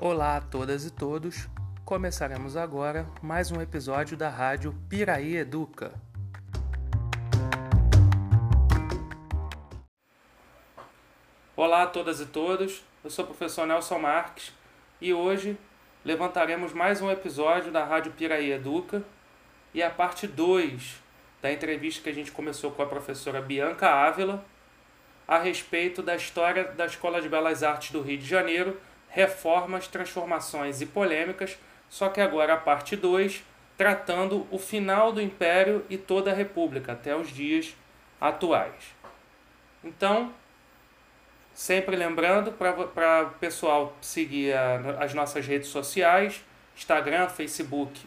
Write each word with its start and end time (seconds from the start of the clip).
Olá 0.00 0.36
a 0.36 0.40
todas 0.40 0.84
e 0.84 0.92
todos. 0.92 1.48
Começaremos 1.84 2.56
agora 2.56 3.04
mais 3.20 3.50
um 3.50 3.60
episódio 3.60 4.16
da 4.16 4.28
rádio 4.28 4.72
Piraí 4.88 5.36
Educa. 5.36 5.92
Olá 11.56 11.82
a 11.82 11.86
todas 11.88 12.20
e 12.20 12.26
todos. 12.26 12.84
Eu 13.02 13.10
sou 13.10 13.24
o 13.24 13.26
professor 13.26 13.66
Nelson 13.66 13.98
Marques 13.98 14.52
e 15.00 15.12
hoje 15.12 15.58
levantaremos 16.04 16.72
mais 16.72 17.02
um 17.02 17.10
episódio 17.10 17.72
da 17.72 17.84
rádio 17.84 18.12
Piraí 18.12 18.52
Educa 18.52 19.02
e 19.74 19.82
a 19.82 19.90
parte 19.90 20.28
2 20.28 21.02
da 21.42 21.52
entrevista 21.52 22.04
que 22.04 22.10
a 22.10 22.14
gente 22.14 22.30
começou 22.30 22.70
com 22.70 22.82
a 22.82 22.86
professora 22.86 23.42
Bianca 23.42 23.90
Ávila 23.90 24.44
a 25.26 25.40
respeito 25.40 26.04
da 26.04 26.14
história 26.14 26.62
da 26.62 26.86
Escola 26.86 27.20
de 27.20 27.28
Belas 27.28 27.64
Artes 27.64 27.90
do 27.90 28.00
Rio 28.00 28.18
de 28.18 28.26
Janeiro, 28.26 28.80
reformas, 29.08 29.88
transformações 29.88 30.80
e 30.80 30.86
polêmicas, 30.86 31.58
só 31.88 32.08
que 32.08 32.20
agora 32.20 32.54
a 32.54 32.56
parte 32.56 32.96
2, 32.96 33.42
tratando 33.76 34.46
o 34.50 34.58
final 34.58 35.12
do 35.12 35.20
Império 35.20 35.84
e 35.88 35.96
toda 35.96 36.30
a 36.30 36.34
República 36.34 36.92
até 36.92 37.16
os 37.16 37.30
dias 37.30 37.74
atuais. 38.20 38.94
Então, 39.82 40.32
sempre 41.54 41.96
lembrando 41.96 42.52
para 42.52 43.22
o 43.22 43.30
pessoal 43.38 43.96
seguir 44.00 44.52
a, 44.52 44.96
as 45.00 45.14
nossas 45.14 45.46
redes 45.46 45.68
sociais, 45.68 46.44
Instagram, 46.76 47.28
Facebook 47.28 48.00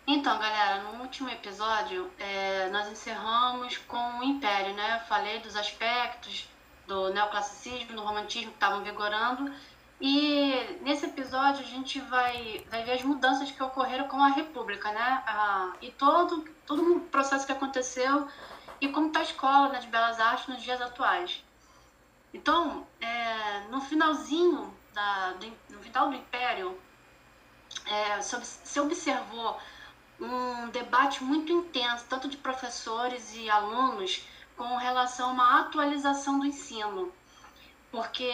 Então, 0.07 0.39
galera, 0.39 0.83
no 0.83 1.01
último 1.01 1.31
episódio, 1.31 2.11
é, 2.19 2.69
nós 2.69 2.89
encerramos 2.89 3.79
com 3.79 4.19
o 4.19 4.23
Império, 4.23 4.75
né? 4.75 5.03
Falei 5.09 5.41
dos 5.41 5.57
aspectos 5.57 6.47
do 6.89 7.13
neoclassicismo, 7.13 7.95
do 7.95 8.03
romantismo 8.03 8.51
que 8.51 8.57
estavam 8.57 8.83
vigorando. 8.83 9.53
E 10.01 10.79
nesse 10.81 11.07
episódio 11.07 11.61
a 11.61 11.69
gente 11.69 12.01
vai, 12.01 12.65
vai 12.71 12.83
ver 12.85 12.93
as 12.93 13.03
mudanças 13.03 13.51
que 13.51 13.63
ocorreram 13.63 14.09
com 14.09 14.21
a 14.23 14.29
República, 14.29 14.91
né? 14.91 15.23
Ah, 15.27 15.73
e 15.83 15.91
todo, 15.93 16.45
todo 16.67 16.97
o 16.97 17.01
processo 17.01 17.45
que 17.45 17.53
aconteceu 17.53 18.27
e 18.81 18.89
como 18.89 19.09
está 19.09 19.21
a 19.21 19.25
escola 19.25 19.69
né, 19.69 19.81
de 19.81 19.89
Belas 19.89 20.19
Artes 20.19 20.47
nos 20.47 20.63
dias 20.63 20.81
atuais. 20.81 21.45
Então, 22.33 22.87
é, 23.01 23.61
no 23.71 23.81
finalzinho 23.81 24.73
da, 24.95 25.33
do, 25.33 25.47
no 25.75 25.81
final 25.81 26.09
do 26.09 26.15
Império, 26.15 26.79
é, 27.87 28.21
se 28.21 28.81
observou 28.81 29.59
um 30.21 30.69
debate 30.71 31.23
muito 31.23 31.53
intenso, 31.53 32.05
tanto 32.09 32.29
de 32.29 32.37
professores 32.37 33.35
e 33.35 33.49
alunos, 33.49 34.25
com 34.59 34.77
relação 34.77 35.31
a 35.31 35.33
uma 35.33 35.61
atualização 35.61 36.39
do 36.39 36.45
ensino. 36.45 37.11
Porque 37.91 38.31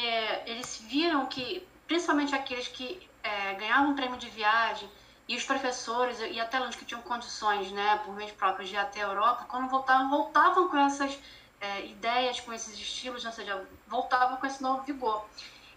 eles 0.47 0.83
viram 0.89 1.27
que, 1.27 1.65
principalmente 1.87 2.35
aqueles 2.35 2.67
que 2.67 3.09
é, 3.23 3.55
ganhavam 3.55 3.95
prêmio 3.95 4.19
de 4.19 4.29
viagem, 4.31 4.91
e 5.29 5.37
os 5.37 5.45
professores 5.45 6.19
e 6.21 6.39
até 6.39 6.59
alunos 6.59 6.77
que 6.77 6.85
tinham 6.85 7.01
condições, 7.03 7.71
né, 7.73 8.01
por 8.05 8.15
meios 8.15 8.33
próprios 8.33 8.69
de 8.69 8.75
ir 8.75 8.79
até 8.79 9.03
a 9.03 9.07
Europa, 9.07 9.47
quando 9.49 9.69
voltavam, 9.69 10.11
voltavam 10.11 10.69
com 10.69 10.77
essas 10.77 11.19
é, 11.61 11.87
ideias, 11.87 12.41
com 12.41 12.53
esses 12.53 12.75
estilos, 12.75 13.25
ou 13.25 13.33
seja, 13.33 13.67
voltavam 13.87 14.37
com 14.37 14.47
esse 14.47 14.63
novo 14.63 14.83
vigor. 14.83 15.25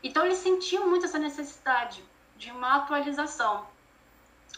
Então 0.03 0.25
eles 0.25 0.39
sentiam 0.39 0.87
muito 0.87 1.05
essa 1.05 1.17
necessidade 1.17 2.03
de 2.35 2.51
uma 2.51 2.75
atualização. 2.75 3.65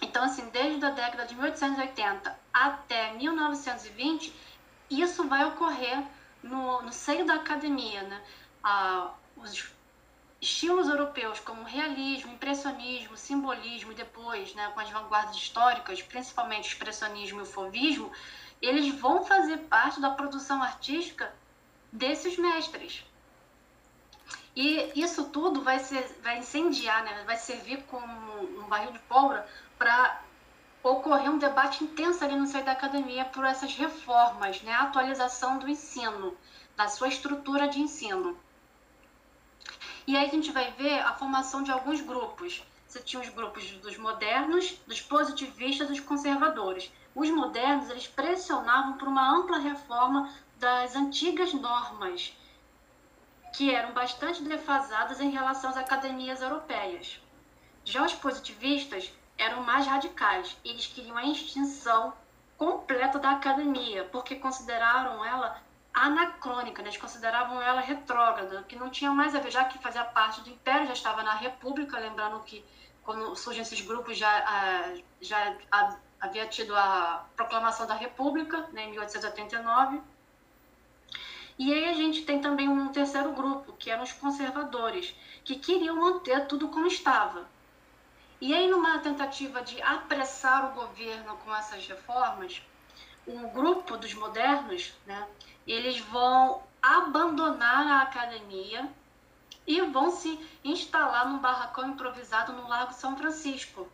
Então, 0.01 0.23
assim, 0.23 0.49
desde 0.49 0.83
a 0.85 0.91
década 0.91 1.25
de 1.25 1.35
1880 1.35 2.39
até 2.53 3.13
1920, 3.13 4.33
isso 4.89 5.27
vai 5.27 5.45
ocorrer 5.45 6.03
no, 6.41 6.81
no 6.81 6.91
seio 6.91 7.25
da 7.25 7.35
academia, 7.35 8.03
né? 8.03 8.21
Ah, 8.63 9.11
os 9.35 9.71
estilos 10.41 10.87
europeus 10.87 11.39
como 11.39 11.63
realismo, 11.63 12.31
impressionismo, 12.31 13.17
simbolismo 13.17 13.91
e 13.91 13.95
depois, 13.95 14.53
né, 14.55 14.71
com 14.73 14.79
as 14.79 14.89
vanguardas 14.89 15.35
históricas, 15.35 16.01
principalmente 16.01 16.69
o 16.69 16.71
expressionismo 16.71 17.39
e 17.39 17.43
o 17.43 17.45
fovismo, 17.45 18.11
eles 18.61 18.93
vão 18.95 19.25
fazer 19.25 19.57
parte 19.57 19.99
da 19.99 20.09
produção 20.11 20.61
artística 20.63 21.33
desses 21.91 22.37
mestres. 22.37 23.03
E 24.55 24.91
isso 24.95 25.25
tudo 25.25 25.61
vai, 25.61 25.79
ser, 25.79 26.19
vai 26.21 26.39
incendiar, 26.39 27.03
né? 27.03 27.23
vai 27.25 27.37
servir 27.37 27.83
como 27.83 28.03
um 28.59 28.67
barril 28.67 28.91
de 28.91 28.99
pólvora 28.99 29.47
para 29.77 30.21
ocorrer 30.83 31.29
um 31.29 31.37
debate 31.37 31.83
intenso 31.83 32.23
ali 32.23 32.35
no 32.35 32.47
seio 32.47 32.63
da 32.63 32.71
academia 32.71 33.25
por 33.25 33.45
essas 33.45 33.75
reformas, 33.75 34.61
né? 34.61 34.71
a 34.73 34.83
atualização 34.83 35.57
do 35.57 35.67
ensino, 35.67 36.37
da 36.75 36.87
sua 36.87 37.07
estrutura 37.07 37.67
de 37.67 37.81
ensino. 37.81 38.37
E 40.07 40.15
aí 40.15 40.25
a 40.25 40.29
gente 40.29 40.51
vai 40.51 40.71
ver 40.71 40.99
a 41.01 41.13
formação 41.13 41.61
de 41.61 41.71
alguns 41.71 42.01
grupos. 42.01 42.63
Você 42.87 42.99
tinha 43.01 43.21
os 43.21 43.29
grupos 43.29 43.69
dos 43.73 43.97
modernos, 43.97 44.71
dos 44.87 45.01
positivistas, 45.01 45.87
dos 45.87 45.99
conservadores. 45.99 46.91
Os 47.13 47.29
modernos, 47.29 47.89
eles 47.89 48.07
pressionavam 48.07 48.93
por 48.93 49.07
uma 49.07 49.37
ampla 49.37 49.59
reforma 49.59 50.33
das 50.57 50.95
antigas 50.95 51.53
normas 51.53 52.33
que 53.53 53.73
eram 53.73 53.93
bastante 53.93 54.41
defasadas 54.43 55.19
em 55.19 55.29
relação 55.31 55.69
às 55.69 55.77
academias 55.77 56.41
europeias. 56.41 57.19
Já 57.83 58.05
os 58.05 58.13
positivistas 58.13 59.11
eram 59.39 59.63
mais 59.63 59.87
radicais, 59.87 60.55
eles 60.63 60.85
queriam 60.85 61.17
a 61.17 61.25
extinção 61.25 62.13
completa 62.57 63.17
da 63.17 63.31
academia, 63.31 64.03
porque 64.11 64.35
consideraram 64.35 65.23
ela 65.23 65.61
anacrônica, 65.93 66.81
né? 66.81 66.89
eles 66.89 66.99
consideravam 66.99 67.61
ela 67.61 67.79
retrógrada, 67.79 68.63
que 68.63 68.75
não 68.75 68.89
tinha 68.89 69.11
mais 69.11 69.33
a 69.33 69.39
ver, 69.39 69.49
já 69.49 69.63
que 69.63 69.79
fazia 69.79 70.03
parte 70.03 70.41
do 70.41 70.49
Império, 70.49 70.85
já 70.85 70.93
estava 70.93 71.23
na 71.23 71.33
República, 71.33 71.97
lembrando 71.97 72.41
que 72.41 72.63
quando 73.01 73.35
surgem 73.35 73.61
esses 73.61 73.81
grupos 73.81 74.17
já, 74.17 74.29
ah, 74.45 74.93
já 75.21 75.55
havia 76.19 76.45
tido 76.47 76.75
a 76.75 77.25
proclamação 77.35 77.87
da 77.87 77.95
República, 77.95 78.67
né, 78.73 78.83
em 78.83 78.91
1889, 78.91 80.01
e 81.57 81.73
aí 81.73 81.89
a 81.89 81.93
gente 81.93 82.23
tem 82.23 82.39
também 82.39 82.69
um 82.69 82.89
terceiro 82.89 83.31
grupo, 83.31 83.73
que 83.73 83.89
eram 83.89 84.03
os 84.03 84.13
conservadores, 84.13 85.15
que 85.43 85.55
queriam 85.55 85.95
manter 85.95 86.45
tudo 86.45 86.67
como 86.69 86.87
estava. 86.87 87.47
E 88.41 88.53
aí, 88.53 88.69
numa 88.69 88.99
tentativa 88.99 89.61
de 89.61 89.81
apressar 89.81 90.71
o 90.71 90.75
governo 90.75 91.35
com 91.37 91.53
essas 91.53 91.85
reformas, 91.87 92.61
o 93.27 93.49
grupo 93.49 93.97
dos 93.97 94.13
modernos, 94.13 94.93
né, 95.05 95.27
eles 95.67 95.99
vão 95.99 96.63
abandonar 96.81 97.85
a 97.85 98.01
academia 98.03 98.89
e 99.67 99.81
vão 99.81 100.09
se 100.09 100.39
instalar 100.63 101.29
num 101.29 101.39
barracão 101.39 101.89
improvisado 101.89 102.53
no 102.53 102.67
Lago 102.67 102.93
São 102.93 103.17
Francisco. 103.17 103.87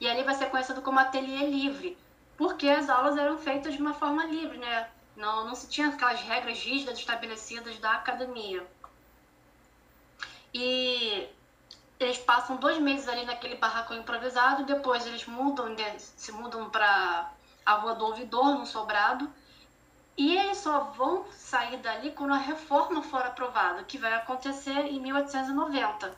E 0.00 0.08
ali 0.08 0.22
vai 0.24 0.34
ser 0.34 0.50
conhecido 0.50 0.82
como 0.82 0.98
ateliê 0.98 1.48
livre, 1.48 1.96
porque 2.36 2.68
as 2.68 2.90
aulas 2.90 3.16
eram 3.16 3.38
feitas 3.38 3.74
de 3.74 3.80
uma 3.80 3.94
forma 3.94 4.24
livre, 4.26 4.58
né? 4.58 4.90
Não, 5.16 5.46
não 5.46 5.54
se 5.54 5.68
tinha 5.68 5.88
aquelas 5.88 6.20
regras 6.20 6.58
rígidas 6.58 6.98
estabelecidas 6.98 7.78
da 7.78 7.92
academia. 7.92 8.66
E 10.52 11.28
eles 11.98 12.18
passam 12.18 12.56
dois 12.56 12.78
meses 12.78 13.08
ali 13.08 13.24
naquele 13.24 13.56
barracão 13.56 13.96
improvisado, 13.96 14.64
depois 14.64 15.06
eles 15.06 15.26
mudam, 15.26 15.68
né, 15.70 15.98
se 15.98 16.30
mudam 16.32 16.68
para 16.68 17.30
a 17.64 17.72
Rua 17.74 17.94
do 17.94 18.04
Ouvidor, 18.06 18.58
no 18.58 18.66
Sobrado, 18.66 19.30
e 20.16 20.36
eles 20.36 20.58
só 20.58 20.80
vão 20.96 21.26
sair 21.32 21.76
dali 21.78 22.10
quando 22.12 22.32
a 22.32 22.38
reforma 22.38 23.02
for 23.02 23.20
aprovada, 23.22 23.84
que 23.84 23.98
vai 23.98 24.12
acontecer 24.14 24.86
em 24.86 25.00
1890. 25.00 26.16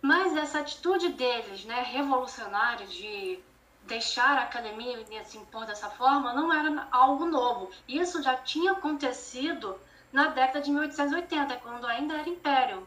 Mas 0.00 0.36
essa 0.36 0.60
atitude 0.60 1.08
deles, 1.10 1.64
né, 1.64 1.82
revolucionária, 1.82 2.86
de 2.86 3.40
deixar 3.86 4.38
a 4.38 4.42
academia 4.42 5.04
se 5.04 5.16
assim, 5.16 5.38
impor 5.40 5.66
dessa 5.66 5.90
forma 5.90 6.32
não 6.32 6.52
era 6.52 6.86
algo 6.90 7.26
novo. 7.26 7.70
Isso 7.88 8.22
já 8.22 8.36
tinha 8.36 8.72
acontecido 8.72 9.78
na 10.12 10.28
década 10.28 10.60
de 10.60 10.70
1880, 10.70 11.56
quando 11.56 11.86
ainda 11.86 12.14
era 12.14 12.28
império. 12.28 12.86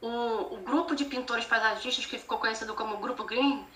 O, 0.00 0.54
o 0.54 0.56
grupo 0.58 0.94
de 0.94 1.04
pintores 1.04 1.44
paisagistas 1.44 2.06
que 2.06 2.18
ficou 2.18 2.38
conhecido 2.38 2.74
como 2.74 2.98
Grupo 2.98 3.24
Green, 3.24 3.66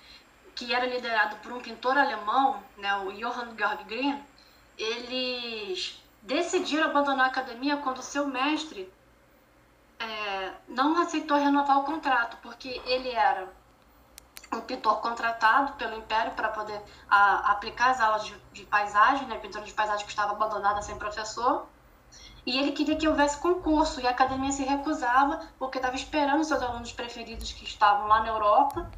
que 0.54 0.72
era 0.72 0.86
liderado 0.86 1.36
por 1.36 1.52
um 1.52 1.60
pintor 1.60 1.98
alemão, 1.98 2.62
né, 2.76 2.94
o 2.98 3.12
Johann 3.12 3.56
Georg 3.56 3.84
Green, 3.84 4.22
eles 4.78 6.00
decidiram 6.22 6.84
abandonar 6.84 7.26
a 7.26 7.28
academia 7.28 7.76
quando 7.78 8.02
seu 8.02 8.26
mestre 8.26 8.92
é, 9.98 10.52
não 10.68 11.00
aceitou 11.00 11.36
renovar 11.36 11.78
o 11.78 11.84
contrato, 11.84 12.36
porque 12.42 12.80
ele 12.86 13.10
era 13.10 13.48
um 14.52 14.60
pintor 14.60 15.00
contratado 15.00 15.72
pelo 15.74 15.96
Império 15.96 16.32
para 16.32 16.48
poder 16.48 16.80
a, 17.08 17.52
aplicar 17.52 17.90
as 17.90 18.00
aulas 18.00 18.24
de, 18.24 18.36
de, 18.52 18.64
paisagem, 18.64 19.26
né, 19.26 19.38
pintura 19.38 19.64
de 19.64 19.72
paisagem 19.72 20.04
que 20.04 20.10
estava 20.10 20.32
abandonada 20.32 20.82
sem 20.82 20.96
professor. 20.98 21.66
E 22.44 22.58
ele 22.58 22.72
queria 22.72 22.96
que 22.96 23.06
houvesse 23.06 23.38
concurso 23.38 24.00
e 24.00 24.06
a 24.06 24.10
academia 24.10 24.50
se 24.50 24.64
recusava 24.64 25.40
porque 25.58 25.78
estava 25.78 25.94
esperando 25.94 26.42
seus 26.42 26.60
alunos 26.60 26.92
preferidos 26.92 27.52
que 27.52 27.64
estavam 27.64 28.08
lá 28.08 28.20
na 28.20 28.28
Europa, 28.28 28.90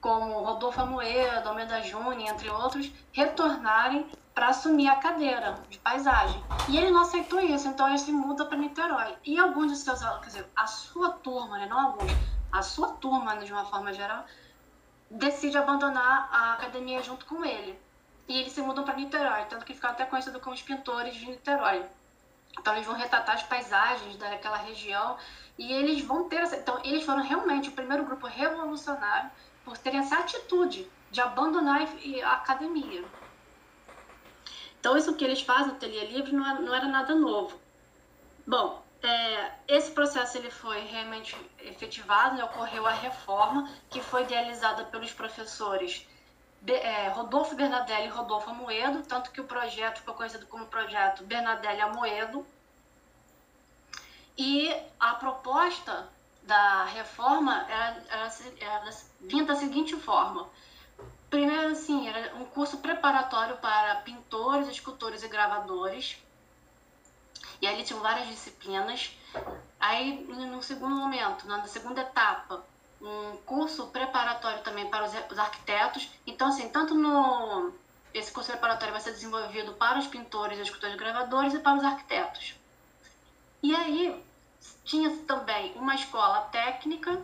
como 0.00 0.42
Rodolfo 0.42 0.80
Amoedo, 0.80 1.48
Almeida 1.48 1.82
Júnior, 1.82 2.18
entre 2.28 2.48
outros, 2.50 2.90
retornarem 3.12 4.10
para 4.34 4.48
assumir 4.48 4.88
a 4.88 4.96
cadeira 4.96 5.54
de 5.68 5.78
paisagem. 5.78 6.42
E 6.68 6.76
ele 6.78 6.90
não 6.90 7.02
aceitou 7.02 7.40
isso, 7.40 7.68
então 7.68 7.88
ele 7.88 7.98
se 7.98 8.10
muda 8.10 8.44
para 8.46 8.56
Niterói. 8.56 9.14
E 9.24 9.38
alguns 9.38 9.70
de 9.70 9.78
seus 9.78 10.02
alunos, 10.02 10.24
quer 10.24 10.30
dizer, 10.30 10.50
a 10.56 10.66
sua 10.66 11.10
turma, 11.10 11.58
né, 11.58 11.66
não 11.66 11.78
alguns, 11.78 12.10
a 12.50 12.62
sua 12.62 12.88
turma, 12.88 13.36
de 13.36 13.52
uma 13.52 13.66
forma 13.66 13.92
geral, 13.92 14.24
decide 15.10 15.58
abandonar 15.58 16.28
a 16.32 16.54
academia 16.54 17.02
junto 17.02 17.26
com 17.26 17.44
ele. 17.44 17.78
E 18.26 18.38
eles 18.38 18.52
se 18.52 18.62
mudam 18.62 18.84
para 18.84 18.94
Niterói, 18.94 19.44
tanto 19.44 19.64
que 19.64 19.74
ficam 19.74 19.90
até 19.90 20.04
conhecidos 20.04 20.40
como 20.40 20.54
os 20.54 20.62
pintores 20.62 21.14
de 21.14 21.26
Niterói. 21.26 21.84
Então 22.58 22.74
eles 22.74 22.86
vão 22.86 22.96
retratar 22.96 23.36
as 23.36 23.42
paisagens 23.42 24.16
daquela 24.16 24.56
região 24.56 25.16
e 25.58 25.72
eles 25.72 26.02
vão 26.02 26.28
ter 26.28 26.36
essa... 26.36 26.56
então 26.56 26.80
eles 26.84 27.04
foram 27.04 27.22
realmente 27.22 27.68
o 27.68 27.72
primeiro 27.72 28.04
grupo 28.04 28.26
revolucionário 28.26 29.30
por 29.64 29.76
terem 29.78 30.00
essa 30.00 30.18
atitude 30.18 30.90
de 31.10 31.20
abandonar 31.20 31.82
a 31.82 32.32
academia. 32.32 33.04
Então 34.78 34.96
isso 34.96 35.14
que 35.14 35.24
eles 35.24 35.42
fazem 35.42 35.68
no 35.68 35.72
Ateliê 35.74 36.06
Livre 36.06 36.32
não 36.32 36.48
era, 36.48 36.60
não 36.60 36.74
era 36.74 36.86
nada 36.86 37.14
novo. 37.14 37.60
Bom, 38.46 38.82
é, 39.02 39.52
esse 39.68 39.92
processo 39.92 40.36
ele 40.38 40.50
foi 40.50 40.80
realmente 40.80 41.36
efetivado, 41.60 42.36
né, 42.36 42.44
ocorreu 42.44 42.86
a 42.86 42.92
reforma, 42.92 43.70
que 43.88 44.00
foi 44.00 44.22
idealizada 44.22 44.84
pelos 44.84 45.12
professores 45.12 46.06
é, 46.66 47.08
Rodolfo 47.08 47.54
Bernadelli 47.54 48.06
e 48.06 48.10
Rodolfo 48.10 48.50
Amoedo, 48.50 49.02
tanto 49.02 49.30
que 49.30 49.40
o 49.40 49.44
projeto 49.44 49.98
ficou 49.98 50.14
conhecido 50.14 50.46
como 50.46 50.66
projeto 50.66 51.24
Bernadelli 51.24 51.80
Amoedo. 51.80 52.46
E 54.36 54.74
a 54.98 55.14
proposta 55.14 56.08
da 56.42 56.84
reforma 56.84 57.66
era, 57.68 58.04
era, 58.08 58.32
era 58.58 58.90
vinha 59.20 59.44
da 59.44 59.54
seguinte 59.54 59.96
forma. 59.96 60.48
Primeiro, 61.28 61.70
assim, 61.70 62.08
era 62.08 62.34
um 62.36 62.44
curso 62.44 62.78
preparatório 62.78 63.56
para 63.58 63.96
pintores, 63.96 64.68
escultores 64.68 65.22
e 65.22 65.28
gravadores. 65.28 66.16
E 67.60 67.66
ali 67.66 67.84
tinham 67.84 68.00
várias 68.00 68.26
disciplinas. 68.26 69.16
Aí, 69.78 70.24
no 70.24 70.62
segundo 70.62 70.94
momento, 70.94 71.46
na 71.46 71.64
segunda 71.66 72.00
etapa, 72.00 72.64
um 73.00 73.36
curso 73.46 73.86
preparatório 73.88 74.62
também 74.62 74.88
para 74.88 75.04
os, 75.04 75.12
os 75.30 75.38
arquitetos. 75.38 76.08
Então, 76.26 76.48
assim, 76.48 76.68
tanto 76.68 76.94
no 76.94 77.72
esse 78.12 78.32
curso 78.32 78.50
preparatório 78.50 78.92
vai 78.92 79.00
ser 79.00 79.12
desenvolvido 79.12 79.72
para 79.74 79.98
os 79.98 80.06
pintores, 80.06 80.58
escultores 80.58 80.96
e 80.96 80.98
gravadores 80.98 81.54
e 81.54 81.60
para 81.60 81.78
os 81.78 81.84
arquitetos. 81.84 82.54
E 83.62 83.74
aí 83.74 84.24
tinha 84.84 85.16
também 85.18 85.72
uma 85.76 85.94
escola 85.94 86.40
técnica 86.52 87.22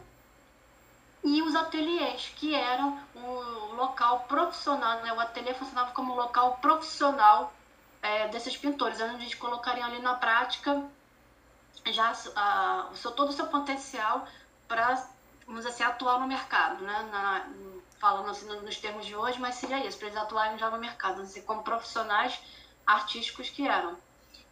e 1.25 1.43
os 1.43 1.57
ateliês, 1.57 2.33
que 2.37 2.55
eram 2.55 3.01
o 3.15 3.75
local 3.75 4.21
profissional, 4.29 5.03
né? 5.03 5.13
o 5.13 5.19
ateliê 5.19 5.55
funcionava 5.55 5.91
como 5.91 6.15
local 6.15 6.59
profissional 6.59 7.53
é, 8.01 8.29
desses 8.29 8.57
pintores, 8.57 9.01
onde 9.01 9.25
eles 9.25 9.35
colocariam 9.35 9.89
ali 9.89 10.01
na 10.01 10.15
prática 10.15 10.85
já 11.87 12.13
a, 12.37 12.89
o 12.93 12.97
seu, 12.97 13.11
todo 13.11 13.31
o 13.31 13.33
seu 13.33 13.47
potencial 13.47 14.27
para 14.69 15.09
vamos 15.47 15.65
dizer 15.65 15.75
assim, 15.75 15.85
atuar 15.85 16.19
no 16.21 16.27
mercado, 16.27 16.85
né? 16.85 17.09
Na, 17.11 17.47
falando 17.99 18.31
assim 18.31 18.47
nos 18.47 18.79
termos 18.79 19.07
de 19.07 19.17
hoje, 19.17 19.41
mas 19.41 19.55
seria 19.55 19.85
isso, 19.87 19.99
para 19.99 20.09
eles 20.09 20.19
atuarem 20.19 20.59
já 20.59 20.71
no 20.71 20.79
mercado, 20.79 21.23
assim, 21.23 21.43
como 21.43 21.63
profissionais 21.63 22.39
artísticos 22.87 23.49
que 23.49 23.67
eram. 23.67 23.97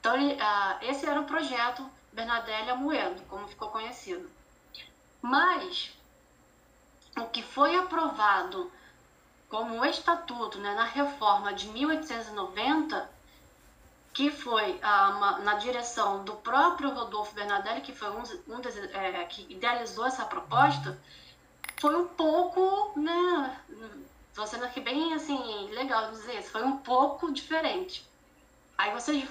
Então, 0.01 0.15
ele, 0.17 0.35
uh, 0.35 0.79
esse 0.83 1.07
era 1.07 1.21
o 1.21 1.25
projeto 1.25 1.89
Bernadelli 2.13 2.71
Amoedo, 2.71 3.23
como 3.25 3.49
ficou 3.49 3.69
conhecido. 3.69 4.31
Mas, 5.21 5.91
o 7.17 7.27
que 7.27 7.43
foi 7.43 7.77
aprovado 7.77 8.71
como 9.49 9.85
estatuto 9.85 10.59
né, 10.59 10.75
na 10.75 10.85
reforma 10.85 11.53
de 11.53 11.69
1890, 11.69 13.11
que 14.15 14.31
foi 14.31 14.79
ah, 14.81 15.11
uma, 15.11 15.39
na 15.41 15.55
direção 15.55 16.25
do 16.25 16.35
próprio 16.37 16.91
Rodolfo 16.91 17.35
Bernadelli, 17.35 17.81
que 17.81 17.93
foi 17.93 18.09
um, 18.11 18.23
um 18.49 18.61
des, 18.61 18.77
é, 18.77 19.25
que 19.25 19.43
idealizou 19.53 20.07
essa 20.07 20.25
proposta, 20.25 20.97
foi 21.81 21.97
um 21.97 22.07
pouco, 22.07 22.99
né, 22.99 23.61
estou 24.29 24.47
sendo 24.47 24.65
aqui 24.65 24.81
bem 24.81 25.13
assim, 25.15 25.69
legal 25.73 26.13
dizer 26.13 26.39
isso, 26.39 26.51
foi 26.53 26.63
um 26.63 26.77
pouco 26.77 27.33
diferente. 27.33 28.09
Aí 28.79 28.93
vocês 28.93 29.29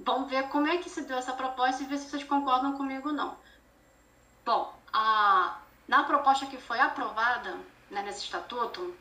vão 0.00 0.24
ver 0.24 0.48
como 0.48 0.66
é 0.66 0.78
que 0.78 0.88
se 0.88 1.02
deu 1.02 1.18
essa 1.18 1.34
proposta 1.34 1.82
e 1.82 1.86
ver 1.86 1.98
se 1.98 2.08
vocês 2.08 2.24
concordam 2.24 2.72
comigo 2.72 3.10
ou 3.10 3.14
não. 3.14 3.36
Bom, 4.46 4.74
a, 4.94 5.58
na 5.86 6.04
proposta 6.04 6.46
que 6.46 6.56
foi 6.56 6.80
aprovada 6.80 7.54
né, 7.90 8.02
nesse 8.02 8.24
estatuto, 8.24 8.96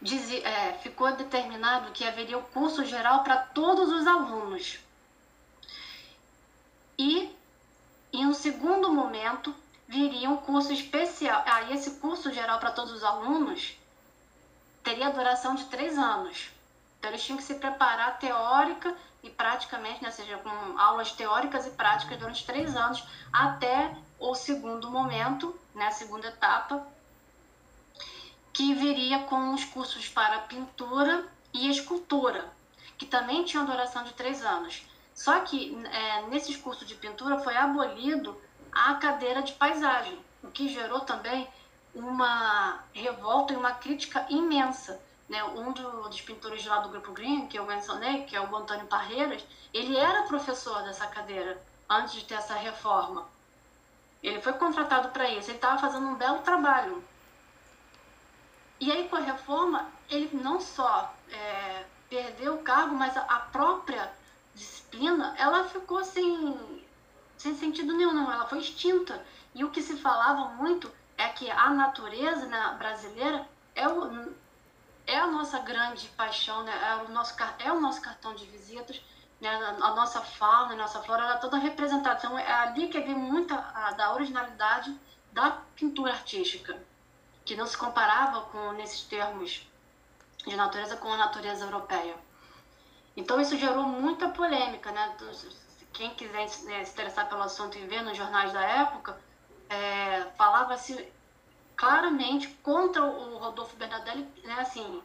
dizia, 0.00 0.46
é, 0.46 0.72
ficou 0.74 1.12
determinado 1.12 1.92
que 1.92 2.04
haveria 2.04 2.38
o 2.38 2.42
curso 2.42 2.84
geral 2.84 3.22
para 3.22 3.36
todos 3.36 3.90
os 3.90 4.06
alunos. 4.06 4.78
E, 6.98 7.34
em 8.12 8.26
um 8.26 8.34
segundo 8.34 8.92
momento, 8.92 9.54
viria 9.86 10.30
um 10.30 10.36
curso 10.36 10.72
especial. 10.72 11.42
Aí, 11.46 11.72
ah, 11.72 11.74
esse 11.74 11.92
curso 11.92 12.32
geral 12.32 12.58
para 12.58 12.72
todos 12.72 12.92
os 12.92 13.04
alunos 13.04 13.76
teria 14.82 15.10
duração 15.10 15.54
de 15.54 15.64
três 15.64 15.98
anos. 15.98 16.50
Então, 16.98 17.10
eles 17.10 17.24
tinham 17.24 17.36
que 17.36 17.44
se 17.44 17.56
preparar 17.56 18.18
teórica 18.18 18.94
e 19.22 19.30
praticamente, 19.30 20.02
né, 20.02 20.10
seja, 20.10 20.38
com 20.38 20.78
aulas 20.78 21.12
teóricas 21.12 21.66
e 21.66 21.70
práticas 21.70 22.18
durante 22.18 22.46
três 22.46 22.76
anos, 22.76 23.04
até 23.32 23.94
o 24.18 24.34
segundo 24.34 24.90
momento, 24.90 25.58
né, 25.74 25.86
a 25.86 25.90
segunda 25.90 26.28
etapa, 26.28 26.86
que 28.56 28.72
viria 28.72 29.18
com 29.24 29.52
os 29.52 29.66
cursos 29.66 30.08
para 30.08 30.38
pintura 30.38 31.26
e 31.52 31.68
escultura, 31.68 32.50
que 32.96 33.04
também 33.04 33.44
tinham 33.44 33.66
duração 33.66 34.02
de 34.02 34.14
três 34.14 34.42
anos. 34.42 34.82
Só 35.14 35.40
que 35.40 35.76
é, 35.84 36.22
nesses 36.28 36.56
cursos 36.56 36.88
de 36.88 36.94
pintura 36.94 37.38
foi 37.40 37.54
abolido 37.54 38.34
a 38.72 38.94
cadeira 38.94 39.42
de 39.42 39.52
paisagem, 39.52 40.18
o 40.42 40.48
que 40.48 40.70
gerou 40.70 41.00
também 41.00 41.46
uma 41.94 42.82
revolta 42.94 43.52
e 43.52 43.56
uma 43.56 43.72
crítica 43.72 44.24
imensa. 44.30 45.02
Né? 45.28 45.44
Um 45.44 45.72
dos 45.72 46.22
pintores 46.22 46.64
lá 46.64 46.78
do 46.78 46.88
Grupo 46.88 47.12
Green, 47.12 47.48
que 47.48 47.58
eu 47.58 47.66
mencionei, 47.66 48.24
que 48.24 48.34
é 48.34 48.40
o 48.40 48.56
Antônio 48.56 48.86
Parreiras, 48.86 49.44
ele 49.74 49.98
era 49.98 50.22
professor 50.22 50.82
dessa 50.82 51.06
cadeira 51.08 51.62
antes 51.90 52.14
de 52.14 52.24
ter 52.24 52.36
essa 52.36 52.54
reforma. 52.54 53.28
Ele 54.22 54.40
foi 54.40 54.54
contratado 54.54 55.10
para 55.10 55.28
isso, 55.28 55.50
ele 55.50 55.58
estava 55.58 55.78
fazendo 55.78 56.06
um 56.06 56.14
belo 56.14 56.38
trabalho 56.38 57.04
e 58.78 58.92
aí, 58.92 59.08
com 59.08 59.16
a 59.16 59.20
reforma, 59.20 59.86
ele 60.08 60.30
não 60.36 60.60
só 60.60 61.14
é, 61.30 61.84
perdeu 62.10 62.56
o 62.56 62.62
cargo, 62.62 62.94
mas 62.94 63.16
a, 63.16 63.38
própria 63.50 64.12
disciplina, 64.54 65.34
ela 65.38 65.64
ficou 65.64 66.04
sem, 66.04 66.80
sem 67.38 67.56
sentido 67.56 67.94
nenhum, 67.94 68.30
ela 68.30 68.46
foi 68.46 68.58
extinta. 68.58 69.24
E 69.54 69.64
o 69.64 69.70
que 69.70 69.80
se 69.80 69.96
falava 69.96 70.50
muito 70.54 70.92
é 71.16 71.28
que 71.28 71.50
a 71.50 71.70
natureza 71.70 72.44
né, 72.46 72.76
brasileira 72.78 73.48
é, 73.74 73.88
o, 73.88 74.34
é 75.06 75.18
a 75.18 75.26
nossa 75.26 75.58
grande 75.60 76.08
paixão, 76.08 76.62
né, 76.62 76.72
é, 76.90 76.96
o 76.96 77.12
nosso, 77.12 77.34
é 77.58 77.72
o 77.72 77.80
nosso 77.80 78.02
cartão 78.02 78.34
de 78.34 78.44
visitas, 78.44 79.00
né, 79.40 79.48
a, 79.48 79.94
nossa 79.94 80.20
fauna, 80.20 80.74
a 80.74 80.76
nossa 80.76 81.02
flora, 81.02 81.22
ela 81.22 81.34
é 81.36 81.38
toda 81.38 81.56
representada. 81.56 82.18
Então, 82.18 82.38
é 82.38 82.52
ali 82.52 82.88
que 82.88 83.00
vem 83.00 83.14
muita 83.14 83.54
a, 83.54 83.92
da 83.92 84.12
originalidade 84.12 84.94
da 85.32 85.62
pintura 85.74 86.12
artística 86.12 86.78
que 87.46 87.56
não 87.56 87.66
se 87.66 87.78
comparava 87.78 88.42
com 88.46 88.72
nesses 88.72 89.02
termos 89.02 89.66
de 90.44 90.56
natureza 90.56 90.96
com 90.96 91.12
a 91.12 91.16
natureza 91.16 91.64
europeia. 91.64 92.14
Então 93.16 93.40
isso 93.40 93.56
gerou 93.56 93.84
muita 93.84 94.28
polêmica, 94.28 94.90
né? 94.90 95.16
Quem 95.92 96.10
quiser 96.10 96.46
né, 96.64 96.84
se 96.84 96.92
interessar 96.92 97.28
pelo 97.28 97.42
assunto 97.42 97.78
e 97.78 97.86
ver 97.86 98.02
nos 98.02 98.18
jornais 98.18 98.52
da 98.52 98.60
época, 98.60 99.18
é, 99.70 100.22
falava-se 100.36 101.08
claramente 101.74 102.48
contra 102.62 103.02
o 103.04 103.38
Rodolfo 103.38 103.76
Bernadelli, 103.76 104.28
né? 104.44 104.56
Assim, 104.58 105.02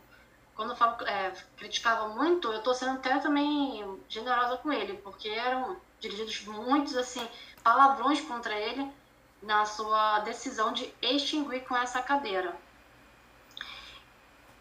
quando 0.55 0.71
eu 0.71 0.75
falo 0.75 1.07
é, 1.07 1.31
criticava 1.55 2.09
muito, 2.09 2.51
eu 2.51 2.57
estou 2.57 2.73
sendo 2.73 2.93
até 2.93 3.19
também 3.19 3.99
generosa 4.09 4.57
com 4.57 4.73
ele, 4.73 4.95
porque 4.97 5.29
eram 5.29 5.77
dirigidos 5.99 6.43
muitos 6.45 6.97
assim 6.97 7.25
palavrões 7.63 8.19
contra 8.21 8.53
ele 8.59 8.91
na 9.41 9.65
sua 9.65 10.19
decisão 10.19 10.71
de 10.71 10.93
extinguir 11.01 11.65
com 11.65 11.75
essa 11.75 12.01
cadeira. 12.01 12.55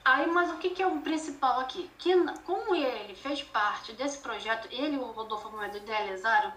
Aí, 0.05 0.27
mas 0.27 0.51
o 0.51 0.57
que, 0.57 0.71
que 0.71 0.83
é 0.83 0.87
o 0.87 1.01
principal 1.03 1.61
aqui? 1.61 1.91
Que 1.99 2.15
como 2.45 2.75
ele 2.75 3.15
fez 3.15 3.43
parte 3.43 3.93
desse 3.93 4.19
projeto, 4.19 4.67
ele 4.71 4.97
e 4.97 4.99
o 4.99 5.13
Rodolfo 5.13 5.51
Moedo 5.51 5.77
idealizaram 5.77 6.53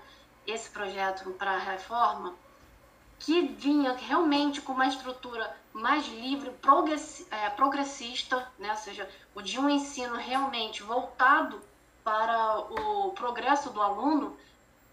esse 0.48 0.70
projeto 0.70 1.30
para 1.32 1.52
a 1.52 1.58
reforma, 1.58 2.34
que 3.20 3.42
vinha 3.42 3.94
realmente 3.94 4.62
com 4.62 4.74
uma 4.74 4.88
estrutura 4.88 5.56
mais 5.72 6.06
livre, 6.08 6.52
é, 7.32 7.50
progressista, 7.52 8.52
né? 8.60 8.72
ou 8.72 8.78
seja, 8.78 9.10
o 9.36 9.42
de 9.42 9.60
um 9.60 9.70
ensino 9.70 10.16
realmente 10.16 10.84
voltado 10.84 11.62
para 12.04 12.60
o 12.60 13.12
progresso 13.12 13.70
do 13.70 13.82
aluno, 13.82 14.38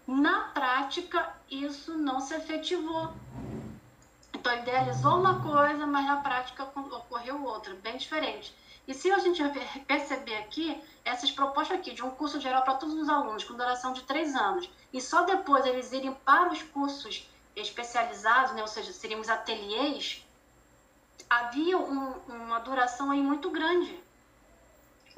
na 0.07 0.49
prática 0.49 1.35
isso 1.49 1.97
não 1.97 2.19
se 2.19 2.33
efetivou. 2.33 3.13
Então, 4.33 4.55
idealizou 4.57 5.19
uma 5.19 5.41
coisa, 5.41 5.85
mas 5.85 6.05
na 6.05 6.17
prática 6.17 6.63
ocorreu 6.63 7.43
outra, 7.43 7.75
bem 7.75 7.97
diferente. 7.97 8.55
E 8.87 8.93
se 8.93 9.11
a 9.11 9.19
gente 9.19 9.41
perceber 9.85 10.35
aqui, 10.37 10.81
essas 11.05 11.31
propostas 11.31 11.77
aqui 11.77 11.93
de 11.93 12.03
um 12.03 12.09
curso 12.09 12.39
geral 12.39 12.63
para 12.63 12.75
todos 12.75 12.95
os 12.95 13.07
alunos, 13.07 13.43
com 13.43 13.53
duração 13.53 13.93
de 13.93 14.01
três 14.03 14.35
anos, 14.35 14.69
e 14.91 14.99
só 14.99 15.23
depois 15.23 15.65
eles 15.65 15.91
irem 15.91 16.13
para 16.13 16.51
os 16.51 16.63
cursos 16.63 17.29
especializados, 17.55 18.53
né, 18.53 18.61
ou 18.61 18.67
seja, 18.67 18.91
seríamos 18.91 19.29
ateliês, 19.29 20.25
havia 21.29 21.77
um, 21.77 22.13
uma 22.27 22.59
duração 22.59 23.11
aí 23.11 23.21
muito 23.21 23.49
grande. 23.49 23.97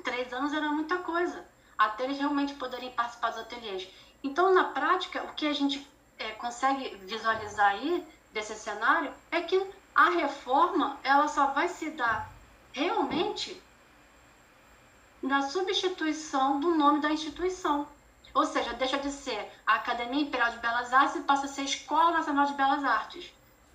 Três 0.04 0.34
anos 0.34 0.52
era 0.54 0.68
muita 0.70 0.98
coisa, 0.98 1.46
até 1.78 2.04
eles 2.04 2.18
realmente 2.18 2.54
poderem 2.56 2.92
participar 2.92 3.30
dos 3.30 3.40
ateliês. 3.40 3.88
Então, 4.24 4.54
na 4.54 4.64
prática, 4.64 5.22
o 5.24 5.34
que 5.34 5.46
a 5.46 5.54
gente 5.54 5.86
é, 6.18 6.32
consegue 6.32 6.96
visualizar 6.98 7.72
aí 7.72 8.08
desse 8.32 8.56
cenário 8.56 9.14
é 9.30 9.42
que 9.42 9.62
a 9.94 10.10
reforma 10.10 10.98
ela 11.04 11.28
só 11.28 11.48
vai 11.48 11.68
se 11.68 11.92
dar 11.92 12.32
realmente 12.72 13.62
na 15.22 15.42
substituição 15.44 16.60
do 16.60 16.74
nome 16.76 17.02
da 17.02 17.12
instituição. 17.12 17.88
Ou 18.34 18.46
seja, 18.46 18.74
deixa 18.74 18.98
de 18.98 19.12
ser 19.12 19.52
a 19.66 19.76
Academia 19.76 20.22
Imperial 20.22 20.50
de 20.52 20.58
Belas 20.58 20.92
Artes 20.92 21.18
e 21.18 21.22
passa 21.22 21.46
a 21.46 21.50
ser 21.50 21.64
Escola 21.64 22.12
Nacional 22.12 22.46
de 22.46 22.54
Belas 22.54 22.84
Artes. 22.84 23.32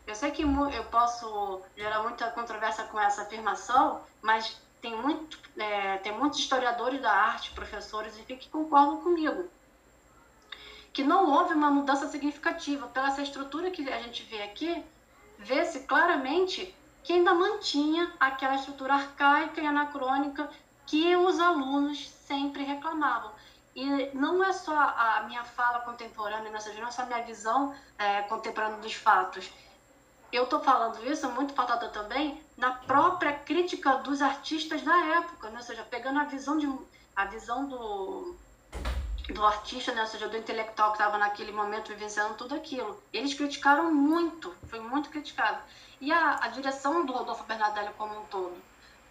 Eu 0.07 0.15
sei 0.15 0.31
que 0.31 0.43
eu 0.43 0.85
posso 0.91 1.61
gerar 1.77 2.03
muita 2.03 2.31
controvérsia 2.31 2.85
com 2.85 2.99
essa 2.99 3.23
afirmação, 3.23 4.01
mas 4.23 4.61
tem, 4.81 4.97
muito, 4.97 5.39
é, 5.57 5.99
tem 5.99 6.13
muitos 6.13 6.39
historiadores 6.41 7.01
da 7.01 7.13
arte, 7.13 7.51
professores, 7.53 8.19
e 8.19 8.23
que 8.35 8.49
concordam 8.49 9.01
comigo. 9.03 9.49
Que 10.99 11.05
não 11.05 11.31
houve 11.31 11.55
uma 11.55 11.71
mudança 11.71 12.09
significativa. 12.09 12.89
Pela 12.89 13.07
essa 13.07 13.23
estrutura 13.23 13.71
que 13.71 13.89
a 13.89 14.03
gente 14.03 14.25
vê 14.25 14.43
aqui, 14.43 14.85
vê-se 15.39 15.87
claramente 15.87 16.75
que 17.05 17.13
ainda 17.13 17.33
mantinha 17.33 18.13
aquela 18.19 18.57
estrutura 18.57 18.95
arcaica 18.95 19.61
e 19.61 19.67
anacrônica 19.69 20.51
que 20.85 21.15
os 21.15 21.39
alunos 21.39 22.11
sempre 22.27 22.65
reclamavam. 22.65 23.31
E 23.77 24.11
não 24.13 24.43
é 24.43 24.53
só 24.53 24.77
a 24.77 25.23
minha 25.29 25.45
fala 25.45 25.79
contemporânea 25.83 26.51
nessa 26.51 26.73
não 26.73 26.89
é 26.89 26.91
só 26.91 27.03
a 27.03 27.07
minha 27.07 27.23
visão 27.23 27.73
é, 27.97 28.23
contemporânea 28.23 28.79
dos 28.79 28.95
fatos. 28.95 29.53
Eu 30.33 30.43
estou 30.43 30.59
falando 30.59 31.09
isso 31.09 31.31
muito 31.31 31.55
pautada 31.55 31.91
também 31.91 32.43
na 32.57 32.73
própria 32.73 33.35
crítica 33.35 33.99
dos 33.99 34.21
artistas 34.21 34.83
da 34.83 34.99
época, 35.19 35.49
né? 35.51 35.59
ou 35.59 35.65
seja, 35.65 35.87
pegando 35.89 36.19
a 36.19 36.25
visão, 36.25 36.59
de, 36.59 36.69
a 37.15 37.25
visão 37.27 37.69
do, 37.69 38.37
do 39.33 39.45
artista, 39.45 39.93
né? 39.93 40.01
ou 40.01 40.07
seja, 40.07 40.29
do 40.29 40.37
intelectual 40.37 40.93
que 40.93 40.99
estava 40.99 41.19
naquele 41.19 41.53
momento 41.53 41.89
vivenciando 41.89 42.35
tudo 42.35 42.55
aquilo. 42.55 43.01
Eles 43.13 43.35
criticaram 43.35 43.93
muito, 43.93 44.55
foi 44.69 44.81
muito 44.81 45.11
criticado. 45.11 45.61
E 46.01 46.11
a, 46.11 46.45
a 46.45 46.49
direção 46.49 47.05
do 47.05 47.13
Rodolfo 47.13 47.45
Bernardelli 47.45 47.91
como 47.99 48.19
um 48.19 48.25
todo, 48.27 48.57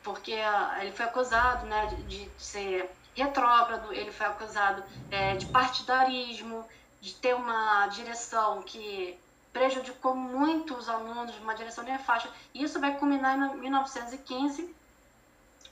porque 0.03 0.33
a, 0.33 0.77
ele 0.81 0.91
foi 0.91 1.05
acusado 1.05 1.65
né, 1.67 1.85
de, 1.87 2.25
de 2.25 2.31
ser 2.41 2.89
retrógrado, 3.15 3.93
ele 3.93 4.11
foi 4.11 4.25
acusado 4.25 4.83
é, 5.11 5.35
de 5.35 5.45
partidarismo, 5.47 6.67
de 6.99 7.13
ter 7.13 7.35
uma 7.35 7.87
direção 7.87 8.61
que 8.63 9.17
prejudicou 9.53 10.15
muito 10.15 10.75
os 10.75 10.89
alunos, 10.89 11.35
uma 11.37 11.53
direção 11.53 11.83
nefasta. 11.83 12.29
E 12.53 12.63
isso 12.63 12.79
vai 12.79 12.97
culminar 12.97 13.37
em 13.37 13.57
1915, 13.57 14.75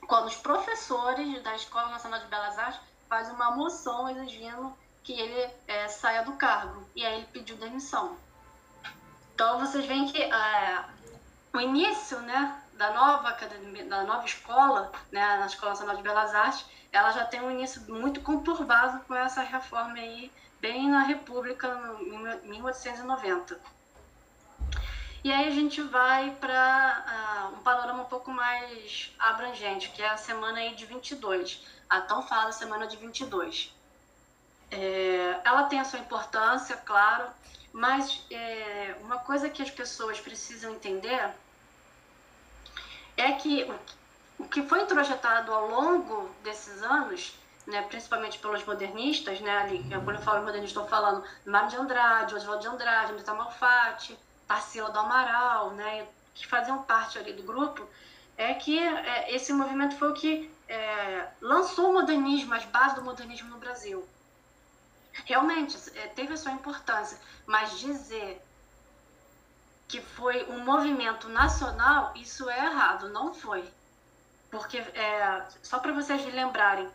quando 0.07 0.27
os 0.27 0.35
professores 0.35 1.41
da 1.41 1.55
Escola 1.55 1.89
Nacional 1.89 2.19
de 2.19 2.27
Belas 2.27 2.59
Artes 2.59 2.79
fazem 3.09 3.33
uma 3.33 3.51
moção 3.51 4.09
exigindo 4.09 4.75
que 5.03 5.13
ele 5.13 5.49
é, 5.67 5.87
saia 5.87 6.23
do 6.23 6.33
cargo. 6.33 6.83
E 6.95 7.05
aí 7.05 7.17
ele 7.17 7.27
pediu 7.31 7.55
demissão. 7.57 8.17
Então 9.33 9.59
vocês 9.59 9.85
veem 9.85 10.07
que 10.07 10.21
é, 10.21 10.85
o 11.53 11.59
início 11.59 12.19
né, 12.21 12.61
da 12.73 12.91
nova 12.93 13.29
academia, 13.29 13.85
da 13.85 14.03
nova 14.03 14.25
escola, 14.25 14.91
né, 15.11 15.37
na 15.37 15.45
Escola 15.45 15.71
Nacional 15.71 15.95
de 15.95 16.03
Belas 16.03 16.33
Artes, 16.33 16.65
ela 16.91 17.11
já 17.11 17.25
tem 17.25 17.41
um 17.41 17.51
início 17.51 17.81
muito 17.87 18.21
conturbado 18.21 19.01
com 19.05 19.13
essa 19.13 19.41
reforma 19.41 19.95
aí, 19.95 20.31
bem 20.61 20.89
na 20.89 21.03
República, 21.03 21.67
em 21.99 22.49
1890. 22.49 23.59
E 25.25 25.33
aí 25.33 25.47
a 25.47 25.51
gente 25.51 25.81
vai 25.81 26.29
para 26.39 27.49
uh, 27.49 27.55
um 27.55 27.63
panorama 27.63 28.03
um 28.03 28.05
pouco 28.05 28.29
mais 28.29 29.11
abrangente, 29.17 29.89
que 29.89 29.99
é 29.99 30.07
a 30.07 30.17
semana 30.17 30.59
aí 30.59 30.75
de 30.75 30.85
22, 30.85 31.65
a 31.89 31.99
tão 32.01 32.21
falada 32.21 32.51
semana 32.51 32.85
de 32.85 32.95
22. 32.95 33.73
É, 34.69 35.41
ela 35.43 35.63
tem 35.63 35.79
a 35.79 35.83
sua 35.83 35.97
importância, 35.97 36.77
claro, 36.77 37.25
mas 37.73 38.23
é, 38.29 38.95
uma 39.01 39.17
coisa 39.17 39.49
que 39.49 39.63
as 39.63 39.71
pessoas 39.71 40.19
precisam 40.19 40.73
entender 40.73 41.31
é 43.17 43.31
que 43.31 43.67
o 44.37 44.47
que 44.47 44.61
foi 44.61 44.83
introjetado 44.83 45.51
ao 45.51 45.67
longo 45.67 46.29
desses 46.43 46.83
anos, 46.83 47.33
né, 47.65 47.81
principalmente 47.81 48.37
pelos 48.37 48.63
modernistas, 48.63 49.39
né, 49.39 49.57
ali, 49.57 49.83
quando 49.89 50.17
eu 50.17 50.21
falo 50.21 50.45
modernista, 50.45 50.81
estou 50.81 50.87
falando 50.87 51.25
Mário 51.47 51.69
de 51.71 51.77
Andrade, 51.77 52.35
Oswaldo 52.35 52.61
de 52.61 52.67
Andrade, 52.67 53.13
Anita 53.13 53.33
Malfatti, 53.33 54.15
Tarsila 54.47 54.89
do 54.89 54.99
Amaral, 54.99 55.71
né, 55.71 56.07
que 56.33 56.45
faziam 56.47 56.83
parte 56.83 57.17
ali 57.17 57.33
do 57.33 57.43
grupo, 57.43 57.87
é 58.37 58.53
que 58.53 58.77
é, 58.77 59.33
esse 59.33 59.53
movimento 59.53 59.97
foi 59.97 60.11
o 60.11 60.13
que 60.13 60.51
é, 60.67 61.27
lançou 61.41 61.89
o 61.89 61.93
modernismo, 61.93 62.53
as 62.53 62.65
bases 62.65 62.95
do 62.95 63.03
modernismo 63.03 63.49
no 63.49 63.57
Brasil. 63.57 64.07
Realmente, 65.25 65.77
é, 65.95 66.07
teve 66.07 66.33
a 66.33 66.37
sua 66.37 66.51
importância, 66.51 67.17
mas 67.45 67.79
dizer 67.79 68.41
que 69.87 70.01
foi 70.01 70.45
um 70.49 70.59
movimento 70.65 71.29
nacional, 71.29 72.11
isso 72.15 72.49
é 72.49 72.65
errado, 72.65 73.09
não 73.09 73.33
foi. 73.33 73.63
Porque, 74.49 74.77
é, 74.77 75.47
só 75.63 75.79
para 75.79 75.93
vocês 75.93 76.25
lembrarem, 76.33 76.89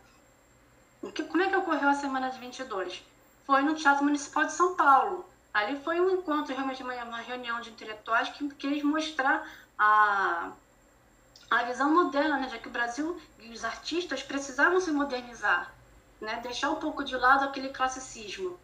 o 1.02 1.10
que, 1.10 1.22
como 1.24 1.42
é 1.42 1.48
que 1.48 1.56
ocorreu 1.56 1.88
a 1.88 1.94
semana 1.94 2.30
de 2.30 2.38
22? 2.38 3.02
Foi 3.46 3.62
no 3.62 3.74
Teatro 3.74 4.04
Municipal 4.04 4.44
de 4.44 4.52
São 4.52 4.76
Paulo. 4.76 5.24
Ali 5.52 5.80
foi 5.82 6.00
um 6.00 6.10
encontro, 6.10 6.54
realmente 6.54 6.82
uma, 6.82 6.94
uma 7.04 7.20
reunião 7.20 7.60
de 7.60 7.70
intelectuais 7.70 8.28
que 8.28 8.48
quis 8.54 8.82
mostrar 8.82 9.44
a, 9.78 10.52
a 11.50 11.64
visão 11.64 11.92
moderna, 11.92 12.38
né, 12.38 12.48
já 12.48 12.58
que 12.58 12.68
o 12.68 12.72
Brasil 12.72 13.20
e 13.38 13.52
os 13.52 13.64
artistas 13.64 14.22
precisavam 14.22 14.80
se 14.80 14.92
modernizar, 14.92 15.74
né, 16.20 16.40
deixar 16.40 16.70
um 16.70 16.76
pouco 16.76 17.02
de 17.02 17.16
lado 17.16 17.44
aquele 17.44 17.70
classicismo. 17.70 18.58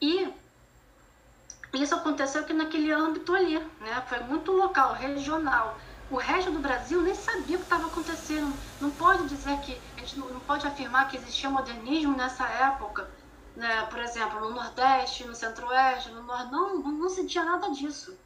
E 0.00 0.32
isso 1.72 1.94
aconteceu 1.94 2.42
aqui 2.42 2.52
naquele 2.52 2.92
âmbito 2.92 3.34
ali, 3.34 3.58
né? 3.80 4.02
Foi 4.08 4.20
muito 4.20 4.52
local, 4.52 4.92
regional. 4.92 5.78
O 6.10 6.16
resto 6.16 6.50
do 6.50 6.58
Brasil 6.60 7.00
nem 7.02 7.14
sabia 7.14 7.56
o 7.56 7.60
que 7.60 7.64
estava 7.64 7.86
acontecendo. 7.86 8.60
Não 8.78 8.90
pode 8.90 9.26
dizer 9.28 9.58
que 9.60 9.80
a 9.96 10.00
gente 10.00 10.18
não, 10.18 10.40
pode 10.40 10.66
afirmar 10.66 11.08
que 11.08 11.16
existia 11.16 11.50
modernismo 11.50 12.16
nessa 12.16 12.46
época, 12.46 13.10
né? 13.56 13.86
Por 13.86 14.00
exemplo, 14.00 14.40
no 14.40 14.50
Nordeste, 14.50 15.24
no 15.24 15.34
Centro-Oeste, 15.34 16.10
no 16.10 16.22
Norte, 16.22 16.50
não, 16.50 16.78
não, 16.78 16.92
não 16.92 17.08
sentia 17.08 17.44
nada 17.44 17.70
disso. 17.70 18.18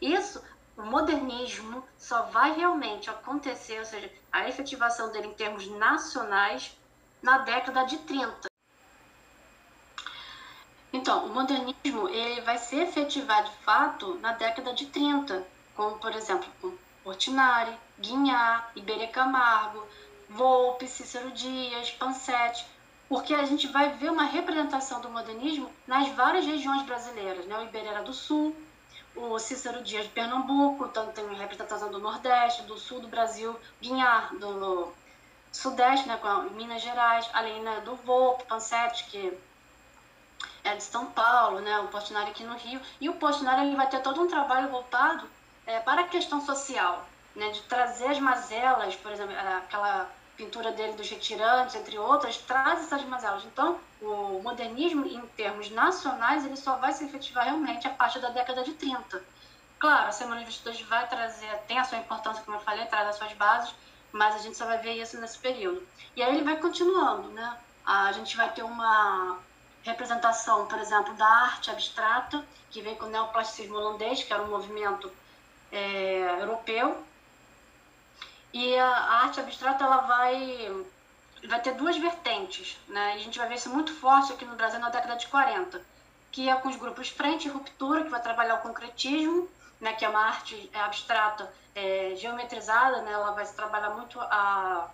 Isso, 0.00 0.42
o 0.76 0.82
modernismo 0.82 1.84
só 1.98 2.22
vai 2.22 2.54
realmente 2.54 3.08
acontecer, 3.08 3.78
ou 3.78 3.84
seja, 3.84 4.10
a 4.30 4.48
efetivação 4.48 5.10
dele 5.10 5.28
em 5.28 5.34
termos 5.34 5.66
nacionais, 5.68 6.76
na 7.22 7.38
década 7.38 7.84
de 7.84 7.98
30. 7.98 8.48
Então, 10.92 11.26
o 11.26 11.34
modernismo 11.34 12.08
ele 12.08 12.40
vai 12.42 12.58
se 12.58 12.76
efetivar 12.76 13.44
de 13.44 13.50
fato 13.58 14.14
na 14.18 14.32
década 14.32 14.72
de 14.72 14.86
30, 14.86 15.46
como 15.74 15.98
por 15.98 16.14
exemplo 16.14 16.48
com 16.60 16.76
Portinari, 17.02 17.76
Guignard, 17.98 18.66
Iberê 18.74 19.08
Camargo, 19.08 19.86
Volpe, 20.28 20.86
Cícero 20.88 21.30
Dias, 21.32 21.90
Pansetti, 21.92 22.66
porque 23.08 23.34
a 23.34 23.44
gente 23.44 23.68
vai 23.68 23.90
ver 23.90 24.10
uma 24.10 24.24
representação 24.24 25.00
do 25.00 25.08
modernismo 25.08 25.70
nas 25.86 26.08
várias 26.10 26.44
regiões 26.44 26.82
brasileiras, 26.82 27.46
né? 27.46 27.58
O 27.58 27.64
Iberê 27.64 27.86
era 27.86 28.02
do 28.02 28.12
Sul, 28.12 28.54
o 29.16 29.38
Cícero 29.38 29.82
Dias 29.82 30.04
de 30.04 30.10
Pernambuco, 30.10 30.86
então 30.86 31.10
tem 31.12 31.26
representação 31.34 31.90
do 31.90 31.98
Nordeste, 31.98 32.62
do 32.62 32.76
Sul 32.78 33.00
do 33.00 33.08
Brasil, 33.08 33.58
Guignard 33.80 34.36
do 34.36 34.92
Sudeste, 35.50 36.06
né, 36.06 36.18
com 36.18 36.54
Minas 36.54 36.82
Gerais, 36.82 37.28
além 37.32 37.62
né, 37.62 37.80
do 37.80 37.96
Volpe, 37.96 38.44
Pansetti, 38.44 39.04
que 39.04 39.38
é 40.62 40.76
de 40.76 40.82
São 40.82 41.06
Paulo, 41.06 41.60
né, 41.60 41.78
o 41.78 41.88
Portinari 41.88 42.30
aqui 42.30 42.44
no 42.44 42.56
Rio, 42.56 42.80
e 43.00 43.08
o 43.08 43.14
Portinari 43.14 43.66
ele 43.66 43.76
vai 43.76 43.88
ter 43.88 44.00
todo 44.00 44.20
um 44.20 44.28
trabalho 44.28 44.68
voltado 44.68 45.26
é, 45.64 45.80
para 45.80 46.02
a 46.02 46.08
questão 46.08 46.44
social, 46.44 47.06
né, 47.34 47.50
de 47.50 47.62
trazer 47.62 48.08
as 48.08 48.18
mazelas, 48.18 48.94
por 48.96 49.10
exemplo, 49.10 49.34
aquela 49.58 50.10
pintura 50.36 50.72
dele 50.72 50.92
dos 50.92 51.08
retirantes, 51.08 51.74
entre 51.74 51.98
outras, 51.98 52.36
traz 52.38 52.80
essas 52.80 53.02
mazelas. 53.04 53.44
Então, 53.44 53.80
o 54.00 54.40
modernismo, 54.42 55.06
em 55.06 55.20
termos 55.28 55.70
nacionais, 55.70 56.44
ele 56.44 56.56
só 56.56 56.76
vai 56.76 56.92
se 56.92 57.04
efetivar 57.04 57.44
realmente 57.44 57.86
a 57.86 57.90
partir 57.90 58.20
da 58.20 58.28
década 58.28 58.62
de 58.62 58.74
30. 58.74 59.22
Claro, 59.78 60.08
a 60.08 60.12
Semana 60.12 60.40
de 60.40 60.46
Vestidores 60.46 60.80
vai 60.82 61.06
trazer, 61.08 61.48
tem 61.66 61.78
a 61.78 61.84
sua 61.84 61.98
importância, 61.98 62.42
como 62.44 62.56
eu 62.56 62.60
falei, 62.60 62.86
traz 62.86 63.08
as 63.08 63.16
suas 63.16 63.32
bases, 63.34 63.74
mas 64.12 64.34
a 64.34 64.38
gente 64.38 64.56
só 64.56 64.66
vai 64.66 64.78
ver 64.78 64.94
isso 64.94 65.18
nesse 65.20 65.38
período. 65.38 65.86
E 66.14 66.22
aí 66.22 66.34
ele 66.34 66.44
vai 66.44 66.56
continuando, 66.56 67.28
né? 67.28 67.56
A 67.84 68.12
gente 68.12 68.36
vai 68.36 68.50
ter 68.52 68.62
uma 68.62 69.38
representação, 69.82 70.66
por 70.66 70.78
exemplo, 70.78 71.14
da 71.14 71.26
arte 71.26 71.70
abstrata, 71.70 72.44
que 72.70 72.80
vem 72.80 72.94
com 72.94 73.06
o 73.06 73.10
neoplasticismo 73.10 73.76
holandês, 73.76 74.22
que 74.22 74.32
era 74.32 74.42
um 74.42 74.48
movimento 74.48 75.10
é, 75.70 76.40
europeu, 76.40 77.02
e 78.56 78.78
a 78.78 78.88
arte 79.24 79.38
abstrata 79.38 79.84
ela 79.84 79.98
vai 79.98 80.86
vai 81.46 81.60
ter 81.60 81.74
duas 81.74 81.96
vertentes, 81.98 82.78
né? 82.88 83.16
E 83.16 83.20
a 83.20 83.22
gente 83.22 83.38
vai 83.38 83.48
ver 83.48 83.56
isso 83.56 83.68
muito 83.68 83.92
forte 83.94 84.32
aqui 84.32 84.46
no 84.46 84.56
Brasil 84.56 84.80
na 84.80 84.88
década 84.88 85.14
de 85.16 85.26
40, 85.26 85.80
que 86.32 86.48
é 86.48 86.54
com 86.56 86.70
os 86.70 86.76
grupos 86.76 87.10
Frente 87.10 87.46
e 87.46 87.50
Ruptura, 87.50 88.02
que 88.02 88.08
vai 88.08 88.22
trabalhar 88.22 88.54
o 88.54 88.62
concretismo, 88.62 89.46
né? 89.78 89.92
Que 89.92 90.06
é 90.06 90.08
uma 90.08 90.24
arte 90.24 90.70
abstrata 90.72 91.52
é, 91.74 92.14
geometrizada, 92.16 93.02
né? 93.02 93.12
Ela 93.12 93.32
vai 93.32 93.46
trabalhar 93.46 93.90
muito 93.90 94.18
a 94.20 94.88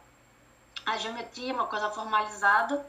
a 0.84 0.96
geometria, 0.98 1.54
uma 1.54 1.66
coisa 1.66 1.88
formalizada, 1.90 2.84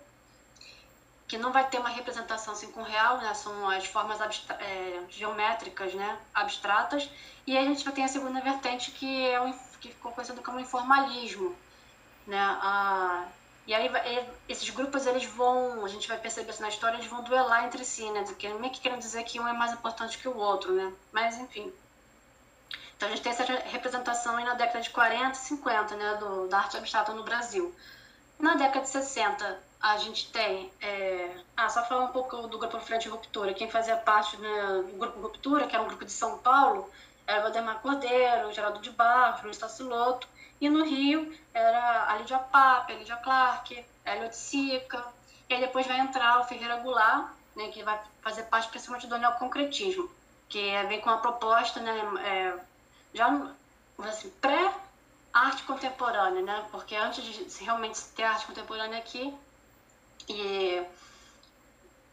que 1.28 1.38
não 1.38 1.52
vai 1.52 1.68
ter 1.68 1.78
uma 1.78 1.90
representação 1.90 2.54
assim 2.54 2.72
com 2.72 2.82
real, 2.82 3.18
né? 3.18 3.32
São 3.36 3.70
as 3.70 3.86
formas 3.86 4.20
é, 4.20 5.04
geométricas, 5.10 5.94
né? 5.94 6.18
Abstratas. 6.34 7.08
E 7.46 7.56
a 7.56 7.62
gente 7.62 7.84
vai 7.84 7.94
ter 7.94 8.02
a 8.02 8.08
segunda 8.08 8.42
vertente 8.42 8.90
que 8.90 9.28
é 9.28 9.40
o 9.40 9.54
que 9.84 9.90
ficou 9.90 10.14
conhecido 10.14 10.42
como 10.42 10.60
informalismo, 10.60 11.54
né? 12.26 12.40
Ah, 12.40 13.26
e 13.68 13.74
aí 13.74 13.92
esses 14.48 14.70
grupos 14.70 15.06
eles 15.06 15.26
vão, 15.26 15.86
a 15.86 15.90
gente 15.90 16.08
vai 16.08 16.18
perceber 16.18 16.52
isso 16.52 16.62
na 16.62 16.70
história, 16.70 16.96
eles 16.96 17.08
vão 17.08 17.22
duelar 17.24 17.66
entre 17.66 17.84
si, 17.84 18.10
né? 18.12 18.24
Meio 18.60 18.74
que 18.74 18.80
querendo 18.80 19.00
dizer 19.00 19.24
que 19.24 19.40
um 19.40 19.48
é 19.48 19.54
mais 19.54 19.74
importante 19.74 20.18
que 20.18 20.28
o 20.28 20.38
outro, 20.38 20.74
né? 20.74 20.92
Mas 21.12 21.38
enfim. 21.38 21.72
Então 22.96 23.10
a 23.10 23.12
gente 23.12 23.22
tem 23.22 23.34
essa 23.34 23.44
representação 23.44 24.38
aí 24.38 24.46
na 24.46 24.54
década 24.54 24.82
de 24.82 24.90
40 24.90 25.32
e 25.32 25.42
50, 25.42 25.96
né, 25.96 26.16
do, 26.16 26.48
da 26.48 26.60
arte 26.60 26.78
abstrata 26.78 27.12
no 27.12 27.24
Brasil. 27.24 27.76
Na 28.40 28.56
década 28.56 28.82
de 28.82 28.90
60, 28.90 29.60
a 29.82 29.98
gente 29.98 30.32
tem. 30.32 30.72
É... 30.82 31.36
Ah, 31.58 31.68
só 31.70 31.84
falar 31.86 32.06
um 32.06 32.14
pouco 32.14 32.48
do 32.48 32.58
grupo 32.58 32.80
Frente 32.80 33.10
Ruptura. 33.10 33.54
Quem 33.54 33.70
fazia 33.70 33.98
parte 33.98 34.38
né, 34.38 34.84
do 34.90 34.98
grupo 34.98 35.20
Ruptura, 35.20 35.68
que 35.68 35.76
era 35.76 35.84
um 35.84 35.88
grupo 35.88 36.06
de 36.06 36.12
São 36.12 36.38
Paulo, 36.38 36.90
era 37.26 37.42
Valdemar 37.42 37.80
Cordeiro, 37.80 38.52
Geraldo 38.52 38.80
de 38.80 38.90
Barros, 38.92 39.44
Luiz 39.44 39.58
Tassiloto, 39.58 40.28
e 40.60 40.70
no 40.70 40.84
Rio 40.84 41.38
era 41.54 42.12
a 42.12 42.18
Lídia 42.18 42.40
Papa, 42.40 42.92
a 42.92 42.96
Lídia 42.96 43.18
Clark, 43.18 43.86
a 44.06 44.16
Elliot 44.16 44.36
Sica, 44.36 45.06
e 45.50 45.54
aí 45.54 45.62
depois 45.62 45.86
vai 45.86 46.00
entrar 46.00 46.40
o 46.40 46.46
Ferreira 46.46 46.78
Goulart, 46.78 47.32
né, 47.56 47.68
que 47.70 47.84
vai 47.84 48.00
fazer 48.22 48.44
parte 48.44 48.70
principalmente 48.70 49.08
do 49.08 49.18
neoconcretismo, 49.18 50.10
que 50.50 50.60
é, 50.60 50.84
vem 50.86 51.02
com 51.02 51.10
uma 51.10 51.20
proposta, 51.20 51.80
né, 51.80 52.00
é, 52.24 52.60
já 53.14 53.28
assim, 54.00 54.30
pré-arte 54.42 55.64
contemporânea, 55.64 56.42
né, 56.42 56.66
porque 56.72 56.96
antes 56.96 57.24
de 57.24 57.64
realmente 57.64 58.02
ter 58.16 58.24
arte 58.24 58.46
contemporânea 58.46 58.98
aqui, 58.98 59.34
e 60.28 60.82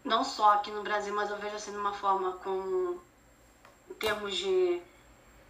não 0.04 0.24
só 0.24 0.54
aqui 0.54 0.70
no 0.70 0.82
Brasil, 0.82 1.14
mas 1.14 1.30
eu 1.30 1.36
vejo 1.36 1.56
assim 1.56 1.70
de 1.70 1.76
uma 1.76 1.92
forma 1.92 2.32
com 2.32 2.98
em 3.88 3.94
termos 3.94 4.36
de 4.36 4.80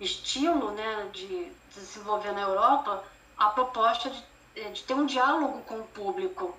estilo 0.01 0.73
né, 0.73 1.09
de 1.13 1.53
desenvolver 1.75 2.33
na 2.33 2.41
Europa 2.43 3.05
a 3.37 3.51
proposta 3.51 4.11
de, 4.11 4.25
eh, 4.57 4.71
de 4.71 4.83
ter 4.83 4.95
um 4.95 5.07
diálogo 5.07 5.63
com 5.63 5.81
o 5.81 5.85
público. 5.89 6.57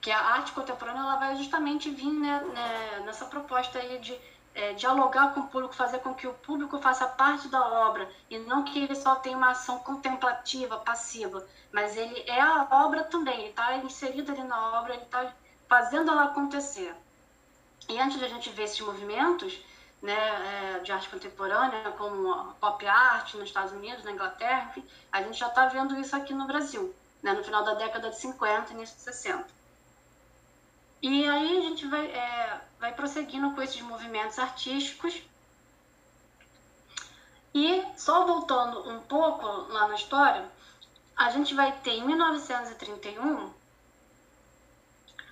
Que 0.00 0.10
a 0.10 0.18
arte 0.18 0.52
contemporânea 0.52 1.00
ela 1.00 1.16
vai 1.16 1.36
justamente 1.36 1.90
vir 1.90 2.12
né, 2.12 2.40
né, 2.54 3.02
nessa 3.04 3.26
proposta 3.26 3.78
aí 3.78 3.98
de 3.98 4.18
é, 4.54 4.72
dialogar 4.72 5.34
com 5.34 5.40
o 5.40 5.48
público, 5.48 5.74
fazer 5.74 5.98
com 6.00 6.14
que 6.14 6.26
o 6.26 6.34
público 6.34 6.78
faça 6.78 7.06
parte 7.06 7.46
da 7.48 7.64
obra 7.64 8.10
e 8.28 8.38
não 8.38 8.64
que 8.64 8.82
ele 8.82 8.94
só 8.96 9.14
tenha 9.16 9.36
uma 9.36 9.50
ação 9.50 9.78
contemplativa, 9.78 10.78
passiva, 10.78 11.46
mas 11.70 11.96
ele 11.96 12.24
é 12.26 12.40
a 12.40 12.66
obra 12.70 13.04
também, 13.04 13.38
ele 13.38 13.50
está 13.50 13.76
inserido 13.76 14.32
ali 14.32 14.42
na 14.42 14.80
obra, 14.80 14.94
ele 14.94 15.04
está 15.04 15.32
fazendo 15.68 16.10
ela 16.10 16.24
acontecer. 16.24 16.92
E 17.88 17.98
antes 18.00 18.18
de 18.18 18.24
a 18.24 18.28
gente 18.28 18.50
ver 18.50 18.64
esses 18.64 18.80
movimentos, 18.80 19.60
né, 20.02 20.76
é, 20.76 20.78
de 20.80 20.92
arte 20.92 21.08
contemporânea, 21.08 21.90
como 21.92 22.54
pop 22.54 22.86
art 22.86 23.34
nos 23.34 23.48
Estados 23.48 23.72
Unidos, 23.72 24.04
na 24.04 24.12
Inglaterra, 24.12 24.70
enfim, 24.70 24.84
a 25.10 25.22
gente 25.22 25.38
já 25.38 25.48
está 25.48 25.66
vendo 25.66 25.98
isso 25.98 26.14
aqui 26.14 26.32
no 26.32 26.46
Brasil, 26.46 26.94
né, 27.22 27.32
no 27.32 27.42
final 27.42 27.64
da 27.64 27.74
década 27.74 28.10
de 28.10 28.16
50 28.16 28.72
e 28.72 28.76
início 28.76 28.96
de 28.96 29.02
60. 29.02 29.46
E 31.00 31.28
aí 31.28 31.58
a 31.58 31.60
gente 31.60 31.86
vai, 31.86 32.06
é, 32.06 32.60
vai 32.78 32.92
prosseguindo 32.92 33.54
com 33.54 33.62
esses 33.62 33.80
movimentos 33.80 34.38
artísticos. 34.38 35.22
E 37.54 37.84
só 37.96 38.26
voltando 38.26 38.88
um 38.88 39.00
pouco 39.00 39.46
lá 39.72 39.88
na 39.88 39.94
história, 39.94 40.44
a 41.16 41.30
gente 41.30 41.54
vai 41.54 41.72
ter 41.80 41.92
em 41.92 42.04
1931 42.04 43.52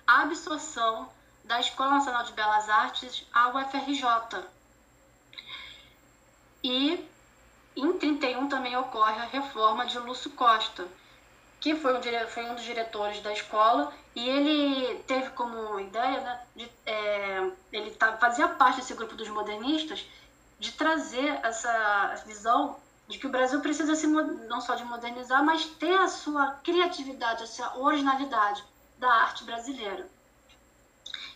a 0.05 0.21
absorção 0.23 1.09
da 1.43 1.59
Escola 1.59 1.91
Nacional 1.91 2.23
de 2.23 2.33
Belas 2.33 2.69
Artes 2.69 3.25
à 3.33 3.49
UFRJ, 3.49 4.03
e 6.67 7.07
em 7.77 7.93
31 7.93 8.49
também 8.49 8.75
ocorre 8.75 9.21
a 9.21 9.25
reforma 9.25 9.85
de 9.85 9.97
Lúcio 9.99 10.31
Costa, 10.31 10.85
que 11.61 11.75
foi 11.75 11.97
um, 11.97 12.01
foi 12.27 12.49
um 12.49 12.55
dos 12.55 12.63
diretores 12.63 13.21
da 13.21 13.31
escola 13.31 13.93
e 14.13 14.27
ele 14.27 14.99
teve 15.07 15.29
como 15.29 15.79
ideia, 15.79 16.19
né, 16.21 16.41
de, 16.55 16.69
é, 16.85 17.51
ele 17.71 17.91
tá, 17.91 18.17
fazia 18.17 18.49
parte 18.49 18.77
desse 18.77 18.93
grupo 18.93 19.15
dos 19.15 19.29
modernistas, 19.29 20.05
de 20.59 20.71
trazer 20.73 21.39
essa 21.43 22.23
visão 22.25 22.77
de 23.07 23.17
que 23.17 23.27
o 23.27 23.31
Brasil 23.31 23.61
precisa 23.61 23.95
se 23.95 24.05
não 24.05 24.59
só 24.59 24.75
de 24.75 24.83
modernizar, 24.83 25.43
mas 25.43 25.65
ter 25.65 25.97
a 25.97 26.09
sua 26.09 26.51
criatividade, 26.63 27.43
a 27.43 27.47
sua 27.47 27.77
originalidade 27.77 28.63
da 28.97 29.09
arte 29.09 29.45
brasileira. 29.45 30.05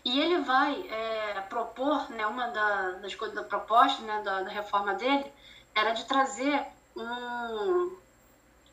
E 0.03 0.19
ele 0.19 0.41
vai 0.41 0.87
é, 0.89 1.41
propor, 1.41 2.09
né, 2.09 2.25
uma 2.25 2.47
da, 2.47 2.91
das 2.93 3.13
coisas 3.13 3.35
da 3.35 3.43
proposta, 3.43 4.01
né, 4.01 4.21
da, 4.23 4.41
da, 4.41 4.49
reforma 4.49 4.95
dele, 4.95 5.31
era 5.75 5.91
de 5.91 6.05
trazer 6.05 6.65
um, 6.95 7.95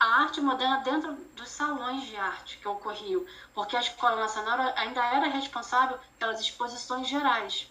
a 0.00 0.22
arte 0.22 0.40
moderna 0.40 0.78
dentro 0.78 1.14
dos 1.14 1.48
salões 1.50 2.04
de 2.04 2.16
arte 2.16 2.58
que 2.58 2.66
ocorriam, 2.66 3.24
porque 3.52 3.76
a 3.76 3.80
Escola 3.80 4.16
Nacional 4.16 4.72
ainda 4.76 5.04
era 5.04 5.26
responsável 5.26 5.98
pelas 6.18 6.40
exposições 6.40 7.06
gerais, 7.06 7.70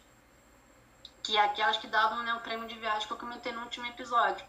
que 1.24 1.36
é 1.36 1.42
aquelas 1.42 1.78
que 1.78 1.88
davam 1.88 2.22
né, 2.24 2.34
o 2.36 2.42
prêmio 2.42 2.68
de 2.68 2.78
viagem 2.78 3.08
que 3.08 3.14
eu 3.14 3.18
comentei 3.18 3.52
no 3.52 3.64
último 3.64 3.88
episódio. 3.88 4.46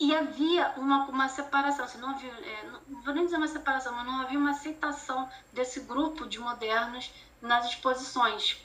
E 0.00 0.14
havia 0.14 0.74
uma, 0.76 1.06
uma 1.06 1.28
separação, 1.28 1.84
assim, 1.84 1.98
não, 1.98 2.10
havia, 2.10 2.30
é, 2.30 2.70
não 2.86 3.02
vou 3.02 3.12
nem 3.12 3.24
dizer 3.24 3.36
uma 3.36 3.48
separação, 3.48 3.92
mas 3.94 4.06
não 4.06 4.20
havia 4.20 4.38
uma 4.38 4.50
aceitação 4.50 5.28
desse 5.52 5.80
grupo 5.80 6.26
de 6.26 6.38
modernos 6.38 7.12
nas 7.42 7.66
exposições. 7.66 8.64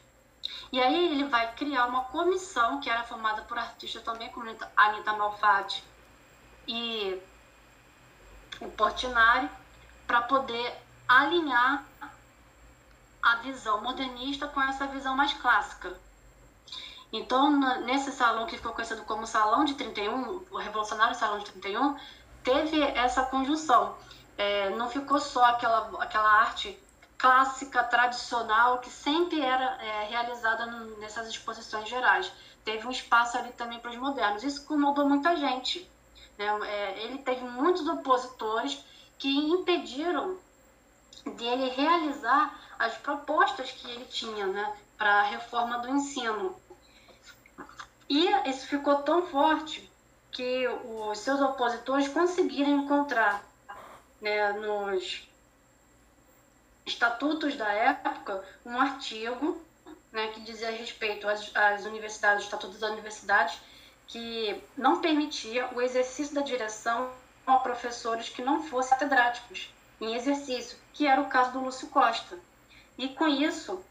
E 0.72 0.80
aí 0.80 1.12
ele 1.12 1.26
vai 1.26 1.52
criar 1.54 1.86
uma 1.88 2.04
comissão 2.06 2.80
que 2.80 2.90
era 2.90 3.04
formada 3.04 3.42
por 3.44 3.58
artistas 3.58 4.04
também, 4.04 4.30
como 4.30 4.56
Anitta 4.76 5.14
Malfatti 5.14 5.84
e 6.68 7.20
o 8.60 8.70
Portinari, 8.70 9.50
para 10.06 10.22
poder 10.22 10.76
alinhar 11.08 11.84
a 13.22 13.36
visão 13.38 13.82
modernista 13.82 14.48
com 14.48 14.62
essa 14.62 14.86
visão 14.88 15.16
mais 15.16 15.34
clássica. 15.34 15.98
Então, 17.14 17.52
nesse 17.82 18.12
salão 18.12 18.48
que 18.48 18.58
ficou 18.58 18.74
conhecido 18.74 19.04
como 19.04 19.28
Salão 19.28 19.64
de 19.64 19.76
31, 19.76 20.46
o 20.50 20.58
Revolucionário 20.58 21.14
Salão 21.14 21.38
de 21.38 21.46
31, 21.46 21.96
teve 22.44 22.82
essa 22.82 23.22
conjunção. 23.22 23.96
É, 24.36 24.72
não 24.72 24.90
ficou 24.90 25.20
só 25.20 25.46
aquela, 25.46 25.92
aquela 26.02 26.28
arte 26.28 26.76
clássica, 27.16 27.84
tradicional, 27.84 28.80
que 28.80 28.90
sempre 28.90 29.40
era 29.40 29.78
é, 29.80 30.06
realizada 30.06 30.66
nessas 30.98 31.28
exposições 31.28 31.88
gerais. 31.88 32.32
Teve 32.66 32.88
um 32.88 32.92
espaço 32.92 33.38
ali 33.38 33.52
também 33.54 33.78
para 33.78 33.92
os 33.92 33.98
modernos. 33.98 34.44
Isso 34.44 34.64
incomodou 34.64 35.08
muita 35.08 35.36
gente. 35.36 35.88
Né? 36.36 36.48
É, 36.66 37.04
ele 37.04 37.20
teve 37.20 37.46
muitos 37.46 37.88
opositores 37.88 38.84
que 39.20 39.30
impediram 39.30 40.38
dele 41.26 41.70
realizar 41.70 42.60
as 42.80 42.96
propostas 42.98 43.72
que 43.72 43.90
ele 43.90 44.06
tinha 44.06 44.48
né, 44.48 44.76
para 44.98 45.20
a 45.20 45.24
reforma 45.24 45.78
do 45.78 45.90
ensino. 45.90 46.56
E 48.10 48.28
isso 48.50 48.68
ficou 48.68 48.98
tão 49.04 49.28
forte 49.28 49.90
que 50.32 50.68
os 50.68 51.20
seus 51.20 51.40
opositores 51.40 52.08
conseguiram 52.08 52.84
encontrar 52.84 53.44
né, 54.20 54.54
nos 54.54 55.28
estatutos 56.86 57.56
da 57.56 57.72
época 57.72 58.44
um 58.66 58.78
artigo 58.80 59.62
né, 60.12 60.28
que 60.28 60.42
dizia 60.42 60.72
respeito 60.72 61.28
às, 61.28 61.56
às 61.56 61.86
universidades, 61.86 62.46
estatutos 62.46 62.80
das 62.80 62.92
universidades, 62.92 63.60
que 64.08 64.62
não 64.78 65.02
permitia 65.02 65.70
o 65.74 65.82
exercício 65.82 66.36
da 66.36 66.42
direção 66.42 67.12
a 67.46 67.58
professores 67.58 68.30
que 68.30 68.42
não 68.42 68.64
fossem 68.64 68.92
catedráticos 68.92 69.74
em 70.00 70.16
exercício, 70.16 70.78
que 70.94 71.08
era 71.08 71.22
o 71.22 71.30
caso 71.30 71.52
do 71.52 71.60
Lúcio 71.60 71.88
Costa. 71.90 72.38
E 72.98 73.10
com 73.10 73.28
isso, 73.28 73.84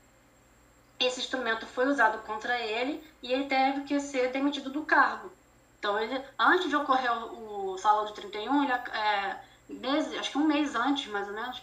esse 1.04 1.20
instrumento 1.20 1.66
foi 1.66 1.86
usado 1.86 2.18
contra 2.26 2.58
ele 2.58 3.02
e 3.22 3.32
ele 3.32 3.44
teve 3.44 3.82
que 3.82 3.98
ser 4.00 4.32
demitido 4.32 4.70
do 4.70 4.82
cargo. 4.82 5.30
Então, 5.78 5.98
ele, 5.98 6.22
antes 6.38 6.68
de 6.68 6.76
ocorrer 6.76 7.12
o, 7.12 7.72
o 7.72 7.78
salão 7.78 8.04
de 8.06 8.14
31, 8.14 8.64
ele, 8.64 8.72
é, 8.72 9.40
mês, 9.68 10.12
acho 10.14 10.30
que 10.30 10.38
um 10.38 10.44
mês 10.44 10.74
antes, 10.74 11.10
mais 11.10 11.26
ou 11.26 11.34
menos, 11.34 11.62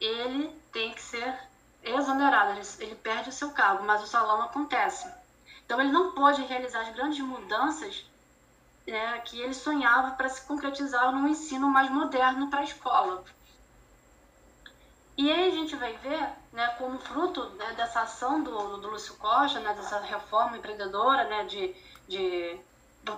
ele 0.00 0.48
tem 0.72 0.92
que 0.92 1.00
ser 1.00 1.38
exonerado, 1.84 2.52
ele, 2.52 2.66
ele 2.80 2.94
perde 2.96 3.28
o 3.28 3.32
seu 3.32 3.50
cargo, 3.50 3.84
mas 3.84 4.02
o 4.02 4.06
salão 4.06 4.42
acontece. 4.42 5.08
Então, 5.64 5.80
ele 5.80 5.92
não 5.92 6.12
pode 6.12 6.42
realizar 6.42 6.80
as 6.80 6.94
grandes 6.94 7.20
mudanças 7.20 8.04
né, 8.86 9.18
que 9.20 9.40
ele 9.40 9.54
sonhava 9.54 10.12
para 10.12 10.28
se 10.28 10.42
concretizar 10.42 11.12
num 11.12 11.28
ensino 11.28 11.68
mais 11.68 11.90
moderno 11.90 12.50
para 12.50 12.60
a 12.60 12.64
escola. 12.64 13.24
E 15.16 15.30
aí 15.30 15.48
a 15.48 15.50
gente 15.50 15.76
vai 15.76 15.92
ver, 15.98 16.28
né, 16.52 16.66
como 16.78 16.98
fruto 16.98 17.48
né, 17.50 17.72
dessa 17.76 18.02
ação 18.02 18.42
do, 18.42 18.76
do 18.76 18.90
Lúcio 18.90 19.14
Costa, 19.16 19.58
né, 19.60 19.72
dessa 19.74 19.98
reforma 20.00 20.56
empreendedora 20.56 21.24
né, 21.24 21.44
de, 21.44 21.74
de 22.06 22.60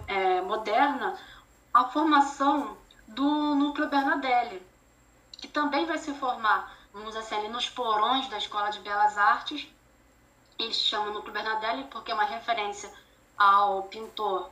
é, 0.07 0.41
moderna, 0.41 1.19
a 1.73 1.85
formação 1.85 2.77
do 3.09 3.55
núcleo 3.55 3.89
Bernadelli, 3.89 4.63
que 5.39 5.49
também 5.49 5.85
vai 5.85 5.99
se 5.99 6.15
formar, 6.15 6.75
vamos 6.93 7.17
assim, 7.17 7.35
ali 7.35 7.49
nos 7.49 7.69
porões 7.69 8.29
da 8.29 8.39
Escola 8.39 8.71
de 8.71 8.79
Belas 8.81 9.19
Artes. 9.19 9.67
Eles 10.59 10.77
chamam 10.77 11.13
núcleo 11.13 11.33
Bernadelli 11.33 11.85
porque 11.85 12.13
é 12.13 12.15
uma 12.15 12.25
referência 12.25 12.91
ao 13.37 13.83
pintor 13.85 14.49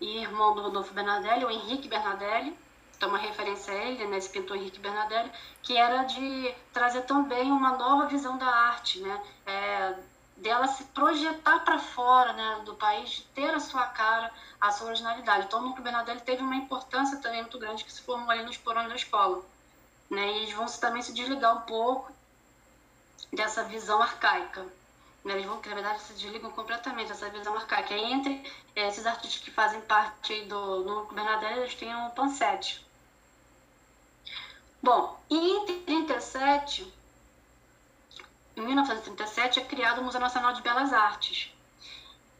e 0.00 0.18
irmão 0.18 0.54
do 0.54 0.62
Rodolfo 0.62 0.92
Bernadelli, 0.92 1.44
o 1.44 1.50
Henrique 1.50 1.88
Bernadelli, 1.88 2.56
então 2.98 3.08
uma 3.08 3.18
referência 3.18 3.72
a 3.72 3.76
ele, 3.76 4.04
né, 4.08 4.18
esse 4.18 4.28
pintor 4.28 4.56
Henrique 4.56 4.80
Bernadelli, 4.80 5.30
que 5.62 5.76
era 5.76 6.02
de 6.02 6.52
trazer 6.72 7.02
também 7.02 7.50
uma 7.50 7.76
nova 7.76 8.06
visão 8.06 8.36
da 8.36 8.46
arte, 8.46 8.98
né, 8.98 9.22
é, 9.46 9.94
dela 10.36 10.66
se 10.66 10.82
projetar 10.84 11.60
para 11.60 11.78
fora 11.78 12.32
né, 12.32 12.62
do 12.64 12.74
país, 12.74 13.10
de 13.10 13.22
ter 13.22 13.54
a 13.54 13.60
sua 13.60 13.86
cara, 13.86 14.32
a 14.60 14.72
sua 14.72 14.88
originalidade. 14.88 15.46
Então, 15.46 15.60
o 15.60 15.62
Núcleo 15.62 15.84
Bernadelli 15.84 16.20
teve 16.20 16.42
uma 16.42 16.56
importância 16.56 17.18
também 17.18 17.40
muito 17.40 17.58
grande 17.58 17.84
que 17.84 17.92
se 17.92 18.02
formou 18.02 18.30
ali 18.30 18.42
nos 18.42 18.56
porões 18.56 18.88
da 18.88 18.96
escola. 18.96 19.42
Né, 20.10 20.26
e 20.26 20.36
eles 20.38 20.52
vão 20.52 20.66
também 20.66 21.02
se 21.02 21.12
desligar 21.12 21.56
um 21.56 21.60
pouco 21.60 22.10
dessa 23.32 23.62
visão 23.62 24.02
arcaica. 24.02 24.62
Né, 25.24 25.34
eles 25.34 25.46
vão, 25.46 25.60
na 25.64 25.74
verdade, 25.74 26.02
se 26.02 26.14
desligam 26.14 26.50
completamente 26.50 27.08
dessa 27.08 27.28
visão 27.30 27.54
arcaica. 27.54 27.94
E 27.94 28.12
entre 28.12 28.52
esses 28.74 29.06
artistas 29.06 29.40
que 29.40 29.52
fazem 29.52 29.80
parte 29.82 30.42
do 30.46 30.82
Núcleo 30.82 31.14
Bernadelli, 31.14 31.60
eles 31.60 31.74
têm 31.76 31.94
o 31.94 32.10
Pansete. 32.10 32.87
Bom, 34.82 35.18
em 35.28 35.40
1937, 35.40 36.94
em 38.56 38.62
1937 38.62 39.60
é 39.60 39.64
criado 39.64 40.00
o 40.00 40.04
Museu 40.04 40.20
Nacional 40.20 40.52
de 40.52 40.62
Belas 40.62 40.92
Artes. 40.92 41.52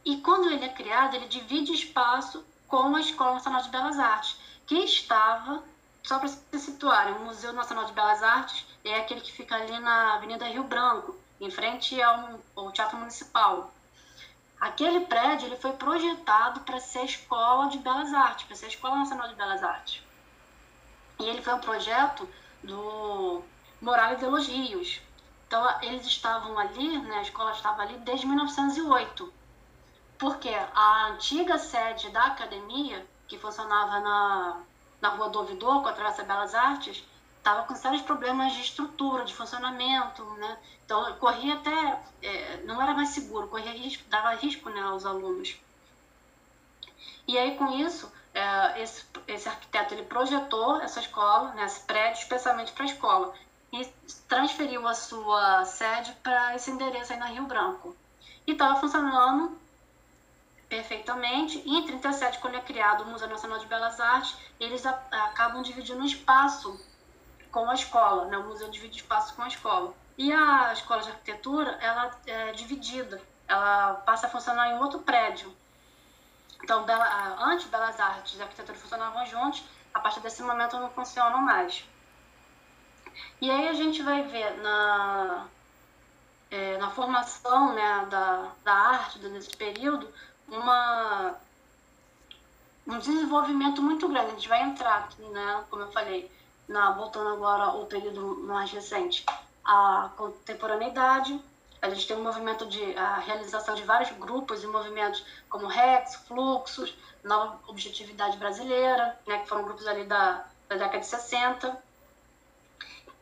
E 0.05 0.17
quando 0.21 0.49
ele 0.49 0.65
é 0.65 0.69
criado, 0.69 1.15
ele 1.15 1.27
divide 1.27 1.73
espaço 1.73 2.45
com 2.67 2.95
a 2.95 2.99
Escola 2.99 3.33
Nacional 3.33 3.61
de 3.61 3.69
Belas 3.69 3.99
Artes, 3.99 4.37
que 4.65 4.75
estava, 4.79 5.63
só 6.03 6.19
para 6.19 6.29
se 6.29 6.59
situar, 6.59 7.11
o 7.11 7.25
Museu 7.25 7.51
Nacional 7.51 7.85
de 7.85 7.93
Belas 7.93 8.23
Artes 8.23 8.65
é 8.85 8.99
aquele 8.99 9.21
que 9.21 9.31
fica 9.31 9.55
ali 9.55 9.77
na 9.79 10.15
Avenida 10.15 10.47
Rio 10.47 10.63
Branco, 10.63 11.17
em 11.41 11.51
frente 11.51 12.01
ao, 12.01 12.39
ao 12.55 12.71
Teatro 12.71 12.97
Municipal. 12.97 13.71
Aquele 14.59 15.01
prédio 15.01 15.47
ele 15.47 15.57
foi 15.57 15.71
projetado 15.73 16.61
para 16.61 16.79
ser 16.79 16.99
a 16.99 17.05
Escola 17.05 17.69
de 17.69 17.77
Belas 17.79 18.13
Artes, 18.13 18.45
para 18.45 18.55
ser 18.55 18.65
a 18.65 18.69
Escola 18.69 18.97
Nacional 18.97 19.27
de 19.27 19.35
Belas 19.35 19.63
Artes. 19.63 20.08
E 21.19 21.25
ele 21.25 21.41
foi 21.41 21.53
um 21.53 21.59
projeto 21.59 22.27
do 22.63 23.43
Morales 23.81 24.19
de 24.19 24.25
Elogios, 24.25 25.01
então, 25.49 25.67
eles 25.81 26.05
estavam 26.05 26.59
ali, 26.59 26.99
né, 26.99 27.15
a 27.15 27.21
escola 27.23 27.51
estava 27.53 27.81
ali 27.81 27.97
desde 28.01 28.27
1908, 28.27 29.33
porque 30.15 30.47
a 30.47 31.07
antiga 31.07 31.57
sede 31.57 32.11
da 32.11 32.25
academia, 32.25 33.03
que 33.27 33.35
funcionava 33.39 33.99
na, 33.99 34.61
na 35.01 35.09
Rua 35.09 35.29
do 35.29 35.39
Ouvidor, 35.39 35.81
com 35.81 35.87
a 35.87 35.93
Travessa 35.93 36.23
Belas 36.23 36.53
Artes, 36.53 37.03
estava 37.39 37.63
com 37.63 37.73
sérios 37.73 38.03
problemas 38.03 38.53
de 38.53 38.61
estrutura, 38.61 39.25
de 39.25 39.33
funcionamento, 39.33 40.23
né? 40.35 40.59
Então, 40.85 41.15
corria 41.15 41.55
até, 41.55 41.99
é, 42.21 42.57
não 42.67 42.79
era 42.79 42.93
mais 42.93 43.09
seguro, 43.09 43.47
corria 43.47 43.71
risco, 43.71 44.07
dava 44.07 44.35
risco 44.35 44.69
né, 44.69 44.81
aos 44.81 45.03
alunos. 45.03 45.59
E 47.27 47.39
aí, 47.39 47.57
com 47.57 47.71
isso, 47.71 48.11
esse, 48.77 49.05
esse 49.27 49.49
arquiteto 49.49 49.93
ele 49.93 50.03
projetou 50.03 50.81
essa 50.81 50.99
escola, 50.99 51.53
né, 51.53 51.65
esse 51.65 51.81
prédio, 51.81 52.21
especialmente 52.21 52.71
para 52.71 52.83
a 52.83 52.87
escola 52.87 53.33
e 53.71 53.85
transferiu 54.27 54.87
a 54.87 54.93
sua 54.93 55.65
sede 55.65 56.11
para 56.23 56.55
esse 56.55 56.71
endereço 56.71 57.13
aí 57.13 57.19
na 57.19 57.27
Rio 57.27 57.45
Branco. 57.45 57.95
E 58.47 58.53
estava 58.53 58.79
funcionando 58.79 59.57
perfeitamente. 60.67 61.61
E 61.65 61.77
em 61.77 61.85
37, 61.85 62.39
quando 62.39 62.55
é 62.55 62.61
criado 62.61 63.03
o 63.03 63.07
Museu 63.07 63.27
Nacional 63.27 63.59
de 63.59 63.67
Belas 63.67 63.99
Artes, 63.99 64.35
eles 64.59 64.85
a, 64.85 64.91
acabam 65.11 65.61
dividindo 65.61 66.05
espaço 66.05 66.79
com 67.51 67.69
a 67.69 67.73
escola, 67.73 68.25
né? 68.25 68.37
O 68.37 68.47
museu 68.47 68.69
divide 68.69 68.97
espaço 68.97 69.35
com 69.35 69.41
a 69.41 69.47
escola. 69.47 69.93
E 70.17 70.31
a 70.31 70.73
escola 70.73 71.01
de 71.01 71.09
arquitetura, 71.09 71.71
ela 71.81 72.11
é 72.27 72.51
dividida, 72.51 73.21
ela 73.47 73.95
passa 74.05 74.27
a 74.27 74.29
funcionar 74.29 74.69
em 74.69 74.79
outro 74.79 74.99
prédio. 74.99 75.55
Então, 76.63 76.83
Bela, 76.83 77.37
antes 77.39 77.67
Belas 77.67 77.99
Artes 77.99 78.37
e 78.37 78.41
arquitetura 78.41 78.77
funcionavam 78.77 79.25
juntos, 79.25 79.63
a 79.93 79.99
partir 79.99 80.19
desse 80.19 80.41
momento 80.43 80.77
não 80.77 80.89
funcionam 80.89 81.41
mais. 81.41 81.83
E 83.41 83.49
aí 83.49 83.67
a 83.67 83.73
gente 83.73 84.01
vai 84.03 84.23
ver 84.23 84.57
na, 84.61 85.47
é, 86.51 86.77
na 86.77 86.89
formação 86.89 87.73
né, 87.73 88.07
da, 88.09 88.51
da 88.63 88.73
arte 88.73 89.19
nesse 89.19 89.55
período 89.55 90.07
uma, 90.47 91.35
um 92.87 92.97
desenvolvimento 92.99 93.81
muito 93.81 94.07
grande. 94.07 94.27
A 94.27 94.35
gente 94.35 94.49
vai 94.49 94.63
entrar, 94.63 95.09
né, 95.17 95.63
como 95.69 95.83
eu 95.83 95.91
falei, 95.91 96.31
na, 96.67 96.91
voltando 96.91 97.29
agora 97.29 97.63
ao 97.63 97.85
período 97.85 98.39
mais 98.43 98.71
recente, 98.71 99.25
a 99.63 100.09
contemporaneidade. 100.15 101.39
A 101.81 101.89
gente 101.89 102.07
tem 102.07 102.17
um 102.17 102.23
movimento 102.23 102.65
de 102.65 102.95
a 102.97 103.15
realização 103.19 103.75
de 103.75 103.83
vários 103.83 104.11
grupos 104.11 104.63
e 104.63 104.67
movimentos 104.67 105.23
como 105.49 105.67
Rex, 105.67 106.15
Fluxos, 106.27 106.93
Nova 107.23 107.59
Objetividade 107.67 108.37
Brasileira, 108.37 109.17
né, 109.25 109.39
que 109.39 109.47
foram 109.47 109.63
grupos 109.63 109.87
ali 109.87 110.03
da, 110.03 110.45
da 110.67 110.75
década 110.75 110.99
de 110.99 111.05
60 111.05 111.83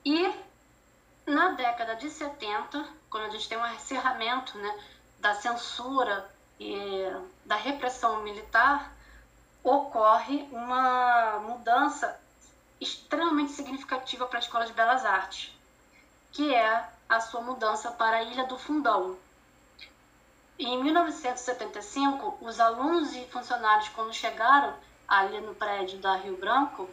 e 0.03 0.33
na 1.25 1.51
década 1.51 1.95
de 1.95 2.09
70, 2.09 2.87
quando 3.09 3.25
a 3.25 3.29
gente 3.29 3.49
tem 3.49 3.57
um 3.57 3.67
encerramento 3.73 4.57
né, 4.57 4.79
da 5.19 5.35
censura 5.35 6.25
e 6.57 7.03
da 7.45 7.57
repressão 7.57 8.23
militar, 8.23 8.93
ocorre 9.63 10.47
uma 10.51 11.39
mudança 11.39 12.17
extremamente 12.79 13.51
significativa 13.51 14.25
para 14.25 14.39
a 14.39 14.41
Escola 14.41 14.65
de 14.65 14.71
Belas 14.71 15.03
Artes, 15.03 15.53
que 16.31 16.55
é 16.55 16.89
a 17.09 17.19
sua 17.19 17.41
mudança 17.41 17.91
para 17.91 18.17
a 18.17 18.23
Ilha 18.23 18.45
do 18.45 18.57
Fundão. 18.57 19.17
Em 20.59 20.83
1975, 20.83 22.37
os 22.41 22.59
alunos 22.59 23.15
e 23.15 23.23
funcionários, 23.25 23.89
quando 23.89 24.13
chegaram 24.13 24.73
ali 25.07 25.39
no 25.39 25.55
prédio 25.55 25.99
da 25.99 26.15
Rio 26.15 26.35
Branco, 26.37 26.89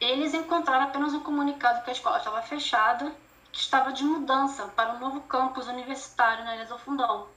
eles 0.00 0.34
encontraram 0.34 0.84
apenas 0.84 1.14
um 1.14 1.20
comunicado 1.20 1.82
que 1.82 1.90
a 1.90 1.92
escola 1.92 2.18
estava 2.18 2.42
fechada, 2.42 3.12
que 3.50 3.60
estava 3.60 3.92
de 3.92 4.04
mudança 4.04 4.66
para 4.68 4.92
um 4.92 4.98
novo 4.98 5.20
campus 5.22 5.66
universitário 5.66 6.44
na 6.44 6.54
Ilha 6.54 6.66
do 6.66 6.78
Fundão. 6.78 7.28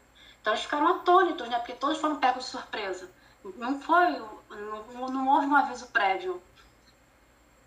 Então 0.41 0.53
eles 0.53 0.63
ficaram 0.63 0.87
atônitos, 0.87 1.47
né? 1.47 1.57
Porque 1.57 1.73
todos 1.73 1.99
foram 1.99 2.17
pegos 2.17 2.45
de 2.45 2.49
surpresa. 2.49 3.09
Não 3.55 3.79
foi, 3.79 4.19
não, 4.49 5.07
não 5.07 5.27
houve 5.27 5.47
um 5.47 5.55
aviso 5.55 5.87
prévio. 5.87 6.41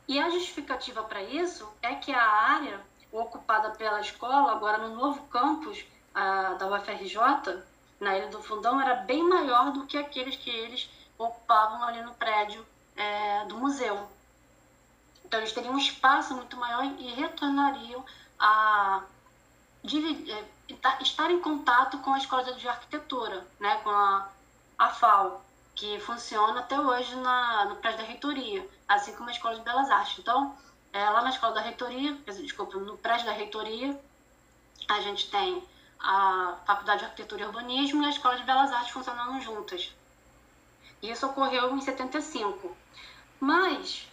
E 0.07 0.21
a 0.21 0.29
justificativa 0.29 1.03
para 1.03 1.23
isso 1.23 1.69
é 1.81 1.95
que 1.95 2.13
a 2.13 2.23
área 2.23 2.81
ocupada 3.19 3.71
pela 3.71 4.01
escola, 4.01 4.53
agora 4.53 4.79
no 4.79 4.95
novo 4.95 5.23
campus 5.29 5.85
a, 6.15 6.55
da 6.55 6.67
UFRJ, 6.67 7.63
na 8.01 8.17
Ilha 8.17 8.29
do 8.29 8.43
Fundão, 8.43 8.81
era 8.81 8.95
bem 8.97 9.23
maior 9.23 9.73
do 9.73 9.87
que 9.87 9.97
aqueles 9.97 10.37
que 10.37 10.51
eles 10.51 10.89
ocupavam 11.17 11.83
ali 11.85 12.03
no 12.03 12.15
prédio 12.15 12.65
é, 12.97 13.45
do 13.47 13.57
museu. 13.57 14.09
Então, 15.25 15.41
eles 15.41 15.53
teriam 15.53 15.75
um 15.75 15.79
espaço 15.79 16.35
muito 16.35 16.57
maior 16.57 16.85
e 16.85 17.13
retornariam 17.15 18.05
a 18.39 19.03
é, 19.85 20.45
estar 21.03 21.31
em 21.31 21.41
contato 21.41 21.99
com 21.99 22.13
a 22.13 22.19
escola 22.19 22.53
de 22.55 22.69
arquitetura, 22.69 23.47
né, 23.61 23.77
com 23.83 23.91
a, 23.91 24.29
a 24.79 24.89
FAO, 24.89 25.43
que 25.75 25.99
funciona 26.01 26.61
até 26.61 26.79
hoje 26.79 27.15
na, 27.17 27.67
no 27.67 27.77
prédio 27.77 28.01
da 28.01 28.07
reitoria, 28.07 28.69
assim 28.89 29.15
como 29.15 29.29
a 29.29 29.33
escola 29.33 29.57
de 29.57 29.63
belas 29.63 29.91
artes. 29.91 30.19
Então, 30.19 30.57
é, 30.95 31.11
lá 31.11 31.23
na 31.23 31.31
escola 31.31 31.55
da 31.55 31.61
reitoria, 31.61 32.17
desculpa, 32.25 32.79
no 32.79 32.97
prédio 32.97 33.27
da 33.27 33.33
reitoria, 33.33 34.01
a 34.89 35.01
gente 35.01 35.29
tem 35.29 35.61
a 35.99 36.57
Faculdade 36.65 37.01
de 37.01 37.07
Arquitetura 37.07 37.43
e 37.43 37.47
Urbanismo 37.47 38.01
e 38.05 38.07
a 38.07 38.11
Escola 38.11 38.37
de 38.37 38.45
Belas 38.45 38.71
Artes 38.71 38.93
funcionando 38.93 39.41
juntas. 39.41 39.93
Isso 41.03 41.27
ocorreu 41.27 41.75
em 41.77 41.81
75. 41.81 42.77
Mas 43.41 44.07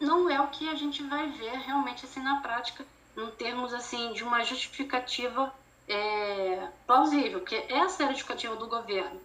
não 0.00 0.30
é 0.30 0.40
o 0.40 0.48
que 0.48 0.66
a 0.70 0.74
gente 0.74 1.02
vai 1.02 1.28
ver 1.28 1.58
realmente 1.58 2.06
assim 2.06 2.22
na 2.22 2.40
prática, 2.40 2.86
em 3.14 3.30
termos 3.32 3.74
assim 3.74 4.14
de 4.14 4.24
uma 4.24 4.42
justificativa 4.42 5.54
é, 5.86 6.68
plausível, 6.86 7.40
porque 7.40 7.66
essa 7.68 8.04
era 8.04 8.12
a 8.12 8.14
justificativa 8.14 8.56
do 8.56 8.66
governo. 8.66 9.20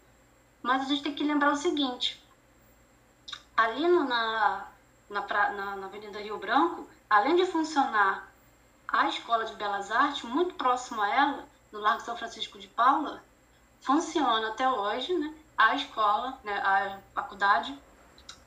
Mas 0.61 0.81
a 0.81 0.85
gente 0.85 1.03
tem 1.03 1.15
que 1.15 1.23
lembrar 1.23 1.53
o 1.53 1.55
seguinte: 1.55 2.21
ali 3.55 3.87
no, 3.87 4.05
na, 5.09 5.21
na, 5.21 5.49
na, 5.51 5.75
na 5.75 5.87
Avenida 5.87 6.19
Rio 6.19 6.37
Branco, 6.37 6.87
além 7.09 7.35
de 7.35 7.45
funcionar 7.45 8.31
a 8.87 9.07
Escola 9.07 9.45
de 9.45 9.55
Belas 9.55 9.91
Artes, 9.91 10.23
muito 10.23 10.55
próximo 10.55 11.01
a 11.01 11.09
ela, 11.09 11.45
no 11.71 11.79
Largo 11.79 12.01
São 12.01 12.17
Francisco 12.17 12.57
de 12.57 12.67
Paula, 12.67 13.21
funciona 13.81 14.49
até 14.49 14.69
hoje 14.69 15.13
né, 15.13 15.33
a 15.57 15.75
escola, 15.75 16.37
né, 16.43 16.57
a 16.57 16.99
faculdade 17.13 17.77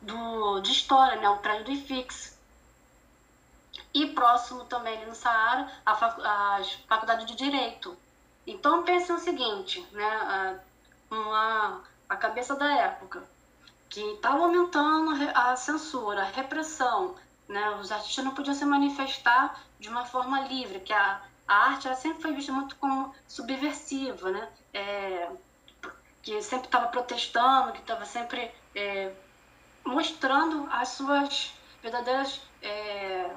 do, 0.00 0.60
de 0.60 0.72
História, 0.72 1.20
né, 1.20 1.28
o 1.28 1.38
prédio 1.38 1.64
do 1.66 1.72
IFIX. 1.72 2.38
E 3.92 4.06
próximo 4.08 4.64
também 4.64 4.96
ali 4.96 5.06
no 5.06 5.14
Saara, 5.14 5.70
a, 5.84 5.94
fac, 5.94 6.20
a 6.20 6.60
Faculdade 6.88 7.26
de 7.26 7.34
Direito. 7.34 7.96
Então 8.46 8.84
pense 8.84 9.12
o 9.12 9.18
seguinte, 9.18 9.86
né, 9.92 10.60
uma, 11.10 11.82
a 12.08 12.16
cabeça 12.16 12.54
da 12.54 12.72
época, 12.72 13.22
que 13.90 14.00
estava 14.00 14.44
aumentando 14.44 15.10
a 15.34 15.56
censura, 15.56 16.22
a 16.22 16.26
repressão, 16.26 17.16
né, 17.48 17.70
os 17.80 17.90
artistas 17.90 18.24
não 18.24 18.32
podiam 18.32 18.54
se 18.54 18.64
manifestar 18.64 19.60
de 19.80 19.88
uma 19.88 20.06
forma 20.06 20.42
livre, 20.42 20.78
que 20.78 20.92
a, 20.92 21.20
a 21.46 21.54
arte 21.54 21.88
ela 21.88 21.96
sempre 21.96 22.22
foi 22.22 22.32
vista 22.32 22.52
muito 22.52 22.76
como 22.76 23.12
subversiva, 23.26 24.30
né? 24.30 24.48
É, 24.72 25.28
que 26.22 26.40
sempre 26.40 26.66
estava 26.66 26.86
protestando, 26.86 27.72
que 27.72 27.80
estava 27.80 28.04
sempre 28.04 28.52
é, 28.76 29.12
mostrando 29.84 30.68
as 30.70 30.90
suas 30.90 31.52
verdadeiras 31.82 32.40
é, 32.62 33.34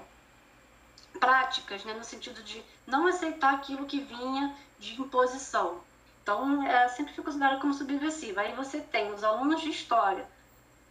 práticas, 1.20 1.84
né? 1.86 1.94
no 1.94 2.04
sentido 2.04 2.44
de 2.44 2.64
não 2.86 3.08
aceitar 3.08 3.56
aquilo 3.56 3.86
que 3.86 4.02
vinha 4.02 4.56
de 4.78 5.02
imposição. 5.02 5.82
Então, 6.22 6.62
é, 6.64 6.88
sempre 6.90 7.14
foi 7.14 7.24
considerado 7.24 7.60
como 7.60 7.74
subversiva. 7.74 8.42
Aí 8.42 8.54
você 8.54 8.80
tem 8.80 9.12
os 9.12 9.24
alunos 9.24 9.62
de 9.62 9.70
história 9.70 10.28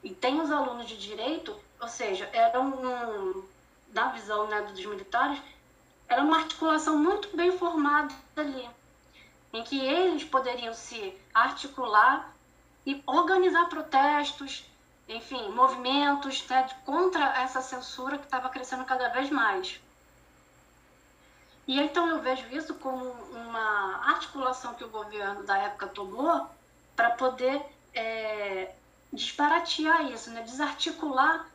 e 0.02 0.10
tem 0.10 0.40
os 0.40 0.50
alunos 0.50 0.88
de 0.88 0.96
direito, 0.96 1.56
ou 1.80 1.88
seja, 1.88 2.28
era 2.32 2.60
um, 2.60 3.44
na 3.92 4.08
visão 4.08 4.46
né, 4.48 4.62
dos 4.62 4.84
militares, 4.84 5.40
era 6.08 6.22
uma 6.22 6.38
articulação 6.38 6.98
muito 6.98 7.34
bem 7.36 7.56
formada 7.56 8.12
ali, 8.36 8.68
em 9.52 9.62
que 9.62 9.80
eles 9.80 10.24
poderiam 10.24 10.74
se 10.74 11.16
articular 11.32 12.34
e 12.84 13.02
organizar 13.06 13.68
protestos, 13.68 14.64
enfim, 15.08 15.50
movimentos 15.50 16.46
né, 16.48 16.68
contra 16.84 17.42
essa 17.42 17.60
censura 17.60 18.18
que 18.18 18.24
estava 18.24 18.48
crescendo 18.48 18.84
cada 18.84 19.08
vez 19.08 19.30
mais. 19.30 19.80
E 21.66 21.78
então 21.78 22.08
eu 22.08 22.20
vejo 22.20 22.44
isso 22.50 22.74
como 22.74 23.04
uma 23.04 24.00
articulação 24.08 24.74
que 24.74 24.82
o 24.82 24.88
governo 24.88 25.44
da 25.44 25.56
época 25.58 25.86
tomou 25.86 26.48
para 26.96 27.10
poder 27.10 27.62
é, 27.94 28.74
disparatear 29.12 30.11
isso, 30.11 30.31
né, 30.31 30.42
desarticular 30.42 31.46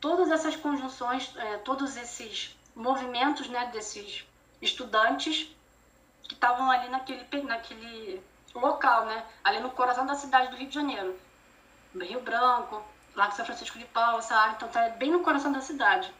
todas 0.00 0.30
essas 0.30 0.56
conjunções, 0.56 1.32
é, 1.36 1.58
todos 1.58 1.96
esses 1.96 2.56
movimentos 2.74 3.48
né, 3.48 3.66
desses 3.66 4.24
estudantes 4.60 5.54
que 6.24 6.34
estavam 6.34 6.70
ali 6.70 6.88
naquele, 6.88 7.42
naquele 7.42 8.22
local, 8.54 9.06
né, 9.06 9.24
ali 9.44 9.60
no 9.60 9.70
coração 9.70 10.04
da 10.04 10.14
cidade 10.14 10.50
do 10.50 10.56
Rio 10.56 10.68
de 10.68 10.74
Janeiro. 10.74 11.18
Rio 11.94 12.20
Branco, 12.20 12.84
Lago 13.14 13.32
São 13.34 13.44
Francisco 13.44 13.78
de 13.78 13.86
Paula, 13.86 14.18
essa 14.18 14.36
área, 14.36 14.54
então 14.56 14.68
está 14.68 14.88
bem 14.90 15.10
no 15.10 15.20
coração 15.20 15.50
da 15.50 15.60
cidade. 15.60 16.12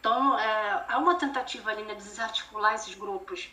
Então, 0.00 0.38
é, 0.38 0.84
há 0.88 0.98
uma 0.98 1.16
tentativa 1.16 1.70
ali 1.70 1.82
né, 1.82 1.94
de 1.94 2.02
desarticular 2.02 2.74
esses 2.74 2.94
grupos. 2.94 3.50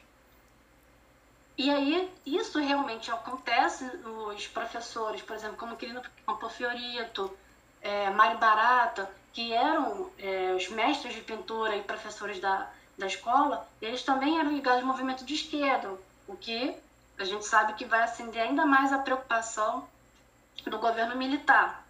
E 1.58 1.70
aí, 1.70 2.12
isso 2.26 2.60
realmente 2.60 3.12
acontece 3.12 3.84
nos 3.98 4.48
professores, 4.48 5.22
por 5.22 5.36
exemplo, 5.36 5.58
como 5.58 5.76
Quirino 5.76 6.02
Campofiorito, 6.26 7.38
é, 7.82 8.10
Mário 8.10 8.38
Barata, 8.38 9.10
que 9.34 9.54
eram 9.54 10.10
é, 10.18 10.54
os 10.56 10.70
mestres 10.70 11.14
de 11.14 11.22
pintura 11.22 11.76
e 11.76 11.84
professores 11.84 12.40
da, 12.40 12.70
da 12.98 13.08
escola, 13.08 13.68
eles 13.82 14.04
também 14.04 14.40
eram 14.40 14.52
ligados 14.52 14.82
ao 14.82 14.88
movimento 14.88 15.26
de 15.26 15.34
esquerda, 15.34 15.98
o 16.28 16.36
que 16.36 16.76
a 17.18 17.24
gente 17.24 17.46
sabe 17.46 17.74
que 17.74 17.86
vai 17.86 18.02
acender 18.02 18.42
ainda 18.42 18.66
mais 18.66 18.92
a 18.92 19.00
preocupação 19.00 19.88
do 20.66 20.78
governo 20.80 21.16
militar. 21.16 21.86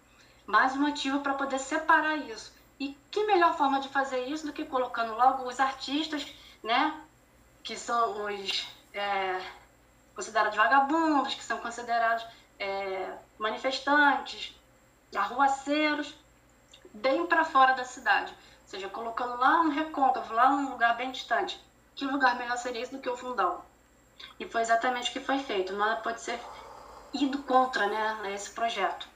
Mais 0.46 0.74
um 0.74 0.80
motivo 0.80 1.20
para 1.20 1.34
poder 1.34 1.58
separar 1.58 2.16
isso. 2.16 2.52
E 2.78 2.96
que 3.10 3.24
melhor 3.24 3.56
forma 3.56 3.80
de 3.80 3.88
fazer 3.88 4.26
isso 4.26 4.46
do 4.46 4.52
que 4.52 4.64
colocando 4.64 5.14
logo 5.14 5.48
os 5.48 5.60
artistas, 5.60 6.26
né, 6.62 7.00
que 7.62 7.76
são 7.76 8.26
os 8.26 8.66
é, 8.94 9.40
considerados 10.14 10.56
vagabundos, 10.56 11.34
que 11.34 11.42
são 11.42 11.58
considerados 11.58 12.24
é, 12.58 13.12
manifestantes, 13.38 14.54
arruaceiros, 15.14 16.14
bem 16.92 17.26
para 17.26 17.44
fora 17.44 17.74
da 17.74 17.84
cidade. 17.84 18.32
Ou 18.32 18.68
seja, 18.68 18.88
colocando 18.88 19.38
lá 19.38 19.60
um 19.60 19.70
recôncavo, 19.70 20.34
lá 20.34 20.50
um 20.50 20.70
lugar 20.70 20.96
bem 20.96 21.10
distante. 21.10 21.62
Que 21.94 22.04
lugar 22.04 22.36
melhor 22.36 22.56
seria 22.56 22.82
isso 22.82 22.92
do 22.92 23.00
que 23.00 23.08
o 23.08 23.16
fundão? 23.16 23.62
E 24.38 24.48
foi 24.48 24.62
exatamente 24.62 25.10
o 25.10 25.12
que 25.12 25.20
foi 25.20 25.38
feito. 25.38 25.72
Nada 25.74 25.96
pode 25.96 26.20
ser 26.20 26.40
ido 27.12 27.38
contra 27.42 27.86
né, 27.86 28.32
esse 28.34 28.50
projeto. 28.50 29.06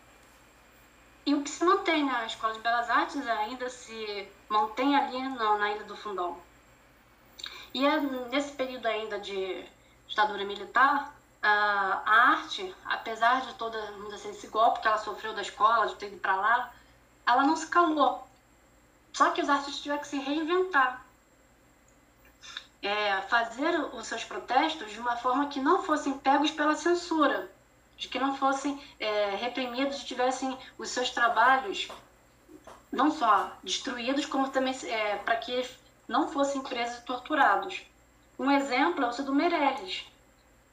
E 1.25 1.35
o 1.35 1.43
que 1.43 1.51
se 1.51 1.65
mantém 1.65 2.05
né? 2.05 2.27
Escola 2.27 2.55
de 2.55 2.61
Belas 2.61 2.89
Artes 2.89 3.27
ainda 3.27 3.69
se 3.69 4.29
mantém 4.49 4.95
ali 4.95 5.21
na, 5.31 5.59
na 5.59 5.73
Ilha 5.73 5.85
do 5.85 5.97
Fundão. 5.97 6.39
E 7.77 7.85
é 7.85 8.01
nesse 8.01 8.53
período 8.53 8.87
ainda 8.87 9.21
de 9.21 9.63
ditadura 10.09 10.47
militar, 10.47 11.15
a, 11.43 12.03
arte, 12.07 12.75
apesar 12.87 13.43
de 13.43 13.53
toda 13.57 13.79
assim, 14.15 14.31
esse 14.31 14.47
golpe 14.47 14.81
que 14.81 14.89
ela 14.89 14.97
sofreu 14.97 15.35
da 15.35 15.43
escola, 15.43 15.87
de 15.87 15.95
ter 15.97 16.07
ido 16.07 16.17
para 16.17 16.37
lá, 16.37 16.73
ela 17.27 17.43
não 17.43 17.55
se 17.55 17.67
calou. 17.67 18.27
Só 19.13 19.29
que 19.33 19.43
os 19.43 19.51
artistas 19.51 19.83
tiveram 19.83 20.01
que 20.01 20.09
se 20.09 20.17
reinventar. 20.17 21.05
É, 22.81 23.21
fazer 23.29 23.79
os 23.93 24.07
seus 24.07 24.25
protestos 24.25 24.93
de 24.93 24.99
uma 24.99 25.17
forma 25.19 25.49
que 25.49 25.61
não 25.61 25.83
fossem 25.83 26.17
pegos 26.17 26.51
pela 26.51 26.77
censura, 26.77 27.53
de 27.99 28.09
que 28.09 28.19
não 28.19 28.39
fossem 28.39 28.83
é, 28.99 29.37
reprimidos 29.37 30.01
e 30.01 30.07
tivessem 30.07 30.57
os 30.79 30.89
seus 30.89 31.11
trabalhos 31.11 31.89
não 32.91 33.11
só 33.11 33.53
destruídos, 33.63 34.25
como 34.25 34.49
também 34.49 34.75
é, 34.85 35.17
para 35.17 35.37
que 35.37 35.53
não 36.09 36.29
fossem 36.29 36.63
presos 36.63 36.99
e 36.99 37.03
torturados. 37.03 37.83
Um 38.39 38.51
exemplo 38.51 39.05
é 39.05 39.09
o 39.09 39.23
do 39.23 39.35
Meirelles, 39.35 40.07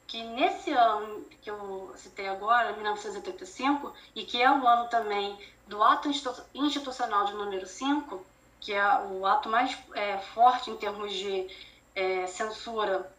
que 0.08 0.22
nesse 0.24 0.72
ano 0.72 1.26
que 1.42 1.50
eu 1.50 1.92
citei 1.96 2.28
agora, 2.28 2.74
1985, 2.74 3.94
e 4.16 4.24
que 4.24 4.42
é 4.42 4.52
o 4.52 4.68
ano 4.68 4.88
também 4.90 5.38
do 5.68 5.82
ato 5.82 6.10
institucional 6.54 7.26
de 7.26 7.34
número 7.34 7.66
5, 7.66 8.24
que 8.60 8.74
é 8.74 9.00
o 9.06 9.26
ato 9.26 9.50
mais 9.50 9.78
é, 9.94 10.18
forte 10.18 10.70
em 10.70 10.78
termos 10.78 11.14
de 11.14 11.48
é, 11.96 12.28
censura 12.28 13.12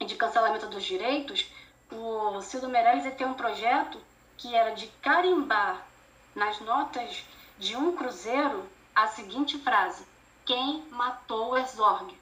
e 0.00 0.04
de 0.04 0.14
cancelamento 0.16 0.66
dos 0.66 0.84
direitos, 0.84 1.50
o 1.90 2.40
Cildo 2.40 2.68
Meirelles 2.68 3.14
tem 3.14 3.26
um 3.26 3.34
projeto 3.34 3.98
que 4.36 4.54
era 4.54 4.74
de 4.74 4.86
carimbar 5.02 5.86
nas 6.34 6.60
notas 6.60 7.24
de 7.58 7.76
um 7.76 7.94
cruzeiro 7.94 8.64
a 8.94 9.06
seguinte 9.08 9.58
frase: 9.58 10.04
Quem 10.52 10.86
matou 10.90 11.56
Herzog? 11.56 12.14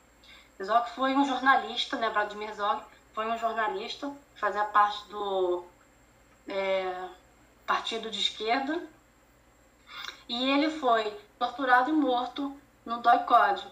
Herzog 0.57 0.91
foi 0.91 1.17
um 1.17 1.25
jornalista, 1.25 1.97
né, 1.97 2.09
Vladimir 2.11 2.51
Herzog 2.51 2.81
foi 3.13 3.27
um 3.27 3.37
jornalista, 3.37 4.09
fazia 4.37 4.65
parte 4.67 5.05
do 5.09 5.65
é, 6.47 7.09
partido 7.67 8.09
de 8.09 8.21
esquerda, 8.21 8.87
e 10.29 10.49
ele 10.49 10.71
foi 10.71 11.13
torturado 11.41 11.91
e 11.91 11.93
morto 11.93 12.57
no 12.87 12.99
Doicode. 12.99 13.67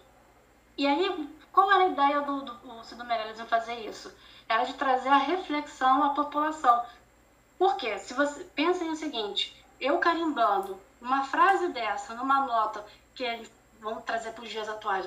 E 0.76 0.88
aí, 0.88 1.30
qual 1.52 1.70
era 1.70 1.84
a 1.84 1.88
ideia 1.90 2.20
do, 2.22 2.42
do, 2.42 2.54
do 2.54 2.82
Cido 2.84 3.04
Meirelles 3.04 3.38
em 3.38 3.46
fazer 3.46 3.86
isso? 3.88 4.12
Era 4.48 4.64
de 4.64 4.74
trazer 4.74 5.10
a 5.10 5.18
reflexão 5.18 6.02
à 6.02 6.10
população. 6.10 6.84
Por 7.56 7.76
quê? 7.76 7.96
Se 8.00 8.12
você 8.12 8.42
pensa 8.42 8.82
em 8.82 8.90
o 8.90 8.96
seguinte, 8.96 9.56
eu 9.80 10.00
carimbando 10.00 10.80
uma 11.00 11.22
frase 11.22 11.68
dessa 11.68 12.12
numa 12.14 12.44
nota 12.44 12.84
que 13.14 13.24
vamos 13.80 14.04
trazer 14.04 14.32
para 14.32 14.44
os 14.44 14.50
dias 14.50 14.68
atuais, 14.68 15.06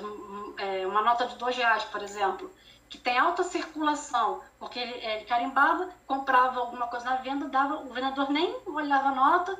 é, 0.58 0.86
uma 0.86 1.02
nota 1.02 1.26
de 1.26 1.36
dois 1.36 1.56
reais, 1.56 1.84
por 1.84 2.02
exemplo, 2.02 2.50
que 2.88 2.98
tem 2.98 3.18
alta 3.18 3.42
circulação, 3.42 4.42
porque 4.58 4.78
ele, 4.78 4.92
ele 4.92 5.24
carimbava, 5.24 5.88
comprava 6.06 6.60
alguma 6.60 6.86
coisa 6.88 7.06
na 7.06 7.16
venda, 7.16 7.48
dava, 7.48 7.76
o 7.76 7.92
vendedor 7.92 8.30
nem 8.30 8.54
olhava 8.66 9.08
a 9.08 9.14
nota, 9.14 9.58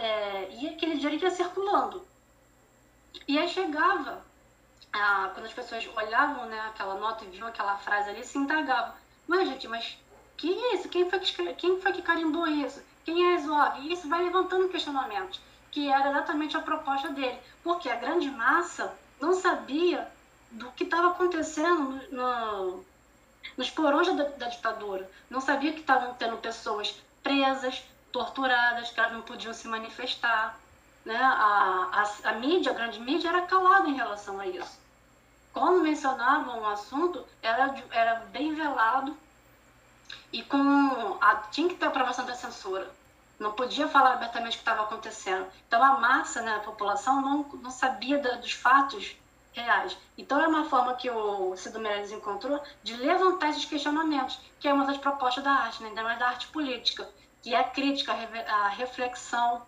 é, 0.00 0.50
e 0.54 0.68
aquele 0.68 0.96
dinheiro 0.96 1.24
ia 1.24 1.30
circulando. 1.30 2.06
E 3.26 3.38
aí 3.38 3.48
chegava, 3.48 4.22
quando 5.34 5.46
as 5.46 5.52
pessoas 5.52 5.88
olhavam 5.96 6.46
né, 6.46 6.60
aquela 6.68 6.94
nota 6.96 7.24
e 7.24 7.28
viam 7.28 7.48
aquela 7.48 7.76
frase 7.78 8.10
ali, 8.10 8.24
se 8.24 8.36
indagavam. 8.36 8.94
Mas, 9.26 9.48
gente, 9.48 9.68
mas 9.68 9.98
que 10.36 10.52
é 10.52 10.74
isso? 10.74 10.88
Quem 10.88 11.08
foi 11.08 11.20
que, 11.20 11.54
quem 11.54 11.80
foi 11.80 11.92
que 11.92 12.02
carimbou 12.02 12.46
isso? 12.46 12.82
Quem 13.04 13.34
é 13.34 13.38
Zog? 13.38 13.80
E 13.80 13.92
isso 13.92 14.08
vai 14.08 14.22
levantando 14.24 14.68
questionamentos, 14.68 15.40
que 15.72 15.90
era 15.90 16.10
exatamente 16.10 16.56
a 16.56 16.60
proposta 16.60 17.08
dele. 17.08 17.38
Porque 17.64 17.88
a 17.88 17.96
grande 17.96 18.30
massa 18.30 18.94
não 19.20 19.32
sabia 19.32 20.06
do 20.50 20.70
que 20.72 20.84
estava 20.84 21.08
acontecendo 21.08 22.00
no, 22.10 22.76
no, 22.76 22.84
nos 23.56 23.70
porões 23.70 24.14
da, 24.14 24.24
da 24.24 24.48
ditadura. 24.48 25.10
Não 25.28 25.40
sabia 25.40 25.72
que 25.72 25.80
estavam 25.80 26.14
tendo 26.14 26.36
pessoas 26.36 26.94
presas, 27.22 27.82
torturadas, 28.12 28.90
que 28.90 29.00
elas 29.00 29.12
não 29.12 29.22
podiam 29.22 29.54
se 29.54 29.66
manifestar. 29.66 30.58
Né? 31.04 31.16
A, 31.16 32.04
a, 32.24 32.30
a 32.30 32.32
mídia, 32.34 32.70
a 32.70 32.74
grande 32.74 33.00
mídia, 33.00 33.30
era 33.30 33.42
calada 33.42 33.88
em 33.88 33.94
relação 33.94 34.38
a 34.38 34.46
isso. 34.46 34.78
Quando 35.52 35.82
mencionavam 35.82 36.60
um 36.60 36.68
assunto, 36.68 37.26
era, 37.42 37.74
era 37.90 38.14
bem 38.30 38.54
velado 38.54 39.16
e 40.32 40.42
com 40.42 41.18
a, 41.20 41.36
tinha 41.50 41.68
que 41.68 41.74
ter 41.74 41.86
aprovação 41.86 42.24
da 42.24 42.34
censura. 42.34 42.90
Não 43.42 43.52
podia 43.52 43.88
falar 43.88 44.12
abertamente 44.12 44.54
o 44.54 44.58
que 44.58 44.62
estava 44.62 44.82
acontecendo. 44.82 45.46
Então 45.66 45.82
a 45.82 45.98
massa, 45.98 46.40
né, 46.42 46.54
a 46.54 46.60
população, 46.60 47.20
não, 47.20 47.42
não 47.60 47.70
sabia 47.72 48.18
da, 48.18 48.36
dos 48.36 48.52
fatos 48.52 49.16
reais. 49.52 49.98
Então 50.16 50.40
é 50.40 50.46
uma 50.46 50.64
forma 50.64 50.94
que 50.94 51.10
o 51.10 51.56
Cido 51.56 51.80
Meirelles 51.80 52.12
encontrou 52.12 52.62
de 52.84 52.96
levantar 52.96 53.50
esses 53.50 53.64
questionamentos, 53.64 54.38
que 54.60 54.68
é 54.68 54.72
uma 54.72 54.86
das 54.86 54.96
propostas 54.96 55.42
da 55.42 55.50
arte, 55.50 55.82
né, 55.82 55.88
ainda 55.88 56.04
mais 56.04 56.20
da 56.20 56.28
arte 56.28 56.46
política, 56.48 57.08
que 57.42 57.52
é 57.52 57.58
a 57.58 57.64
crítica, 57.64 58.12
a 58.12 58.68
reflexão, 58.68 59.66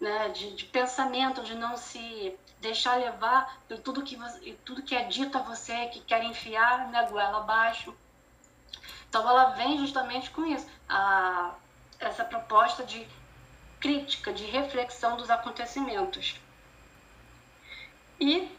né, 0.00 0.28
de, 0.30 0.56
de 0.56 0.64
pensamento, 0.64 1.42
de 1.42 1.54
não 1.54 1.76
se 1.76 2.36
deixar 2.60 2.96
levar 2.96 3.56
por 3.68 3.78
tudo 3.78 4.02
que, 4.02 4.16
você, 4.16 4.58
tudo 4.64 4.82
que 4.82 4.96
é 4.96 5.04
dito 5.04 5.38
a 5.38 5.42
você, 5.42 5.86
que 5.86 6.00
quer 6.00 6.24
enfiar 6.24 6.90
na 6.90 7.04
goela 7.04 7.38
abaixo. 7.38 7.94
Então 9.08 9.28
ela 9.28 9.50
vem 9.50 9.78
justamente 9.78 10.28
com 10.30 10.44
isso, 10.44 10.66
a, 10.88 11.54
essa 11.98 12.24
proposta 12.24 12.84
de 12.84 13.06
crítica, 13.80 14.32
de 14.32 14.44
reflexão 14.44 15.16
dos 15.16 15.30
acontecimentos. 15.30 16.40
E 18.18 18.50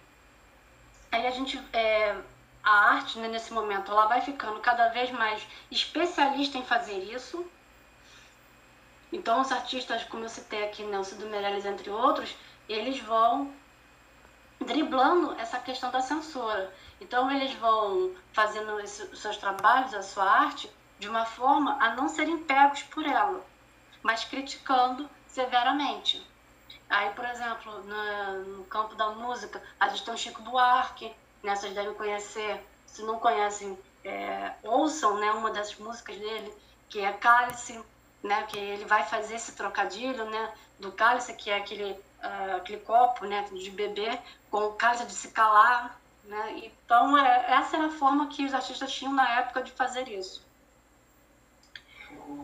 aí 1.12 1.26
a 1.26 1.32
gente, 1.32 1.58
é, 1.73 2.15
a 2.63 2.71
arte 2.93 3.17
né, 3.19 3.28
nesse 3.28 3.52
momento, 3.52 3.91
ela 3.91 4.06
vai 4.06 4.21
ficando 4.21 4.60
cada 4.60 4.89
vez 4.89 5.12
mais 5.12 5.45
especialista 5.71 6.58
em 6.58 6.65
fazer 6.65 6.97
isso. 6.97 7.45
Então 9.12 9.41
os 9.41 9.52
artistas, 9.52 10.04
como 10.04 10.26
eu 10.26 10.30
citei 10.30 10.65
aqui, 10.65 10.84
Nelson 10.84 11.17
do 11.17 11.28
Meirelles, 11.28 11.65
entre 11.65 11.89
outros, 11.89 12.36
eles 12.67 13.00
vão 13.00 13.54
driblando 14.60 15.34
essa 15.39 15.60
questão 15.60 15.89
da 15.91 16.02
censura. 16.02 16.73
Então 17.00 17.32
eles 17.32 17.54
vão 17.54 18.13
fazendo 18.34 18.76
os 18.76 19.19
seus 19.19 19.38
trabalhos, 19.38 19.93
a 19.93 20.02
sua 20.02 20.30
arte, 20.30 20.69
de 21.00 21.08
uma 21.08 21.26
forma 21.26 21.78
a 21.80 21.96
não 21.96 22.08
serem 22.08 22.44
pegos 22.44 22.84
por 22.84 23.06
ela, 23.06 23.44
mas 24.02 24.24
criticando 24.24 25.10
severamente. 25.28 26.26
Aí, 26.90 27.10
por 27.12 27.26
exemplo, 27.26 27.84
no, 27.84 28.64
campo 28.66 28.96
da 28.96 29.10
música, 29.10 29.62
a 29.80 29.90
gente 29.90 30.06
tem 30.06 30.14
o 30.14 30.18
Chico 30.18 30.42
Buarque, 30.42 31.14
né, 31.44 31.56
vocês 31.56 31.74
devem 31.74 31.94
conhecer, 31.94 32.66
se 32.86 33.04
não 33.04 33.20
conhecem, 33.20 33.78
é, 34.04 34.54
ouçam 34.64 35.20
né, 35.20 35.32
uma 35.32 35.52
das 35.52 35.76
músicas 35.76 36.18
dele, 36.18 36.54
que 36.90 37.00
é 37.00 37.12
Cálice, 37.12 37.84
né, 38.24 38.44
que 38.44 38.58
ele 38.58 38.86
vai 38.86 39.04
fazer 39.06 39.36
esse 39.36 39.54
trocadilho 39.54 40.26
né, 40.26 40.54
do 40.80 40.92
cálice, 40.92 41.34
que 41.34 41.50
é 41.50 41.58
aquele, 41.58 41.92
uh, 41.92 42.58
aquele 42.58 42.80
copo 42.82 43.26
né, 43.26 43.44
de 43.52 43.70
beber, 43.72 44.20
com 44.50 44.66
o 44.66 44.74
cálice 44.74 45.06
de 45.06 45.14
se 45.14 45.30
calar. 45.32 46.00
Né? 46.24 46.62
Então, 46.66 47.18
é, 47.18 47.54
essa 47.54 47.78
era 47.78 47.88
a 47.88 47.92
forma 47.92 48.28
que 48.28 48.46
os 48.46 48.54
artistas 48.54 48.92
tinham 48.92 49.14
na 49.14 49.40
época 49.40 49.64
de 49.64 49.72
fazer 49.72 50.08
isso. 50.08 50.46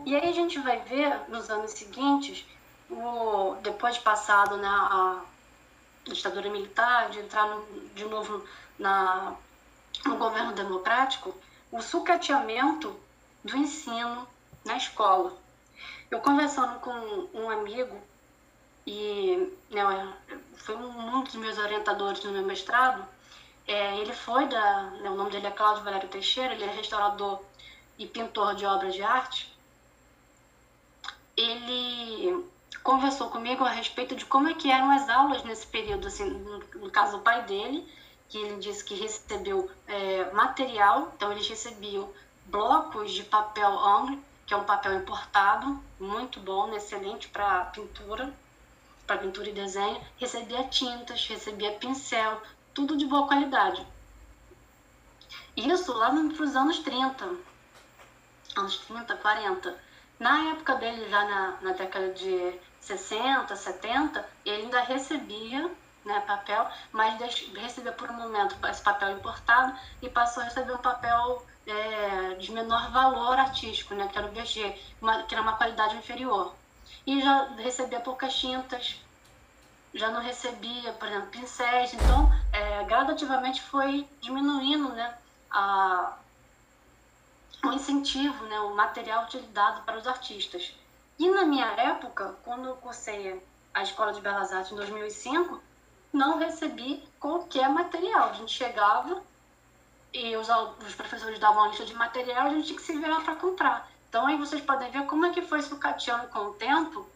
E 0.06 0.14
aí 0.14 0.28
a 0.28 0.32
gente 0.32 0.58
vai 0.58 0.78
ver, 0.80 1.28
nos 1.28 1.50
anos 1.50 1.72
seguintes, 1.72 2.46
o, 2.90 3.56
depois 3.62 3.96
de 3.96 4.00
passado 4.02 4.56
né, 4.56 4.68
a 4.68 5.22
ditadura 6.04 6.50
militar, 6.50 7.10
de 7.10 7.20
entrar 7.20 7.46
no, 7.46 7.88
de 7.94 8.04
novo 8.04 8.44
na, 8.78 9.34
no 10.04 10.16
governo 10.16 10.52
democrático, 10.52 11.34
o 11.70 11.80
sucateamento 11.80 12.94
do 13.42 13.56
ensino 13.56 14.28
na 14.64 14.76
escola. 14.76 15.32
Eu 16.10 16.20
conversando 16.20 16.78
com 16.80 17.28
um 17.34 17.50
amigo, 17.50 17.98
e 18.86 19.52
né, 19.70 20.14
foi 20.56 20.76
um 20.76 21.22
dos 21.22 21.34
meus 21.34 21.58
orientadores 21.58 22.22
no 22.22 22.32
meu 22.32 22.42
mestrado, 22.42 23.06
é, 23.66 23.96
ele 23.96 24.12
foi 24.12 24.46
da. 24.46 24.82
Né, 25.00 25.10
o 25.10 25.14
nome 25.14 25.30
dele 25.30 25.46
é 25.46 25.50
Cláudio 25.50 25.84
Valério 25.84 26.08
Teixeira, 26.08 26.52
ele 26.52 26.64
é 26.64 26.70
restaurador 26.70 27.40
e 27.98 28.06
pintor 28.06 28.54
de 28.54 28.66
obras 28.66 28.94
de 28.94 29.02
arte. 29.02 29.53
Ele 31.36 32.44
conversou 32.82 33.30
comigo 33.30 33.64
a 33.64 33.70
respeito 33.70 34.14
de 34.14 34.24
como 34.26 34.48
é 34.48 34.54
que 34.54 34.70
eram 34.70 34.90
as 34.90 35.08
aulas 35.08 35.42
nesse 35.44 35.66
período, 35.66 36.06
assim, 36.06 36.28
no, 36.76 36.90
caso 36.90 37.16
o 37.16 37.20
pai 37.20 37.42
dele, 37.44 37.86
que 38.28 38.38
ele 38.38 38.58
disse 38.58 38.84
que 38.84 38.94
recebeu 38.94 39.70
é, 39.86 40.30
material, 40.32 41.12
então 41.16 41.32
eles 41.32 41.48
recebiam 41.48 42.10
blocos 42.46 43.12
de 43.12 43.24
papel 43.24 43.70
angle, 43.70 44.22
que 44.46 44.52
é 44.52 44.56
um 44.56 44.64
papel 44.64 44.94
importado, 44.94 45.82
muito 45.98 46.38
bom, 46.40 46.74
excelente 46.74 47.28
para 47.28 47.64
pintura, 47.66 48.32
para 49.06 49.18
pintura 49.18 49.48
e 49.48 49.52
desenho, 49.52 50.00
recebia 50.18 50.64
tintas, 50.64 51.26
recebia 51.26 51.72
pincel, 51.72 52.40
tudo 52.74 52.96
de 52.96 53.06
boa 53.06 53.26
qualidade. 53.26 53.86
Isso 55.56 55.92
lá 55.92 56.12
nos 56.12 56.56
anos 56.56 56.78
30, 56.80 57.24
anos 58.56 58.78
30, 58.78 59.16
40. 59.16 59.83
Na 60.18 60.50
época 60.52 60.76
dele, 60.76 61.08
já 61.08 61.24
na, 61.24 61.56
na 61.60 61.72
década 61.72 62.12
de 62.12 62.54
60, 62.80 63.54
70, 63.54 64.28
ele 64.44 64.62
ainda 64.62 64.80
recebia 64.80 65.70
né, 66.04 66.20
papel, 66.26 66.68
mas 66.92 67.18
recebia 67.54 67.92
por 67.92 68.10
um 68.10 68.14
momento 68.14 68.56
esse 68.68 68.82
papel 68.82 69.12
importado 69.12 69.74
e 70.02 70.08
passou 70.08 70.42
a 70.42 70.46
receber 70.46 70.72
um 70.72 70.78
papel 70.78 71.44
é, 71.66 72.34
de 72.34 72.52
menor 72.52 72.90
valor 72.90 73.38
artístico, 73.38 73.94
né, 73.94 74.08
que 74.08 74.18
era 74.18 74.26
o 74.26 74.30
VG, 74.30 74.78
uma, 75.00 75.22
que 75.22 75.34
era 75.34 75.42
uma 75.42 75.56
qualidade 75.56 75.96
inferior. 75.96 76.54
E 77.06 77.20
já 77.20 77.48
recebia 77.56 78.00
poucas 78.00 78.34
tintas, 78.34 79.00
já 79.94 80.10
não 80.10 80.20
recebia, 80.20 80.92
por 80.92 81.08
exemplo, 81.08 81.28
pincéis. 81.28 81.94
Então, 81.94 82.30
é, 82.52 82.84
gradativamente 82.84 83.62
foi 83.62 84.06
diminuindo 84.20 84.90
né, 84.90 85.14
a, 85.50 86.16
o 87.68 87.72
incentivo, 87.72 88.44
né, 88.44 88.58
o 88.60 88.74
material 88.74 89.24
utilizado 89.24 89.82
para 89.82 89.98
os 89.98 90.06
artistas. 90.06 90.74
E 91.18 91.30
na 91.30 91.44
minha 91.44 91.66
época, 91.66 92.36
quando 92.44 92.68
eu 92.68 92.76
cursei 92.76 93.42
a 93.72 93.82
Escola 93.82 94.12
de 94.12 94.20
Belas 94.20 94.52
Artes 94.52 94.72
em 94.72 94.76
2005, 94.76 95.62
não 96.12 96.38
recebi 96.38 97.02
qualquer 97.18 97.68
material. 97.68 98.30
A 98.30 98.32
gente 98.34 98.52
chegava 98.52 99.22
e 100.12 100.36
os, 100.36 100.48
os 100.86 100.94
professores 100.94 101.38
davam 101.38 101.62
uma 101.62 101.68
lista 101.68 101.84
de 101.84 101.94
material, 101.94 102.46
a 102.46 102.50
gente 102.50 102.66
tinha 102.66 102.78
que 102.78 102.84
se 102.84 102.96
virar 102.96 103.20
para 103.22 103.34
comprar. 103.34 103.90
Então 104.08 104.26
aí 104.26 104.36
vocês 104.36 104.62
podem 104.62 104.90
ver 104.90 105.06
como 105.06 105.26
é 105.26 105.30
que 105.30 105.42
foi 105.42 105.60
sucateando 105.60 106.28
com 106.28 106.40
o 106.40 106.54
tempo 106.54 107.06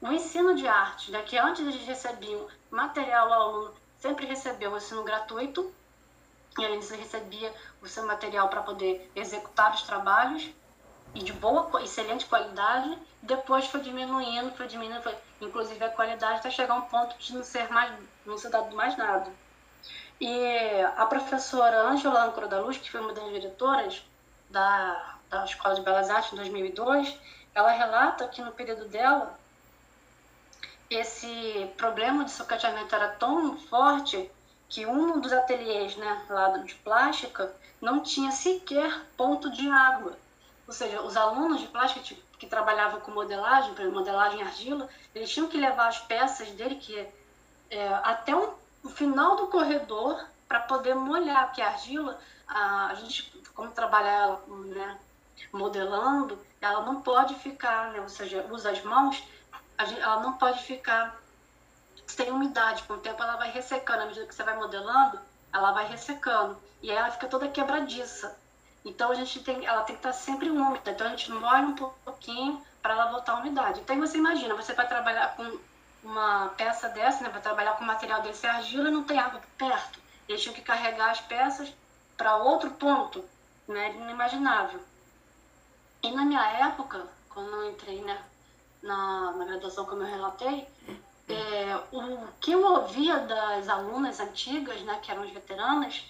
o 0.00 0.12
ensino 0.12 0.54
de 0.54 0.66
arte, 0.66 1.10
né, 1.10 1.22
que 1.22 1.36
antes 1.38 1.60
eles 1.60 1.86
recebiam 1.86 2.46
material, 2.70 3.28
o 3.28 3.32
aluno 3.32 3.74
sempre 3.98 4.26
recebeu 4.26 4.72
o 4.72 4.76
ensino 4.76 5.02
gratuito, 5.02 5.72
e 6.58 6.64
ele 6.64 6.76
recebia 6.76 7.52
o 7.82 7.88
seu 7.88 8.06
material 8.06 8.48
para 8.48 8.62
poder 8.62 9.10
executar 9.14 9.74
os 9.74 9.82
trabalhos, 9.82 10.50
e 11.14 11.22
de 11.22 11.32
boa, 11.32 11.82
excelente 11.82 12.26
qualidade, 12.26 12.98
depois 13.22 13.66
foi 13.66 13.80
diminuindo, 13.80 14.50
foi 14.56 14.66
diminuindo, 14.66 15.02
foi, 15.02 15.14
inclusive 15.40 15.82
a 15.84 15.88
qualidade 15.88 16.40
até 16.40 16.50
chegar 16.50 16.74
a 16.74 16.78
um 16.78 16.82
ponto 16.82 17.16
de 17.18 17.34
não 17.34 17.44
ser 17.44 17.70
mais, 17.70 17.92
não 18.26 18.36
ser 18.36 18.50
dado 18.50 18.74
mais 18.74 18.96
nada. 18.96 19.30
E 20.20 20.80
a 20.96 21.06
professora 21.06 21.82
Ângela 21.82 22.24
Ancora 22.24 22.48
da 22.48 22.60
Luz, 22.60 22.78
que 22.78 22.90
foi 22.90 23.00
uma 23.00 23.12
das 23.12 23.24
diretoras 23.28 24.04
da, 24.50 25.16
da 25.30 25.44
Escola 25.44 25.74
de 25.76 25.82
Belas 25.82 26.10
Artes 26.10 26.32
em 26.32 26.36
2002, 26.36 27.16
ela 27.54 27.70
relata 27.70 28.26
que 28.28 28.42
no 28.42 28.52
período 28.52 28.88
dela 28.88 29.38
esse 30.90 31.72
problema 31.76 32.24
de 32.24 32.30
sucateamento 32.30 32.94
era 32.94 33.08
tão 33.10 33.56
forte 33.56 34.30
que 34.74 34.84
um 34.84 35.20
dos 35.20 35.32
ateliês 35.32 35.96
né, 35.96 36.26
lá 36.28 36.48
de 36.58 36.74
plástica 36.74 37.54
não 37.80 38.00
tinha 38.00 38.32
sequer 38.32 39.04
ponto 39.16 39.48
de 39.52 39.70
água. 39.70 40.18
Ou 40.66 40.74
seja, 40.74 41.00
os 41.00 41.16
alunos 41.16 41.60
de 41.60 41.68
plástica 41.68 42.16
que, 42.36 42.46
trabalhavam 42.48 43.00
com 43.00 43.12
modelagem, 43.12 43.72
por 43.72 43.86
modelagem 43.92 44.42
argila, 44.42 44.88
eles 45.14 45.30
tinham 45.30 45.46
que 45.46 45.56
levar 45.56 45.86
as 45.86 45.98
peças 46.00 46.48
dele 46.50 46.74
que 46.74 47.06
é, 47.70 47.88
até 48.02 48.34
um, 48.34 48.52
o 48.82 48.88
final 48.88 49.36
do 49.36 49.46
corredor 49.46 50.26
para 50.48 50.60
poder 50.60 50.94
molhar, 50.94 51.46
porque 51.46 51.62
a 51.62 51.68
argila, 51.68 52.18
a, 52.48 52.88
a 52.88 52.94
gente, 52.96 53.32
como 53.54 53.70
trabalhar 53.70 54.40
né, 54.48 54.98
modelando, 55.52 56.36
ela 56.60 56.82
não 56.82 57.00
pode 57.00 57.36
ficar, 57.36 57.92
né, 57.92 58.00
ou 58.00 58.08
seja, 58.08 58.44
usa 58.50 58.72
as 58.72 58.82
mãos, 58.82 59.22
gente, 59.86 60.00
ela 60.00 60.20
não 60.20 60.32
pode 60.32 60.62
ficar 60.64 61.16
sem 62.06 62.30
umidade. 62.30 62.82
Com 62.84 62.94
o 62.94 62.98
tempo 62.98 63.22
ela 63.22 63.36
vai 63.36 63.50
ressecando. 63.50 64.02
À 64.02 64.06
medida 64.06 64.26
que 64.26 64.34
você 64.34 64.42
vai 64.42 64.56
modelando, 64.56 65.18
ela 65.52 65.72
vai 65.72 65.86
ressecando. 65.86 66.56
E 66.82 66.90
aí 66.90 66.96
ela 66.96 67.10
fica 67.10 67.28
toda 67.28 67.48
quebradiça. 67.48 68.36
Então 68.84 69.10
a 69.10 69.14
gente 69.14 69.40
tem, 69.40 69.64
ela 69.64 69.82
tem 69.82 69.96
que 69.96 70.00
estar 70.00 70.12
sempre 70.12 70.50
úmida. 70.50 70.90
Então 70.90 71.06
a 71.06 71.10
gente 71.10 71.30
molha 71.30 71.62
um 71.62 71.74
pouquinho 71.74 72.62
para 72.82 72.92
ela 72.94 73.10
voltar 73.10 73.32
à 73.32 73.40
unidade. 73.40 73.80
Então 73.80 73.98
você 73.98 74.18
imagina, 74.18 74.54
você 74.54 74.74
vai 74.74 74.86
trabalhar 74.86 75.34
com 75.36 75.58
uma 76.02 76.48
peça 76.50 76.88
dessa, 76.90 77.24
né, 77.24 77.30
vai 77.30 77.40
trabalhar 77.40 77.76
com 77.78 77.84
material 77.84 78.20
desse 78.20 78.46
argila, 78.46 78.90
não 78.90 79.04
tem 79.04 79.18
água 79.18 79.40
perto. 79.56 79.98
Eles 80.28 80.42
tinham 80.42 80.54
que 80.54 80.60
carregar 80.60 81.10
as 81.10 81.20
peças 81.22 81.72
para 82.16 82.36
outro 82.36 82.70
ponto, 82.72 83.24
né, 83.66 83.92
inimaginável. 83.92 84.80
E 86.02 86.10
na 86.10 86.24
minha 86.24 86.44
época, 86.68 87.06
quando 87.30 87.50
eu 87.50 87.70
entrei 87.70 88.02
né, 88.02 88.22
na, 88.82 89.32
na 89.32 89.44
graduação, 89.46 89.86
como 89.86 90.02
eu 90.02 90.06
relatei, 90.06 90.68
é, 91.28 91.76
o 91.92 92.28
que 92.40 92.52
eu 92.52 92.64
ouvia 92.64 93.18
das 93.20 93.68
alunas 93.68 94.20
antigas, 94.20 94.80
né, 94.82 94.98
que 95.02 95.10
eram 95.10 95.22
as 95.22 95.30
veteranas, 95.30 96.04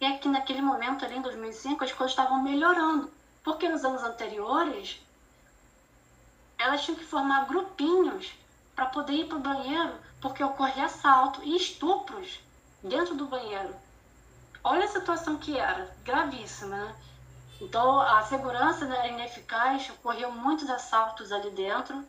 é 0.00 0.12
que 0.12 0.28
naquele 0.28 0.62
momento 0.62 1.04
ali 1.04 1.16
em 1.16 1.22
2005 1.22 1.84
as 1.84 1.92
coisas 1.92 2.12
estavam 2.12 2.42
melhorando. 2.42 3.10
Porque 3.42 3.68
nos 3.68 3.84
anos 3.84 4.02
anteriores 4.02 5.00
elas 6.58 6.82
tinham 6.82 6.98
que 6.98 7.04
formar 7.04 7.46
grupinhos 7.46 8.32
para 8.74 8.86
poder 8.86 9.14
ir 9.14 9.28
para 9.28 9.38
o 9.38 9.40
banheiro, 9.40 9.94
porque 10.20 10.44
ocorria 10.44 10.84
assalto 10.84 11.42
e 11.42 11.56
estupros 11.56 12.40
dentro 12.82 13.14
do 13.14 13.26
banheiro. 13.26 13.74
Olha 14.62 14.84
a 14.84 14.88
situação 14.88 15.38
que 15.38 15.58
era, 15.58 15.90
gravíssima, 16.04 16.76
né? 16.76 16.96
Então 17.60 18.00
a 18.00 18.22
segurança 18.22 18.84
era 18.84 19.08
ineficaz, 19.08 19.90
ocorriam 19.90 20.32
muitos 20.32 20.68
assaltos 20.68 21.32
ali 21.32 21.50
dentro. 21.50 22.04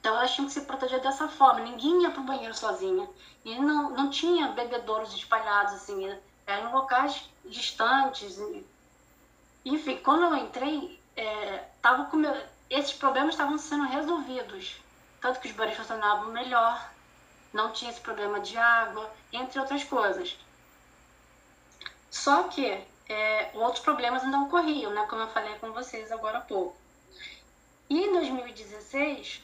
Então 0.00 0.16
elas 0.16 0.32
tinham 0.32 0.46
que 0.46 0.52
se 0.52 0.62
proteger 0.62 1.00
dessa 1.00 1.28
forma. 1.28 1.60
Ninguém 1.60 2.02
ia 2.02 2.10
para 2.10 2.20
o 2.20 2.24
banheiro 2.24 2.54
sozinha. 2.54 3.08
E 3.44 3.58
não, 3.58 3.90
não 3.90 4.10
tinha 4.10 4.48
bebedouros 4.48 5.14
espalhados 5.14 5.74
assim. 5.74 6.16
Eram 6.46 6.72
locais 6.72 7.28
distantes. 7.44 8.38
Enfim, 9.64 9.96
quando 10.02 10.24
eu 10.24 10.36
entrei, 10.36 11.00
é, 11.16 11.64
tava 11.80 12.04
com 12.04 12.16
meu, 12.16 12.34
esses 12.68 12.92
problemas 12.92 13.34
estavam 13.34 13.58
sendo 13.58 13.84
resolvidos. 13.84 14.76
Tanto 15.20 15.40
que 15.40 15.48
os 15.48 15.54
banheiros 15.54 15.78
funcionavam 15.78 16.32
melhor, 16.32 16.90
não 17.52 17.72
tinha 17.72 17.90
esse 17.90 18.00
problema 18.00 18.40
de 18.40 18.58
água, 18.58 19.10
entre 19.32 19.58
outras 19.58 19.84
coisas. 19.84 20.36
Só 22.10 22.44
que 22.44 22.84
é, 23.08 23.50
outros 23.54 23.82
problemas 23.82 24.22
ainda 24.22 24.38
ocorriam, 24.40 24.92
né, 24.92 25.06
como 25.08 25.22
eu 25.22 25.28
falei 25.28 25.54
com 25.56 25.72
vocês 25.72 26.10
agora 26.12 26.38
há 26.38 26.42
pouco. 26.42 26.76
E 27.88 28.00
em 28.00 28.12
2016, 28.12 29.42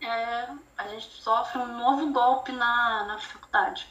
é, 0.00 0.48
a 0.76 0.88
gente 0.88 1.08
sofre 1.22 1.58
um 1.58 1.78
novo 1.78 2.12
golpe 2.12 2.52
na, 2.52 3.04
na 3.04 3.18
faculdade, 3.18 3.88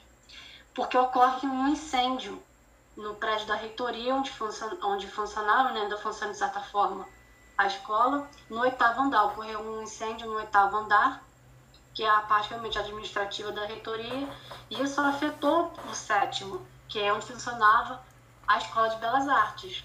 porque 0.74 0.98
ocorre 0.98 1.48
um 1.48 1.68
incêndio 1.70 2.42
no 2.96 3.16
prédio 3.16 3.48
da 3.48 3.56
reitoria, 3.56 4.16
onde, 4.16 4.32
funcion, 4.32 4.70
onde 4.84 5.08
funcionava, 5.08 5.72
né, 5.72 5.82
ainda 5.82 5.98
funciona 5.98 6.32
de 6.32 6.38
certa 6.38 6.62
forma, 6.62 7.08
a 7.58 7.68
escola. 7.68 8.30
No 8.50 8.62
oitavo 8.62 9.02
andar, 9.02 9.26
ocorreu 9.26 9.60
um 9.60 9.84
incêndio 9.84 10.28
no 10.28 10.36
oitavo 10.36 10.78
andar, 10.78 11.24
que 11.94 12.04
é 12.04 12.10
a 12.10 12.22
parte 12.22 12.50
realmente 12.50 12.78
administrativa 12.78 13.52
da 13.52 13.66
reitoria, 13.66 14.30
e 14.70 14.82
isso 14.82 15.00
afetou 15.02 15.74
o 15.90 15.94
sétimo, 15.94 16.66
que 16.88 17.00
é 17.00 17.12
onde 17.12 17.26
funcionava 17.26 18.02
a 18.48 18.58
Escola 18.58 18.90
de 18.90 18.98
Belas 18.98 19.28
Artes. 19.28 19.84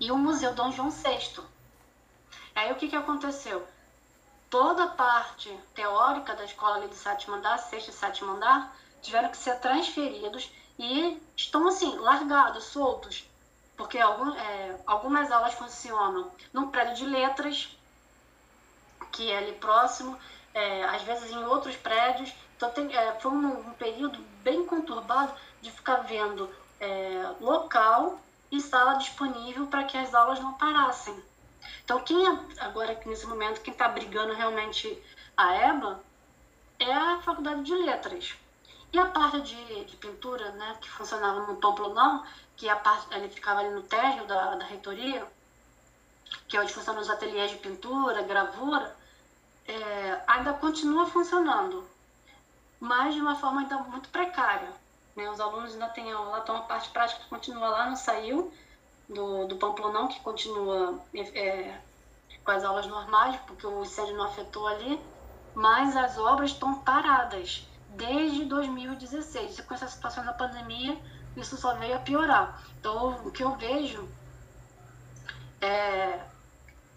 E 0.00 0.10
o 0.10 0.16
Museu 0.16 0.52
Dom 0.54 0.70
João 0.72 0.90
VI. 0.90 1.40
Aí 2.54 2.72
o 2.72 2.74
que, 2.74 2.88
que 2.88 2.96
aconteceu? 2.96 3.66
Toda 4.50 4.84
a 4.84 4.88
parte 4.88 5.50
teórica 5.74 6.34
da 6.34 6.44
escola 6.44 6.86
do 6.86 6.94
sétimo 6.94 7.36
andar, 7.36 7.58
sexto 7.58 7.90
e 7.90 7.92
sétimo 7.92 8.32
andar, 8.32 8.74
tiveram 9.02 9.28
que 9.30 9.36
ser 9.36 9.58
transferidos 9.60 10.50
e 10.78 11.20
estão 11.36 11.68
assim, 11.68 11.96
largados, 11.96 12.64
soltos, 12.64 13.24
porque 13.76 13.98
algum, 13.98 14.34
é, 14.34 14.80
algumas 14.86 15.30
aulas 15.30 15.54
funcionam 15.54 16.30
num 16.52 16.70
prédio 16.70 16.94
de 16.94 17.06
letras, 17.06 17.76
que 19.12 19.30
é 19.30 19.38
ali 19.38 19.52
próximo, 19.52 20.18
é, 20.54 20.84
às 20.84 21.02
vezes 21.02 21.30
em 21.30 21.44
outros 21.44 21.76
prédios. 21.76 22.32
Então 22.56 22.70
tem, 22.70 22.94
é, 22.94 23.12
foi 23.20 23.30
um, 23.30 23.68
um, 23.68 23.72
período 23.74 24.18
bem 24.42 24.64
conturbado 24.64 25.32
de 25.60 25.70
ficar 25.70 25.96
vendo 25.98 26.48
é, 26.80 27.34
local 27.40 28.18
e 28.50 28.60
sala 28.60 28.94
disponível 28.94 29.66
para 29.66 29.84
que 29.84 29.96
as 29.96 30.14
aulas 30.14 30.40
não 30.40 30.54
parassem. 30.54 31.22
Então 31.84 32.00
quem 32.00 32.26
é, 32.26 32.38
agora 32.60 33.00
nesse 33.06 33.26
momento 33.26 33.60
quem 33.60 33.72
está 33.72 33.88
brigando 33.88 34.34
realmente 34.34 35.02
a 35.36 35.54
EBA 35.54 36.00
é 36.78 36.92
a 36.92 37.20
Faculdade 37.22 37.62
de 37.62 37.74
Letras. 37.74 38.34
E 38.92 38.98
a 38.98 39.06
parte 39.06 39.40
de, 39.42 39.84
de 39.84 39.96
pintura, 39.96 40.50
né, 40.52 40.76
que 40.80 40.88
funcionava 40.88 41.40
no 41.40 41.56
Pamplonão, 41.56 42.24
que 42.56 42.68
a 42.68 42.76
parte, 42.76 43.14
ele 43.14 43.28
ficava 43.28 43.60
ali 43.60 43.70
no 43.70 43.82
térreo 43.82 44.26
da, 44.26 44.54
da 44.54 44.64
reitoria, 44.64 45.26
que 46.46 46.56
é 46.56 46.60
onde 46.60 46.72
funcionam 46.72 47.00
os 47.00 47.10
ateliês 47.10 47.50
de 47.50 47.58
pintura, 47.58 48.22
gravura, 48.22 48.96
é, 49.66 50.22
ainda 50.26 50.54
continua 50.54 51.06
funcionando, 51.06 51.86
mas 52.80 53.14
de 53.14 53.20
uma 53.20 53.36
forma 53.36 53.60
ainda 53.60 53.76
muito 53.78 54.08
precária. 54.08 54.72
Né? 55.14 55.28
Os 55.30 55.38
alunos 55.38 55.74
ainda 55.74 55.88
têm 55.90 56.10
aula, 56.10 56.38
então 56.38 56.56
a 56.56 56.62
parte 56.62 56.88
prática 56.88 57.22
continua 57.28 57.68
lá, 57.68 57.86
não 57.90 57.96
saiu 57.96 58.52
do, 59.08 59.46
do 59.46 59.56
Pamplonão, 59.56 60.08
que 60.08 60.20
continua 60.20 61.00
é, 61.14 61.78
com 62.44 62.50
as 62.50 62.64
aulas 62.64 62.86
normais, 62.86 63.36
porque 63.46 63.66
o 63.66 63.82
incêndio 63.82 64.16
não 64.16 64.26
afetou 64.26 64.66
ali, 64.66 65.00
mas 65.54 65.96
as 65.96 66.18
obras 66.18 66.50
estão 66.50 66.74
paradas 66.80 67.66
desde 67.90 68.44
2016. 68.44 69.58
E 69.58 69.62
com 69.62 69.74
essa 69.74 69.88
situação 69.88 70.24
da 70.24 70.32
pandemia, 70.32 70.96
isso 71.36 71.56
só 71.56 71.74
veio 71.74 71.96
a 71.96 72.00
piorar. 72.00 72.62
Então, 72.78 73.26
o 73.26 73.30
que 73.30 73.42
eu 73.42 73.56
vejo 73.56 74.08
é, 75.60 76.20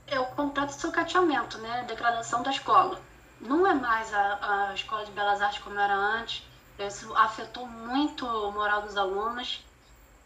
é 0.08 0.20
o 0.20 0.26
completo 0.28 0.74
sucateamento, 0.74 1.58
né? 1.60 1.84
degradação 1.88 2.44
da 2.44 2.52
escola. 2.52 3.00
Não 3.40 3.66
é 3.66 3.74
mais 3.74 4.14
a, 4.14 4.70
a 4.70 4.74
escola 4.74 5.06
de 5.06 5.12
belas 5.12 5.42
artes 5.42 5.64
como 5.64 5.80
era 5.80 5.96
antes. 5.96 6.44
Isso 6.78 7.16
afetou 7.16 7.66
muito 7.68 8.26
o 8.26 8.52
moral 8.52 8.84
dos 8.84 8.98
alunos. 8.98 9.64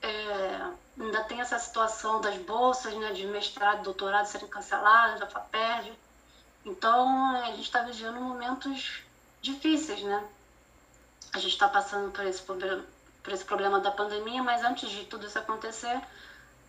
É, 0.01 0.69
ainda 0.99 1.23
tem 1.23 1.41
essa 1.41 1.59
situação 1.59 2.21
das 2.21 2.37
bolsas 2.37 2.93
né, 2.95 3.11
de 3.13 3.25
mestrado 3.27 3.83
doutorado 3.83 4.25
serem 4.25 4.47
canceladas, 4.47 5.19
da 5.19 5.27
FAPERJ. 5.27 5.93
Então, 6.65 7.35
a 7.35 7.51
gente 7.51 7.63
está 7.63 7.81
vivendo 7.83 8.19
momentos 8.19 9.01
difíceis, 9.41 10.01
né? 10.01 10.27
a 11.35 11.39
gente 11.39 11.51
está 11.51 11.67
passando 11.67 12.11
por 12.11 12.25
esse, 12.25 12.41
por 12.41 13.33
esse 13.33 13.43
problema 13.43 13.79
da 13.79 13.91
pandemia, 13.91 14.41
mas 14.41 14.63
antes 14.63 14.89
de 14.89 15.05
tudo 15.05 15.27
isso 15.27 15.37
acontecer, 15.37 16.01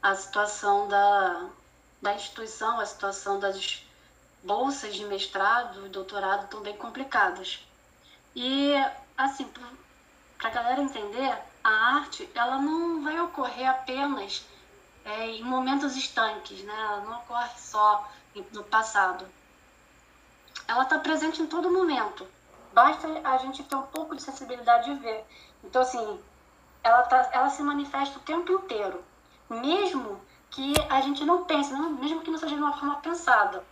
a 0.02 0.14
situação 0.14 0.88
da, 0.88 1.48
da 2.02 2.14
instituição, 2.14 2.80
a 2.80 2.86
situação 2.86 3.38
das 3.38 3.84
bolsas 4.42 4.94
de 4.94 5.04
mestrado 5.04 5.86
e 5.86 5.88
doutorado 5.88 6.44
estão 6.44 6.60
bem 6.60 6.76
complicadas. 6.76 7.60
E, 8.34 8.74
assim, 9.16 9.48
para 10.36 10.48
a 10.48 10.52
galera 10.52 10.82
entender, 10.82 11.38
a 11.66 11.96
arte 11.96 12.30
ela 12.32 12.58
não 12.58 13.02
vai 13.02 13.18
ocorrer 13.18 13.68
apenas 13.68 14.46
é, 15.04 15.30
em 15.30 15.42
momentos 15.42 15.96
estanques, 15.96 16.62
né? 16.62 16.72
ela 16.72 17.00
não 17.00 17.18
ocorre 17.18 17.50
só 17.56 18.08
no 18.52 18.62
passado. 18.62 19.26
Ela 20.68 20.84
está 20.84 21.00
presente 21.00 21.42
em 21.42 21.46
todo 21.46 21.68
momento. 21.68 22.24
Basta 22.72 23.08
a 23.24 23.36
gente 23.38 23.64
ter 23.64 23.74
um 23.74 23.82
pouco 23.82 24.14
de 24.14 24.22
sensibilidade 24.22 24.94
de 24.94 25.00
ver. 25.00 25.24
Então, 25.64 25.82
assim, 25.82 26.20
ela, 26.84 27.02
tá, 27.02 27.30
ela 27.32 27.50
se 27.50 27.62
manifesta 27.62 28.18
o 28.18 28.22
tempo 28.22 28.52
inteiro. 28.52 29.02
Mesmo 29.50 30.20
que 30.50 30.72
a 30.88 31.00
gente 31.00 31.24
não 31.24 31.44
pense, 31.44 31.72
não, 31.72 31.90
mesmo 31.90 32.20
que 32.20 32.30
não 32.30 32.38
seja 32.38 32.54
de 32.54 32.60
uma 32.60 32.76
forma 32.76 32.96
pensada. 32.96 33.64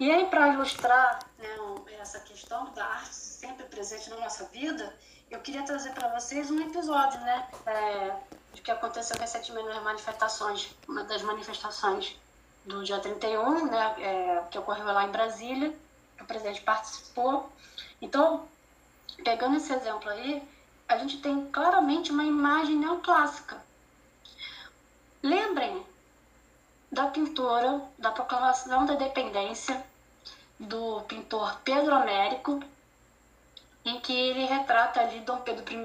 E 0.00 0.10
aí, 0.10 0.26
para 0.26 0.48
ilustrar 0.48 1.20
né, 1.38 1.56
essa 2.00 2.18
questão 2.20 2.72
da 2.72 2.84
arte 2.84 3.31
sempre 3.42 3.64
presente 3.64 4.08
na 4.08 4.18
nossa 4.18 4.44
vida, 4.44 4.94
eu 5.28 5.40
queria 5.40 5.64
trazer 5.64 5.90
para 5.90 6.06
vocês 6.16 6.48
um 6.48 6.60
episódio, 6.60 7.18
né, 7.22 7.48
é, 7.66 8.16
de 8.54 8.62
que 8.62 8.70
aconteceu 8.70 9.16
recentemente 9.18 9.66
nas 9.66 9.82
manifestações, 9.82 10.70
uma 10.86 11.02
das 11.02 11.22
manifestações 11.22 12.16
do 12.64 12.84
dia 12.84 13.00
31, 13.00 13.66
né, 13.66 13.94
é, 13.98 14.44
que 14.48 14.56
ocorreu 14.56 14.84
lá 14.84 15.04
em 15.06 15.10
Brasília, 15.10 15.74
o 16.20 16.24
presidente 16.24 16.60
participou, 16.60 17.50
então, 18.00 18.46
pegando 19.24 19.56
esse 19.56 19.72
exemplo 19.72 20.08
aí, 20.08 20.40
a 20.86 20.96
gente 20.98 21.20
tem 21.20 21.46
claramente 21.46 22.12
uma 22.12 22.22
imagem 22.22 22.76
neoclássica. 22.76 23.60
Lembrem 25.20 25.84
da 26.92 27.08
pintura 27.08 27.82
da 27.98 28.12
proclamação 28.12 28.86
da 28.86 28.94
independência 28.94 29.84
do 30.60 31.00
pintor 31.08 31.58
Pedro 31.64 31.92
Américo, 31.92 32.62
em 33.84 34.00
que 34.00 34.12
ele 34.12 34.44
retrata 34.44 35.00
ali 35.00 35.20
Dom 35.20 35.38
Pedro 35.38 35.64
I 35.72 35.76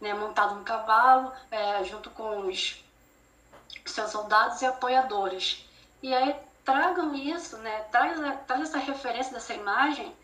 né, 0.00 0.14
montado 0.14 0.54
no 0.54 0.64
cavalo, 0.64 1.32
é, 1.50 1.82
junto 1.84 2.10
com 2.10 2.46
os 2.46 2.84
seus 3.86 4.10
soldados 4.10 4.60
e 4.62 4.66
apoiadores. 4.66 5.66
E 6.02 6.14
aí 6.14 6.36
tragam 6.64 7.14
isso, 7.14 7.56
né, 7.58 7.84
traz, 7.90 8.18
traz 8.46 8.62
essa 8.62 8.78
referência 8.78 9.32
dessa 9.32 9.54
imagem 9.54 10.14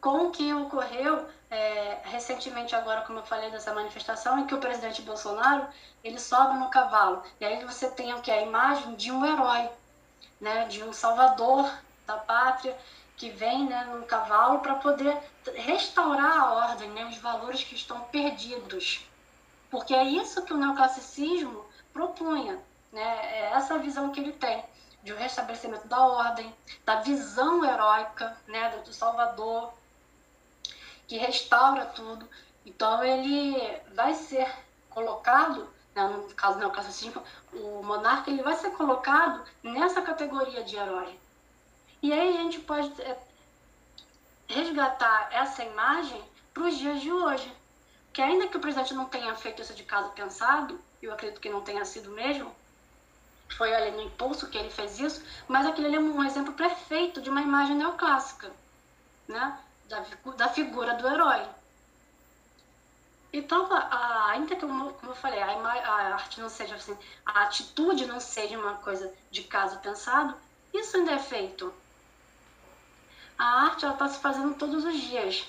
com 0.00 0.26
o 0.26 0.30
que 0.30 0.52
ocorreu 0.52 1.26
é, 1.50 2.00
recentemente 2.04 2.74
agora, 2.74 3.02
como 3.02 3.20
eu 3.20 3.24
falei, 3.24 3.50
dessa 3.50 3.72
manifestação, 3.72 4.38
em 4.38 4.46
que 4.46 4.54
o 4.54 4.58
presidente 4.58 5.02
Bolsonaro 5.02 5.66
ele 6.04 6.18
sobe 6.18 6.58
no 6.58 6.68
cavalo. 6.68 7.22
E 7.40 7.44
aí 7.44 7.64
você 7.64 7.90
tem 7.90 8.12
o 8.12 8.20
que? 8.20 8.30
A 8.30 8.42
imagem 8.42 8.94
de 8.96 9.10
um 9.10 9.24
herói. 9.24 9.68
né, 10.40 10.66
de 10.66 10.82
um 10.84 10.92
salvador 10.92 11.70
da 12.06 12.16
pátria 12.18 12.76
que 13.16 13.30
vem 13.30 13.66
né, 13.66 14.04
cavalo 14.06 14.60
para 14.60 14.74
poder 14.76 15.16
restaurar 15.54 16.38
a 16.38 16.52
ordem, 16.52 16.90
né, 16.90 17.06
os 17.06 17.16
valores 17.18 17.64
que 17.64 17.74
estão 17.74 18.00
perdidos. 18.04 19.06
Porque 19.70 19.94
é 19.94 20.04
isso 20.04 20.44
que 20.44 20.52
o 20.52 20.56
neoclassicismo 20.56 21.64
propunha, 21.92 22.58
né, 22.92 23.18
é 23.32 23.50
essa 23.54 23.78
visão 23.78 24.10
que 24.10 24.20
ele 24.20 24.32
tem 24.32 24.62
de 25.02 25.12
um 25.12 25.16
restabelecimento 25.16 25.86
da 25.86 26.00
ordem, 26.00 26.54
da 26.84 26.96
visão 27.00 27.64
heróica 27.64 28.36
né, 28.46 28.68
do 28.84 28.92
Salvador, 28.92 29.72
que 31.06 31.16
restaura 31.16 31.86
tudo. 31.86 32.28
Então 32.64 33.02
ele 33.02 33.80
vai 33.94 34.14
ser 34.14 34.52
colocado, 34.90 35.68
né, 35.94 36.06
no 36.08 36.34
caso 36.34 36.54
do 36.54 36.60
neoclassicismo, 36.60 37.22
o 37.52 37.82
monarca 37.82 38.30
ele 38.30 38.42
vai 38.42 38.56
ser 38.56 38.70
colocado 38.72 39.44
nessa 39.62 40.02
categoria 40.02 40.64
de 40.64 40.76
herói. 40.76 41.18
E 42.02 42.12
aí 42.12 42.36
a 42.36 42.42
gente 42.42 42.60
pode 42.60 43.00
é, 43.02 43.18
resgatar 44.48 45.28
essa 45.32 45.64
imagem 45.64 46.22
para 46.52 46.64
os 46.64 46.76
dias 46.76 47.00
de 47.00 47.12
hoje. 47.12 47.52
Que 48.12 48.22
ainda 48.22 48.48
que 48.48 48.56
o 48.56 48.60
presidente 48.60 48.94
não 48.94 49.06
tenha 49.06 49.34
feito 49.34 49.60
isso 49.60 49.74
de 49.74 49.82
caso 49.82 50.10
pensado, 50.10 50.80
eu 51.02 51.12
acredito 51.12 51.40
que 51.40 51.50
não 51.50 51.60
tenha 51.60 51.84
sido 51.84 52.10
mesmo, 52.10 52.54
foi 53.56 53.74
ali 53.74 53.90
no 53.90 54.02
impulso 54.02 54.48
que 54.48 54.56
ele 54.56 54.70
fez 54.70 54.98
isso, 54.98 55.22
mas 55.46 55.66
aquele 55.66 55.94
é 55.94 56.00
um 56.00 56.24
exemplo 56.24 56.54
perfeito 56.54 57.20
de 57.20 57.30
uma 57.30 57.42
imagem 57.42 57.76
neoclássica, 57.76 58.50
né? 59.28 59.58
da, 59.88 60.04
da 60.36 60.48
figura 60.48 60.94
do 60.94 61.06
herói. 61.06 61.46
Então, 63.32 63.68
a, 63.72 64.30
ainda 64.30 64.54
que, 64.54 64.60
como, 64.60 64.92
como 64.94 65.12
eu 65.12 65.16
falei, 65.16 65.40
a, 65.40 65.46
a, 65.46 66.14
arte 66.14 66.40
não 66.40 66.48
seja 66.48 66.74
assim, 66.74 66.96
a 67.24 67.42
atitude 67.42 68.06
não 68.06 68.20
seja 68.20 68.58
uma 68.58 68.74
coisa 68.74 69.12
de 69.30 69.42
caso 69.42 69.78
pensado, 69.80 70.34
isso 70.72 70.96
ainda 70.96 71.12
é 71.12 71.18
feito. 71.18 71.72
A 73.38 73.64
arte 73.64 73.84
está 73.84 74.08
se 74.08 74.18
fazendo 74.18 74.54
todos 74.54 74.84
os 74.84 74.98
dias, 74.98 75.46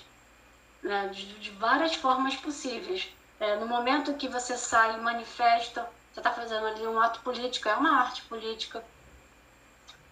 né, 0.83 1.07
de, 1.07 1.25
de 1.39 1.51
várias 1.51 1.95
formas 1.95 2.35
possíveis. 2.35 3.09
É, 3.39 3.55
no 3.57 3.67
momento 3.67 4.13
que 4.15 4.27
você 4.27 4.57
sai 4.57 4.95
e 4.95 5.01
manifesta, 5.01 5.89
você 6.11 6.19
está 6.19 6.31
fazendo 6.31 6.65
ali 6.65 6.85
um 6.88 6.99
ato 6.99 7.19
político, 7.21 7.69
é 7.69 7.75
uma 7.75 8.01
arte 8.01 8.23
política. 8.23 8.83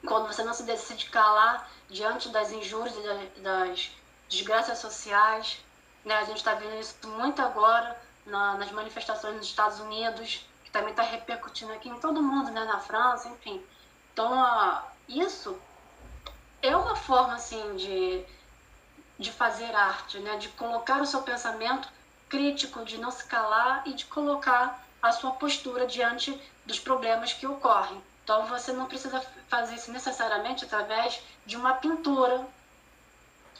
Quando 0.05 0.27
você 0.27 0.43
não 0.43 0.53
se 0.53 0.63
decide 0.63 1.09
calar 1.09 1.69
diante 1.89 2.29
das 2.29 2.51
injúrias 2.51 2.95
das 3.37 3.91
desgraças 4.29 4.77
sociais, 4.77 5.59
né? 6.05 6.15
a 6.15 6.23
gente 6.23 6.37
está 6.37 6.53
vendo 6.53 6.79
isso 6.79 6.95
muito 7.07 7.41
agora 7.41 7.99
na, 8.25 8.55
nas 8.57 8.71
manifestações 8.71 9.35
nos 9.35 9.47
Estados 9.47 9.79
Unidos, 9.79 10.47
que 10.63 10.71
também 10.71 10.91
está 10.91 11.03
repercutindo 11.03 11.73
aqui 11.73 11.89
em 11.89 11.99
todo 11.99 12.21
mundo, 12.21 12.51
né? 12.51 12.63
na 12.63 12.79
França, 12.79 13.27
enfim. 13.29 13.63
Então, 14.13 14.83
isso 15.09 15.59
é 16.67 16.75
uma 16.75 16.95
forma 16.95 17.35
assim 17.35 17.75
de, 17.75 18.23
de 19.19 19.31
fazer 19.31 19.73
arte, 19.75 20.19
né? 20.19 20.37
de 20.37 20.49
colocar 20.49 21.01
o 21.01 21.05
seu 21.05 21.21
pensamento 21.21 21.87
crítico, 22.29 22.83
de 22.83 22.97
não 22.97 23.11
se 23.11 23.25
calar 23.25 23.83
e 23.85 23.93
de 23.93 24.05
colocar 24.05 24.83
a 25.01 25.11
sua 25.11 25.31
postura 25.31 25.85
diante 25.85 26.39
dos 26.65 26.79
problemas 26.79 27.33
que 27.33 27.45
ocorrem. 27.45 28.01
Então 28.23 28.45
você 28.47 28.73
não 28.73 28.87
precisa 28.87 29.23
fazer 29.47 29.75
isso 29.75 29.91
necessariamente 29.91 30.65
através 30.65 31.21
de 31.45 31.55
uma 31.55 31.75
pintura, 31.75 32.45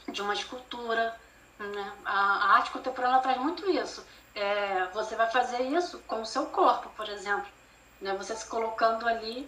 de 0.07 0.21
uma 0.21 0.33
escultura. 0.33 1.15
Né? 1.59 1.93
A, 2.03 2.55
arte 2.55 2.71
contemporânea 2.71 3.19
traz 3.19 3.37
muito 3.37 3.69
isso. 3.69 4.03
É, 4.33 4.85
você 4.93 5.15
vai 5.15 5.29
fazer 5.29 5.61
isso 5.61 5.99
com 6.07 6.21
o 6.21 6.25
seu 6.25 6.47
corpo, 6.47 6.89
por 6.97 7.07
exemplo. 7.07 7.47
Né? 8.01 8.13
Você 8.15 8.35
se 8.35 8.47
colocando 8.47 9.07
ali, 9.07 9.47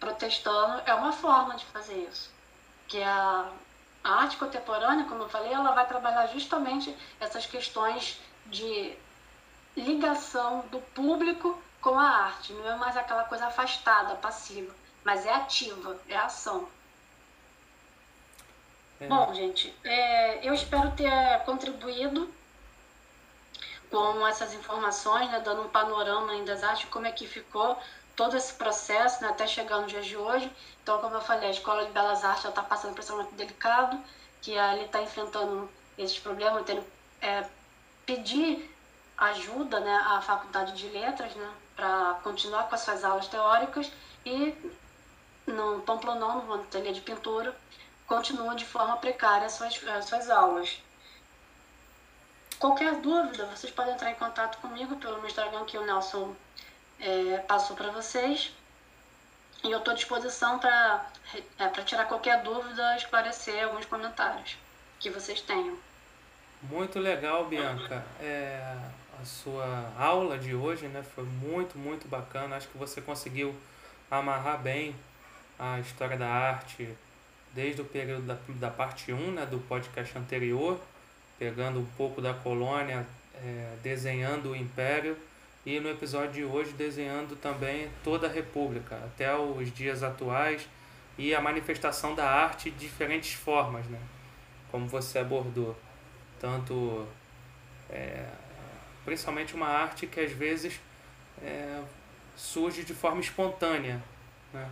protestando, 0.00 0.82
é 0.86 0.94
uma 0.94 1.12
forma 1.12 1.54
de 1.56 1.64
fazer 1.66 2.08
isso. 2.10 2.33
Que 2.88 3.02
a, 3.02 3.50
a 4.02 4.10
arte 4.22 4.36
contemporânea, 4.36 5.06
como 5.06 5.22
eu 5.22 5.28
falei, 5.28 5.52
ela 5.52 5.72
vai 5.72 5.86
trabalhar 5.86 6.26
justamente 6.26 6.94
essas 7.18 7.46
questões 7.46 8.20
de 8.46 8.94
ligação 9.76 10.60
do 10.70 10.78
público 10.78 11.60
com 11.80 11.98
a 11.98 12.08
arte. 12.08 12.52
Não 12.52 12.68
é 12.68 12.76
mais 12.76 12.96
aquela 12.96 13.24
coisa 13.24 13.46
afastada, 13.46 14.14
passiva, 14.16 14.74
mas 15.04 15.26
é 15.26 15.32
ativa, 15.32 15.98
é 16.08 16.16
ação. 16.16 16.68
É. 19.00 19.06
Bom, 19.06 19.34
gente, 19.34 19.74
é, 19.82 20.46
eu 20.48 20.54
espero 20.54 20.90
ter 20.92 21.10
contribuído 21.44 22.32
com 23.90 24.26
essas 24.26 24.54
informações, 24.54 25.30
né, 25.30 25.40
dando 25.40 25.62
um 25.62 25.68
panorama 25.68 26.32
ainda 26.32 26.52
das 26.52 26.64
artes, 26.64 26.88
como 26.90 27.06
é 27.06 27.12
que 27.12 27.26
ficou 27.26 27.78
todo 28.16 28.36
esse 28.36 28.52
processo 28.54 29.22
né, 29.22 29.28
até 29.28 29.46
chegar 29.46 29.78
no 29.78 29.86
dia 29.86 30.02
de 30.02 30.16
hoje. 30.16 30.50
Então, 30.82 31.00
como 31.00 31.14
eu 31.14 31.20
falei, 31.20 31.48
a 31.48 31.52
Escola 31.52 31.84
de 31.84 31.92
Belas 31.92 32.24
Artes 32.24 32.44
está 32.44 32.62
passando 32.62 32.94
por 32.94 33.04
um 33.04 33.16
momento 33.16 33.34
delicado, 33.34 33.98
que 34.40 34.52
ele 34.52 34.84
está 34.84 35.02
enfrentando 35.02 35.70
esses 35.96 36.18
problemas, 36.18 36.64
tendo 36.64 36.84
é, 37.20 37.44
pedir 38.04 38.70
ajuda 39.16 39.80
né, 39.80 39.94
à 40.06 40.20
Faculdade 40.20 40.72
de 40.72 40.88
Letras 40.88 41.34
né, 41.34 41.50
para 41.76 42.20
continuar 42.22 42.68
com 42.68 42.74
as 42.74 42.80
suas 42.80 43.04
aulas 43.04 43.28
teóricas 43.28 43.90
e 44.24 44.54
no 45.46 45.80
Pamplonão, 45.80 46.44
no 46.44 46.54
ateliê 46.54 46.92
de 46.92 47.00
pintura, 47.00 47.54
continua 48.06 48.54
de 48.54 48.64
forma 48.64 48.96
precária 48.96 49.46
as 49.46 49.52
suas, 49.52 49.82
as 49.88 50.04
suas 50.06 50.30
aulas. 50.30 50.80
Qualquer 52.58 52.94
dúvida, 53.00 53.46
vocês 53.46 53.72
podem 53.72 53.94
entrar 53.94 54.10
em 54.10 54.14
contato 54.14 54.58
comigo 54.58 54.96
pelo 54.96 55.16
meu 55.16 55.26
Instagram 55.26 55.64
que 55.64 55.76
o 55.76 55.84
Nelson 55.84 56.34
é, 57.00 57.38
passou 57.38 57.76
para 57.76 57.90
vocês. 57.90 58.52
E 59.62 59.70
eu 59.70 59.78
estou 59.78 59.92
à 59.92 59.94
disposição 59.96 60.58
para 60.58 61.06
é, 61.58 61.68
tirar 61.84 62.04
qualquer 62.04 62.42
dúvida, 62.42 62.96
esclarecer 62.96 63.64
alguns 63.64 63.86
comentários 63.86 64.58
que 65.00 65.08
vocês 65.08 65.40
tenham. 65.40 65.78
Muito 66.62 66.98
legal, 66.98 67.46
Bianca. 67.46 68.04
É, 68.20 68.76
a 69.20 69.24
sua 69.24 69.92
aula 69.98 70.38
de 70.38 70.54
hoje 70.54 70.86
né, 70.88 71.02
foi 71.02 71.24
muito, 71.24 71.78
muito 71.78 72.08
bacana. 72.08 72.56
Acho 72.56 72.68
que 72.68 72.78
você 72.78 73.00
conseguiu 73.00 73.54
amarrar 74.10 74.58
bem 74.58 74.94
a 75.58 75.78
história 75.80 76.16
da 76.16 76.28
arte 76.28 76.88
desde 77.54 77.80
o 77.80 77.84
período 77.84 78.26
da, 78.26 78.36
da 78.48 78.70
parte 78.70 79.12
1 79.12 79.32
né, 79.32 79.46
do 79.46 79.58
podcast 79.60 80.16
anterior, 80.18 80.80
pegando 81.38 81.78
um 81.78 81.86
pouco 81.96 82.20
da 82.20 82.34
colônia, 82.34 83.06
é, 83.36 83.76
desenhando 83.82 84.50
o 84.50 84.56
império, 84.56 85.16
e 85.66 85.80
no 85.80 85.88
episódio 85.88 86.32
de 86.32 86.44
hoje 86.44 86.72
desenhando 86.72 87.36
também 87.36 87.90
toda 88.02 88.26
a 88.26 88.30
república, 88.30 88.96
até 88.96 89.34
os 89.34 89.72
dias 89.72 90.02
atuais, 90.02 90.68
e 91.16 91.34
a 91.34 91.40
manifestação 91.40 92.14
da 92.14 92.28
arte 92.28 92.70
de 92.70 92.78
diferentes 92.78 93.34
formas, 93.34 93.86
né, 93.86 94.00
como 94.70 94.86
você 94.86 95.20
abordou. 95.20 95.76
Tanto 96.40 97.06
é, 97.88 98.28
principalmente 99.04 99.54
uma 99.54 99.68
arte 99.68 100.06
que 100.06 100.20
às 100.20 100.32
vezes 100.32 100.80
é, 101.42 101.82
surge 102.36 102.84
de 102.84 102.92
forma 102.92 103.20
espontânea. 103.20 104.02
Né? 104.52 104.68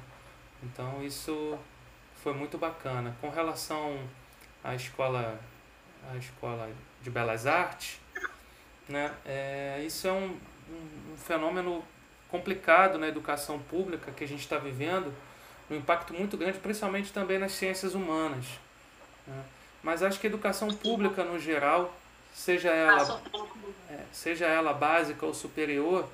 Então 0.62 1.02
isso 1.02 1.58
foi 2.22 2.34
muito 2.34 2.58
bacana. 2.58 3.16
Com 3.20 3.30
relação 3.30 3.98
à 4.62 4.74
escola, 4.74 5.40
à 6.12 6.16
escola 6.16 6.70
de 7.00 7.10
belas 7.10 7.46
artes, 7.46 8.00
né? 8.88 9.12
É, 9.24 9.82
isso 9.84 10.06
é 10.06 10.12
um, 10.12 10.36
um, 10.70 11.12
um 11.12 11.16
fenômeno 11.16 11.84
complicado 12.28 12.98
na 12.98 13.08
educação 13.08 13.58
pública 13.58 14.10
que 14.10 14.24
a 14.24 14.28
gente 14.28 14.40
está 14.40 14.58
vivendo, 14.58 15.12
um 15.70 15.76
impacto 15.76 16.14
muito 16.14 16.36
grande, 16.36 16.58
principalmente 16.58 17.12
também 17.12 17.38
nas 17.38 17.52
ciências 17.52 17.94
humanas. 17.94 18.46
Né? 19.26 19.44
Mas 19.82 20.02
acho 20.02 20.18
que 20.18 20.26
a 20.26 20.30
educação 20.30 20.68
pública 20.68 21.24
no 21.24 21.38
geral 21.38 21.94
seja 22.34 22.70
ela, 22.70 23.20
é, 23.90 23.98
seja 24.12 24.46
ela 24.46 24.72
básica 24.72 25.26
ou 25.26 25.34
superior, 25.34 26.08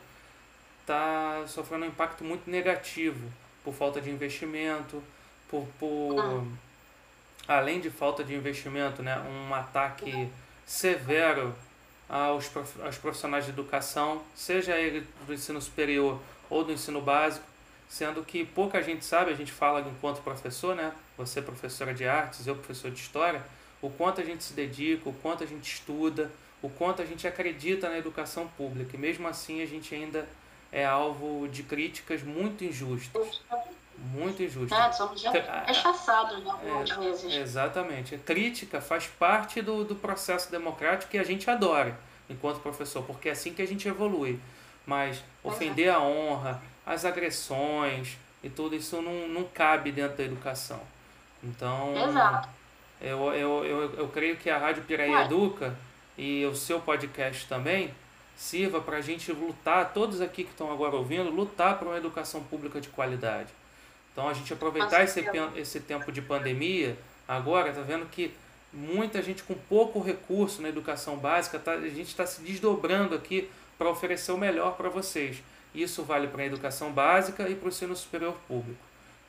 está 0.80 1.44
sofrendo 1.46 1.84
um 1.84 1.88
impacto 1.88 2.24
muito 2.24 2.50
negativo 2.50 3.30
por 3.62 3.74
falta 3.74 4.00
de 4.00 4.10
investimento, 4.10 5.02
por, 5.48 5.66
por 5.78 6.18
ah. 6.18 7.56
além 7.56 7.80
de 7.80 7.90
falta 7.90 8.24
de 8.24 8.34
investimento, 8.34 9.02
né, 9.02 9.18
um 9.20 9.54
ataque 9.54 10.28
severo 10.66 11.54
aos, 12.08 12.50
aos 12.82 12.96
profissionais 12.96 13.44
de 13.44 13.50
educação, 13.50 14.22
seja 14.34 14.76
ele 14.76 15.06
do 15.26 15.34
ensino 15.34 15.60
superior 15.60 16.18
ou 16.48 16.64
do 16.64 16.72
ensino 16.72 17.00
básico, 17.00 17.44
sendo 17.88 18.22
que 18.22 18.44
pouca 18.44 18.82
gente 18.82 19.04
sabe, 19.04 19.30
a 19.30 19.34
gente 19.34 19.52
fala 19.52 19.80
enquanto 19.80 20.22
professor, 20.22 20.74
né, 20.74 20.92
você 21.16 21.40
professora 21.42 21.92
de 21.92 22.06
artes, 22.06 22.46
eu 22.46 22.54
professor 22.54 22.90
de 22.90 23.00
história, 23.00 23.42
o 23.80 23.90
quanto 23.90 24.20
a 24.20 24.24
gente 24.24 24.44
se 24.44 24.52
dedica, 24.52 25.08
o 25.08 25.12
quanto 25.12 25.44
a 25.44 25.46
gente 25.46 25.72
estuda, 25.72 26.30
o 26.60 26.68
quanto 26.68 27.00
a 27.02 27.04
gente 27.04 27.26
acredita 27.26 27.88
na 27.88 27.98
educação 27.98 28.48
pública. 28.48 28.96
E 28.96 28.98
mesmo 28.98 29.28
assim 29.28 29.62
a 29.62 29.66
gente 29.66 29.94
ainda 29.94 30.28
é 30.72 30.84
alvo 30.84 31.48
de 31.48 31.62
críticas 31.62 32.22
muito 32.22 32.64
injustas. 32.64 33.42
Muito 34.12 34.42
injustas. 34.42 34.78
É, 34.78 34.92
somos 34.92 35.22
rechaçados 35.66 36.44
né, 36.44 36.52
é, 36.64 36.94
vezes. 37.00 37.34
Exatamente. 37.34 38.14
A 38.14 38.18
crítica 38.18 38.80
faz 38.80 39.06
parte 39.06 39.60
do, 39.60 39.84
do 39.84 39.96
processo 39.96 40.50
democrático 40.50 41.10
que 41.10 41.18
a 41.18 41.24
gente 41.24 41.50
adora 41.50 41.98
enquanto 42.30 42.60
professor, 42.60 43.02
porque 43.04 43.28
é 43.28 43.32
assim 43.32 43.52
que 43.52 43.62
a 43.62 43.66
gente 43.66 43.88
evolui. 43.88 44.38
Mas 44.86 45.22
ofender 45.42 45.92
a 45.92 46.00
honra, 46.00 46.62
as 46.86 47.04
agressões, 47.04 48.16
e 48.42 48.48
tudo 48.48 48.74
isso 48.74 49.02
não, 49.02 49.28
não 49.28 49.44
cabe 49.44 49.92
dentro 49.92 50.16
da 50.16 50.24
educação. 50.24 50.80
Então, 51.42 51.94
Exato. 52.08 52.48
Eu, 53.00 53.32
eu, 53.32 53.64
eu, 53.64 53.94
eu 53.94 54.08
creio 54.08 54.36
que 54.36 54.50
a 54.50 54.58
Rádio 54.58 54.82
Piraí 54.84 55.12
Educa 55.12 55.76
e 56.16 56.44
o 56.46 56.54
seu 56.54 56.80
podcast 56.80 57.46
também 57.46 57.94
sirva 58.36 58.80
para 58.80 58.96
a 58.96 59.00
gente 59.00 59.32
lutar, 59.32 59.92
todos 59.92 60.20
aqui 60.20 60.44
que 60.44 60.50
estão 60.50 60.72
agora 60.72 60.96
ouvindo, 60.96 61.30
lutar 61.30 61.78
por 61.78 61.88
uma 61.88 61.96
educação 61.96 62.42
pública 62.42 62.80
de 62.80 62.88
qualidade. 62.88 63.52
Então 64.18 64.28
a 64.28 64.34
gente 64.34 64.52
aproveitar 64.52 65.04
esse, 65.04 65.24
esse 65.54 65.78
tempo 65.78 66.10
de 66.10 66.20
pandemia, 66.20 66.98
agora, 67.28 67.72
tá 67.72 67.82
vendo 67.82 68.04
que 68.06 68.34
muita 68.72 69.22
gente 69.22 69.44
com 69.44 69.54
pouco 69.54 70.00
recurso 70.00 70.60
na 70.60 70.68
educação 70.68 71.16
básica, 71.16 71.56
tá, 71.56 71.74
a 71.74 71.88
gente 71.88 72.08
está 72.08 72.26
se 72.26 72.40
desdobrando 72.40 73.14
aqui 73.14 73.48
para 73.78 73.88
oferecer 73.88 74.32
o 74.32 74.36
melhor 74.36 74.76
para 74.76 74.88
vocês. 74.88 75.40
Isso 75.72 76.02
vale 76.02 76.26
para 76.26 76.42
a 76.42 76.46
educação 76.46 76.90
básica 76.90 77.48
e 77.48 77.54
para 77.54 77.66
o 77.66 77.68
ensino 77.68 77.94
superior 77.94 78.34
público. 78.48 78.80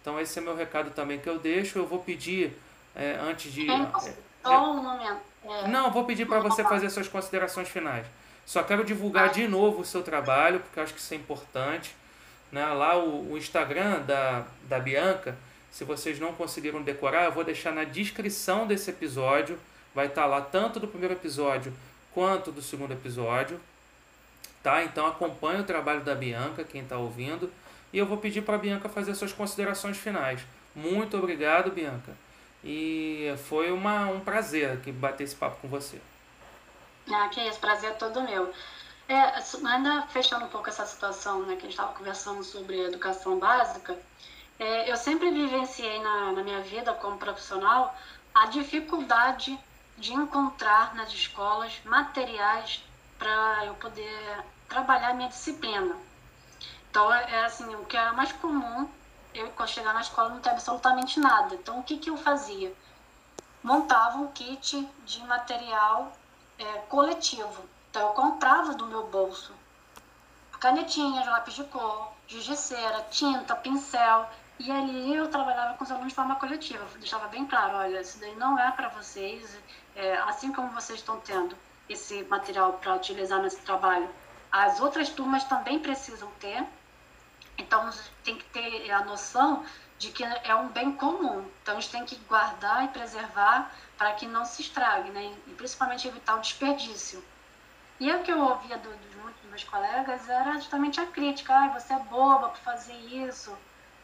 Então 0.02 0.20
esse 0.20 0.40
é 0.40 0.42
meu 0.42 0.56
recado 0.56 0.90
também 0.90 1.20
que 1.20 1.30
eu 1.30 1.38
deixo. 1.38 1.78
Eu 1.78 1.86
vou 1.86 2.00
pedir 2.00 2.58
é, 2.96 3.16
antes 3.22 3.54
de. 3.54 3.70
É, 3.70 3.92
só 4.42 4.72
um 4.72 4.82
momento. 4.82 5.22
É. 5.44 5.68
Não, 5.68 5.92
vou 5.92 6.06
pedir 6.06 6.26
para 6.26 6.40
você 6.40 6.64
fazer 6.64 6.90
suas 6.90 7.08
considerações 7.08 7.70
finais. 7.70 8.08
Só 8.44 8.64
quero 8.64 8.84
divulgar 8.84 9.26
ah. 9.26 9.32
de 9.32 9.48
novo 9.48 9.82
o 9.82 9.86
seu 9.86 10.02
trabalho, 10.02 10.62
porque 10.62 10.80
acho 10.80 10.96
que 10.96 11.00
isso 11.00 11.14
é 11.14 11.18
importante. 11.18 11.96
Né? 12.52 12.66
Lá 12.66 12.98
o, 12.98 13.34
o 13.34 13.38
Instagram 13.38 14.02
da, 14.02 14.46
da 14.64 14.80
Bianca, 14.80 15.38
se 15.72 15.84
vocês 15.84 16.20
não 16.20 16.34
conseguiram 16.34 16.82
decorar, 16.82 17.26
eu 17.26 17.32
vou 17.32 17.44
deixar 17.44 17.72
na 17.72 17.84
descrição 17.84 18.66
desse 18.66 18.90
episódio. 18.90 19.60
Vai 19.94 20.08
estar 20.08 20.24
tá 20.24 20.28
lá 20.28 20.42
tanto 20.42 20.80
do 20.80 20.88
primeiro 20.88 21.14
episódio 21.14 21.74
quanto 22.14 22.52
do 22.52 22.62
segundo 22.62 22.92
episódio. 22.94 23.60
Tá? 24.64 24.84
Então 24.84 25.08
acompanhe 25.08 25.62
o 25.62 25.64
trabalho 25.64 26.02
da 26.02 26.16
Bianca, 26.16 26.64
quem 26.64 26.82
está 26.82 26.98
ouvindo. 26.98 27.52
E 27.92 27.98
eu 27.98 28.06
vou 28.06 28.18
pedir 28.18 28.42
para 28.42 28.56
a 28.56 28.60
Bianca 28.60 28.90
fazer 28.90 29.16
suas 29.16 29.34
considerações 29.34 29.98
finais. 29.98 30.42
Muito 30.76 31.18
obrigado, 31.18 31.72
Bianca. 31.72 32.14
E 32.64 33.34
foi 33.48 33.72
uma, 33.72 34.08
um 34.08 34.20
prazer 34.20 34.72
aqui 34.72 34.92
bater 34.92 35.24
esse 35.24 35.36
papo 35.36 35.58
com 35.62 35.68
você. 35.68 36.00
Ah, 37.12 37.28
que 37.30 37.42
isso, 37.42 37.60
prazer 37.60 37.92
é 37.92 37.94
todo 37.94 38.22
meu. 38.22 38.54
É, 39.10 39.34
ainda 39.68 40.04
fechando 40.04 40.46
um 40.46 40.50
pouco 40.50 40.70
essa 40.70 40.86
situação 40.86 41.42
né, 41.42 41.56
que 41.56 41.62
a 41.62 41.62
gente 41.62 41.72
estava 41.72 41.94
conversando 41.94 42.44
sobre 42.44 42.80
educação 42.80 43.40
básica, 43.40 43.98
é, 44.60 44.92
eu 44.92 44.96
sempre 44.96 45.32
vivenciei 45.32 46.00
na, 46.00 46.32
na 46.32 46.44
minha 46.44 46.62
vida 46.62 46.94
como 46.94 47.18
profissional 47.18 47.96
a 48.36 48.46
dificuldade 48.46 49.60
de 49.98 50.14
encontrar 50.14 50.94
nas 50.94 51.12
escolas 51.12 51.74
materiais 51.86 52.84
para 53.18 53.66
eu 53.66 53.74
poder 53.74 54.44
trabalhar 54.68 55.16
minha 55.16 55.30
disciplina. 55.30 55.98
Então, 56.92 57.12
é, 57.12 57.32
é 57.32 57.46
assim, 57.46 57.74
o 57.78 57.86
que 57.86 57.98
é 57.98 58.12
mais 58.12 58.32
comum 58.34 58.88
eu, 59.34 59.50
quando 59.54 59.70
chegar 59.70 59.94
na 59.96 60.02
escola, 60.02 60.30
não 60.30 60.40
tem 60.40 60.52
absolutamente 60.52 61.20
nada. 61.20 61.56
Então, 61.56 61.80
o 61.80 61.84
que, 61.84 61.98
que 61.98 62.12
eu 62.12 62.18
fazia? 62.18 62.72
Montava 63.64 64.20
um 64.20 64.28
kit 64.28 64.88
de 65.04 65.20
material 65.24 66.12
é, 66.60 66.64
coletivo. 66.88 67.68
Então, 67.90 68.08
eu 68.08 68.14
comprava 68.14 68.74
do 68.74 68.86
meu 68.86 69.08
bolso 69.08 69.54
canetinhas, 70.60 71.26
lápis 71.26 71.54
de 71.54 71.64
cor, 71.66 72.12
giz 72.28 72.44
de 72.44 72.56
cera, 72.56 73.02
tinta, 73.10 73.56
pincel. 73.56 74.30
E 74.60 74.70
ali 74.70 75.16
eu 75.16 75.30
trabalhava 75.30 75.78
com 75.78 75.84
os 75.86 75.92
alunos 75.92 76.10
de 76.10 76.16
forma 76.16 76.36
coletiva. 76.36 76.84
Eu 76.94 77.00
deixava 77.00 77.28
bem 77.28 77.46
claro, 77.46 77.78
olha, 77.78 78.02
isso 78.02 78.20
daí 78.20 78.36
não 78.36 78.60
é 78.60 78.70
para 78.72 78.90
vocês. 78.90 79.58
É, 79.96 80.18
assim 80.18 80.52
como 80.52 80.70
vocês 80.72 81.00
estão 81.00 81.20
tendo 81.22 81.56
esse 81.88 82.24
material 82.26 82.74
para 82.74 82.96
utilizar 82.96 83.42
nesse 83.42 83.62
trabalho, 83.62 84.10
as 84.52 84.80
outras 84.80 85.10
turmas 85.10 85.44
também 85.46 85.80
precisam 85.80 86.30
ter. 86.40 86.64
Então, 87.58 87.90
tem 88.24 88.38
que 88.38 88.46
ter 88.46 88.92
a 88.92 89.04
noção 89.04 89.66
de 89.98 90.12
que 90.12 90.24
é 90.24 90.56
um 90.56 90.70
bem 90.70 90.92
comum. 90.94 91.46
Então, 91.62 91.78
a 91.78 91.80
gente 91.80 91.92
tem 91.92 92.06
que 92.06 92.16
guardar 92.28 92.86
e 92.86 92.88
preservar 92.90 93.72
para 93.98 94.14
que 94.14 94.26
não 94.28 94.46
se 94.46 94.62
estrague, 94.62 95.10
né? 95.12 95.34
E 95.48 95.54
principalmente 95.54 96.08
evitar 96.08 96.36
o 96.36 96.40
desperdício. 96.40 97.24
E 98.00 98.12
o 98.12 98.24
que 98.24 98.32
eu 98.32 98.40
ouvia 98.40 98.78
do, 98.78 98.90
do, 98.90 99.22
muitos 99.22 99.42
dos 99.42 99.50
meus 99.50 99.64
colegas 99.66 100.30
era 100.30 100.54
justamente 100.54 101.02
a 101.02 101.06
crítica. 101.06 101.54
Ah, 101.54 101.68
você 101.68 101.94
é 101.94 102.00
boba 102.00 102.50
por 102.50 102.60
fazer 102.60 102.94
isso. 102.94 103.56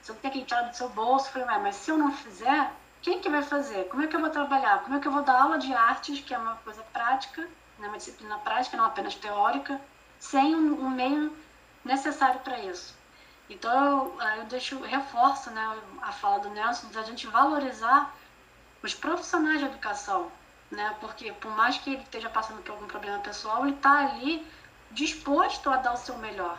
Você 0.01 0.13
tem 0.15 0.31
que 0.31 0.43
tirar 0.43 0.63
do 0.63 0.75
seu 0.75 0.89
bolso. 0.89 1.27
Eu 1.27 1.45
falei, 1.45 1.63
mas 1.63 1.77
se 1.77 1.91
eu 1.91 1.97
não 1.97 2.11
fizer, 2.11 2.71
quem 3.01 3.21
que 3.21 3.29
vai 3.29 3.41
fazer? 3.41 3.87
Como 3.87 4.03
é 4.03 4.07
que 4.07 4.15
eu 4.15 4.19
vou 4.19 4.29
trabalhar? 4.29 4.83
Como 4.83 4.97
é 4.97 4.99
que 4.99 5.07
eu 5.07 5.11
vou 5.11 5.23
dar 5.23 5.41
aula 5.41 5.57
de 5.57 5.73
artes, 5.73 6.19
que 6.19 6.33
é 6.33 6.37
uma 6.37 6.57
coisa 6.57 6.83
prática, 6.91 7.41
né? 7.79 7.87
uma 7.87 7.97
disciplina 7.97 8.37
prática, 8.39 8.75
não 8.75 8.85
apenas 8.85 9.15
teórica, 9.15 9.79
sem 10.19 10.55
um, 10.55 10.85
um 10.85 10.89
meio 10.89 11.35
necessário 11.83 12.41
para 12.41 12.59
isso? 12.59 12.93
Então 13.49 13.71
eu, 14.19 14.21
eu 14.37 14.45
deixo, 14.45 14.81
reforço 14.81 15.51
né, 15.51 15.79
a 16.01 16.11
fala 16.11 16.39
do 16.39 16.49
Nelson 16.49 16.87
da 16.89 17.03
gente 17.03 17.27
valorizar 17.27 18.13
os 18.81 18.93
profissionais 18.93 19.59
de 19.59 19.65
educação, 19.65 20.31
né? 20.72 20.95
Porque 20.99 21.32
por 21.34 21.51
mais 21.51 21.78
que 21.78 21.93
ele 21.93 22.03
esteja 22.03 22.30
passando 22.30 22.61
por 22.61 22.72
algum 22.72 22.88
problema 22.88 23.20
pessoal, 23.20 23.66
ele 23.66 23.76
está 23.76 23.99
ali 23.99 24.45
disposto 24.91 25.70
a 25.70 25.78
dar 25.78 25.93
o 25.93 25.97
seu 25.97 26.18
melhor. 26.18 26.57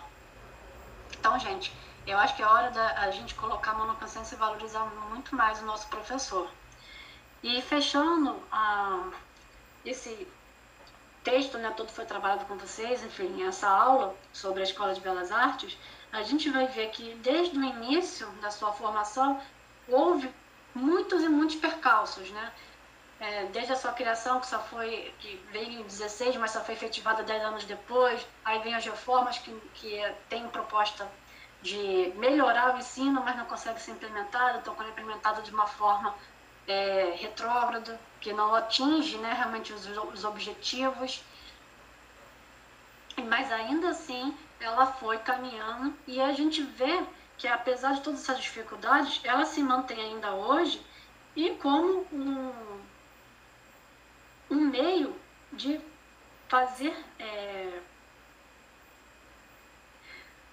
Então, 1.19 1.39
gente, 1.39 1.73
eu 2.07 2.19
acho 2.19 2.37
que 2.37 2.43
é 2.43 2.47
hora 2.47 2.71
da 2.71 3.11
gente 3.11 3.35
colocar 3.35 3.73
a 3.73 3.75
mão 3.75 3.87
na 3.87 3.95
consciência 3.95 4.35
e 4.35 4.39
valorizar 4.39 4.85
muito 5.11 5.35
mais 5.35 5.61
o 5.61 5.65
nosso 5.65 5.89
professor. 5.89 6.49
E 7.43 7.61
fechando 7.63 8.41
a, 8.51 9.09
esse 9.85 10.27
texto, 11.25 11.59
né, 11.59 11.73
todo 11.77 11.91
foi 11.91 12.05
trabalhado 12.05 12.45
com 12.45 12.57
vocês, 12.57 13.03
enfim, 13.03 13.43
essa 13.43 13.69
aula 13.69 14.15
sobre 14.33 14.61
a 14.61 14.65
Escola 14.65 14.95
de 14.95 15.01
Belas 15.01 15.33
Artes, 15.33 15.77
a 16.13 16.23
gente 16.23 16.49
vai 16.51 16.67
ver 16.69 16.91
que 16.91 17.15
desde 17.17 17.59
o 17.59 17.65
início 17.65 18.27
da 18.41 18.51
sua 18.51 18.73
formação 18.73 19.41
houve 19.89 20.33
muitos 20.75 21.25
e 21.25 21.29
muitos 21.29 21.57
percalços, 21.57 22.31
né? 22.31 22.53
É, 23.19 23.47
desde 23.47 23.73
a 23.73 23.77
sua 23.77 23.93
criação, 23.93 24.41
que 24.41 24.47
só 24.47 24.59
foi, 24.59 25.15
que 25.21 25.43
veio 25.51 25.81
em 25.81 25.83
16, 25.83 26.37
mas 26.37 26.51
só 26.51 26.61
foi 26.61 26.75
efetivada 26.75 27.23
10 27.23 27.43
anos 27.45 27.65
depois, 27.65 28.27
aí 28.45 28.59
vem 28.59 28.75
as 28.75 28.85
reformas 28.85 29.39
que, 29.39 29.51
que 29.73 30.15
têm 30.29 30.47
proposta 30.49 31.09
de 31.63 32.13
melhorar 32.17 32.75
o 32.75 32.79
ensino, 32.79 33.23
mas 33.25 33.37
não 33.37 33.47
consegue 33.47 33.81
ser 33.81 33.93
implementada, 33.93 34.59
estão 34.59 34.77
sendo 34.77 34.91
implementada 34.91 35.41
de 35.41 35.51
uma 35.51 35.67
forma 35.67 36.15
é, 36.69 37.15
retrógrada, 37.17 37.99
que 38.21 38.33
não 38.33 38.55
atinge 38.55 39.17
né, 39.19 39.33
realmente 39.33 39.73
os, 39.73 39.87
os 39.87 40.25
objetivos. 40.25 41.23
Mas 43.29 43.51
ainda 43.51 43.91
assim, 43.91 44.37
ela 44.61 44.87
foi 44.87 45.19
caminhando 45.19 45.95
e 46.07 46.21
a 46.21 46.33
gente 46.33 46.63
vê 46.63 47.03
que 47.39 47.49
apesar 47.49 47.95
de 47.95 48.03
todas 48.03 48.23
essas 48.23 48.41
dificuldades, 48.41 49.21
ela 49.25 49.45
se 49.45 49.63
mantém 49.63 49.99
ainda 49.99 50.33
hoje 50.33 50.85
e 51.35 51.51
como 51.51 52.07
um, 52.13 52.81
um 54.51 54.61
meio 54.61 55.15
de 55.53 55.81
fazer 56.49 56.97
é, 57.19 57.81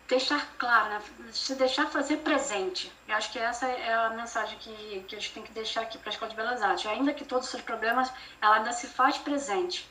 deixar 0.07 0.47
claro, 0.57 0.89
né? 0.89 1.01
se 1.31 1.55
deixar 1.55 1.87
fazer 1.87 2.17
presente. 2.17 2.91
Eu 3.07 3.15
acho 3.15 3.31
que 3.31 3.39
essa 3.39 3.67
é 3.67 3.93
a 3.93 4.09
mensagem 4.11 4.57
que, 4.59 5.05
que 5.07 5.15
a 5.15 5.19
gente 5.19 5.33
tem 5.33 5.43
que 5.43 5.51
deixar 5.51 5.81
aqui 5.81 5.97
para 5.97 6.09
a 6.09 6.13
Escola 6.13 6.29
de 6.29 6.37
Belas 6.37 6.61
Artes. 6.61 6.85
Ainda 6.85 7.13
que 7.13 7.25
todos 7.25 7.45
os 7.45 7.51
seus 7.51 7.63
problemas, 7.63 8.11
ela 8.41 8.57
ainda 8.57 8.71
se 8.71 8.87
faz 8.87 9.17
presente 9.17 9.89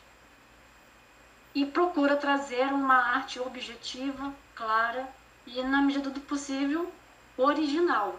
e 1.54 1.66
procura 1.66 2.16
trazer 2.16 2.66
uma 2.72 2.94
arte 2.94 3.38
objetiva, 3.40 4.32
clara 4.54 5.06
e, 5.46 5.62
na 5.62 5.82
medida 5.82 6.08
do 6.10 6.20
possível, 6.20 6.90
original. 7.36 8.18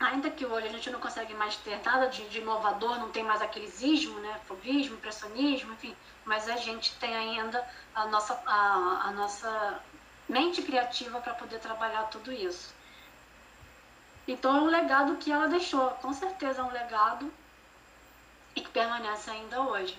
Ainda 0.00 0.30
que 0.30 0.46
hoje 0.46 0.68
a 0.68 0.70
gente 0.70 0.90
não 0.90 1.00
consegue 1.00 1.34
mais 1.34 1.56
ter 1.56 1.80
nada 1.84 2.06
de, 2.06 2.28
de 2.28 2.38
inovador, 2.38 2.98
não 2.98 3.10
tem 3.10 3.24
mais 3.24 3.42
aquele 3.42 3.66
ismo, 3.66 4.20
né, 4.20 4.40
fovismo, 4.46 4.94
impressionismo, 4.94 5.72
enfim, 5.72 5.94
mas 6.24 6.48
a 6.48 6.56
gente 6.56 6.94
tem 6.98 7.16
ainda 7.16 7.66
a 7.94 8.06
nossa, 8.06 8.40
a, 8.46 9.08
a 9.08 9.10
nossa 9.12 9.80
mente 10.28 10.62
criativa 10.62 11.20
para 11.20 11.34
poder 11.34 11.58
trabalhar 11.58 12.04
tudo 12.04 12.30
isso. 12.30 12.72
Então 14.26 14.56
é 14.56 14.60
um 14.60 14.66
legado 14.66 15.16
que 15.16 15.32
ela 15.32 15.48
deixou, 15.48 15.90
com 15.92 16.12
certeza 16.12 16.60
é 16.60 16.64
um 16.64 16.70
legado 16.70 17.32
e 18.54 18.60
que 18.60 18.70
permanece 18.70 19.30
ainda 19.30 19.62
hoje. 19.62 19.98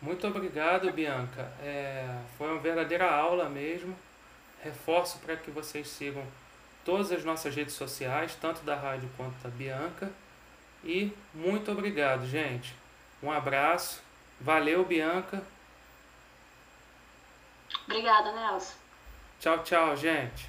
Muito 0.00 0.26
obrigado, 0.26 0.90
Bianca. 0.92 1.52
É, 1.60 2.22
foi 2.36 2.48
uma 2.50 2.60
verdadeira 2.60 3.10
aula 3.10 3.48
mesmo. 3.48 3.96
Reforço 4.62 5.18
para 5.18 5.36
que 5.36 5.50
vocês 5.50 5.88
sigam 5.88 6.24
todas 6.88 7.12
as 7.12 7.22
nossas 7.22 7.54
redes 7.54 7.74
sociais, 7.74 8.34
tanto 8.40 8.62
da 8.62 8.74
rádio 8.74 9.10
quanto 9.14 9.34
da 9.42 9.50
Bianca. 9.50 10.10
E 10.82 11.12
muito 11.34 11.70
obrigado, 11.70 12.26
gente. 12.26 12.74
Um 13.22 13.30
abraço. 13.30 14.02
Valeu, 14.40 14.86
Bianca. 14.86 15.42
Obrigada, 17.84 18.32
Nelson. 18.32 18.74
Tchau, 19.38 19.62
tchau, 19.62 19.94
gente. 19.98 20.48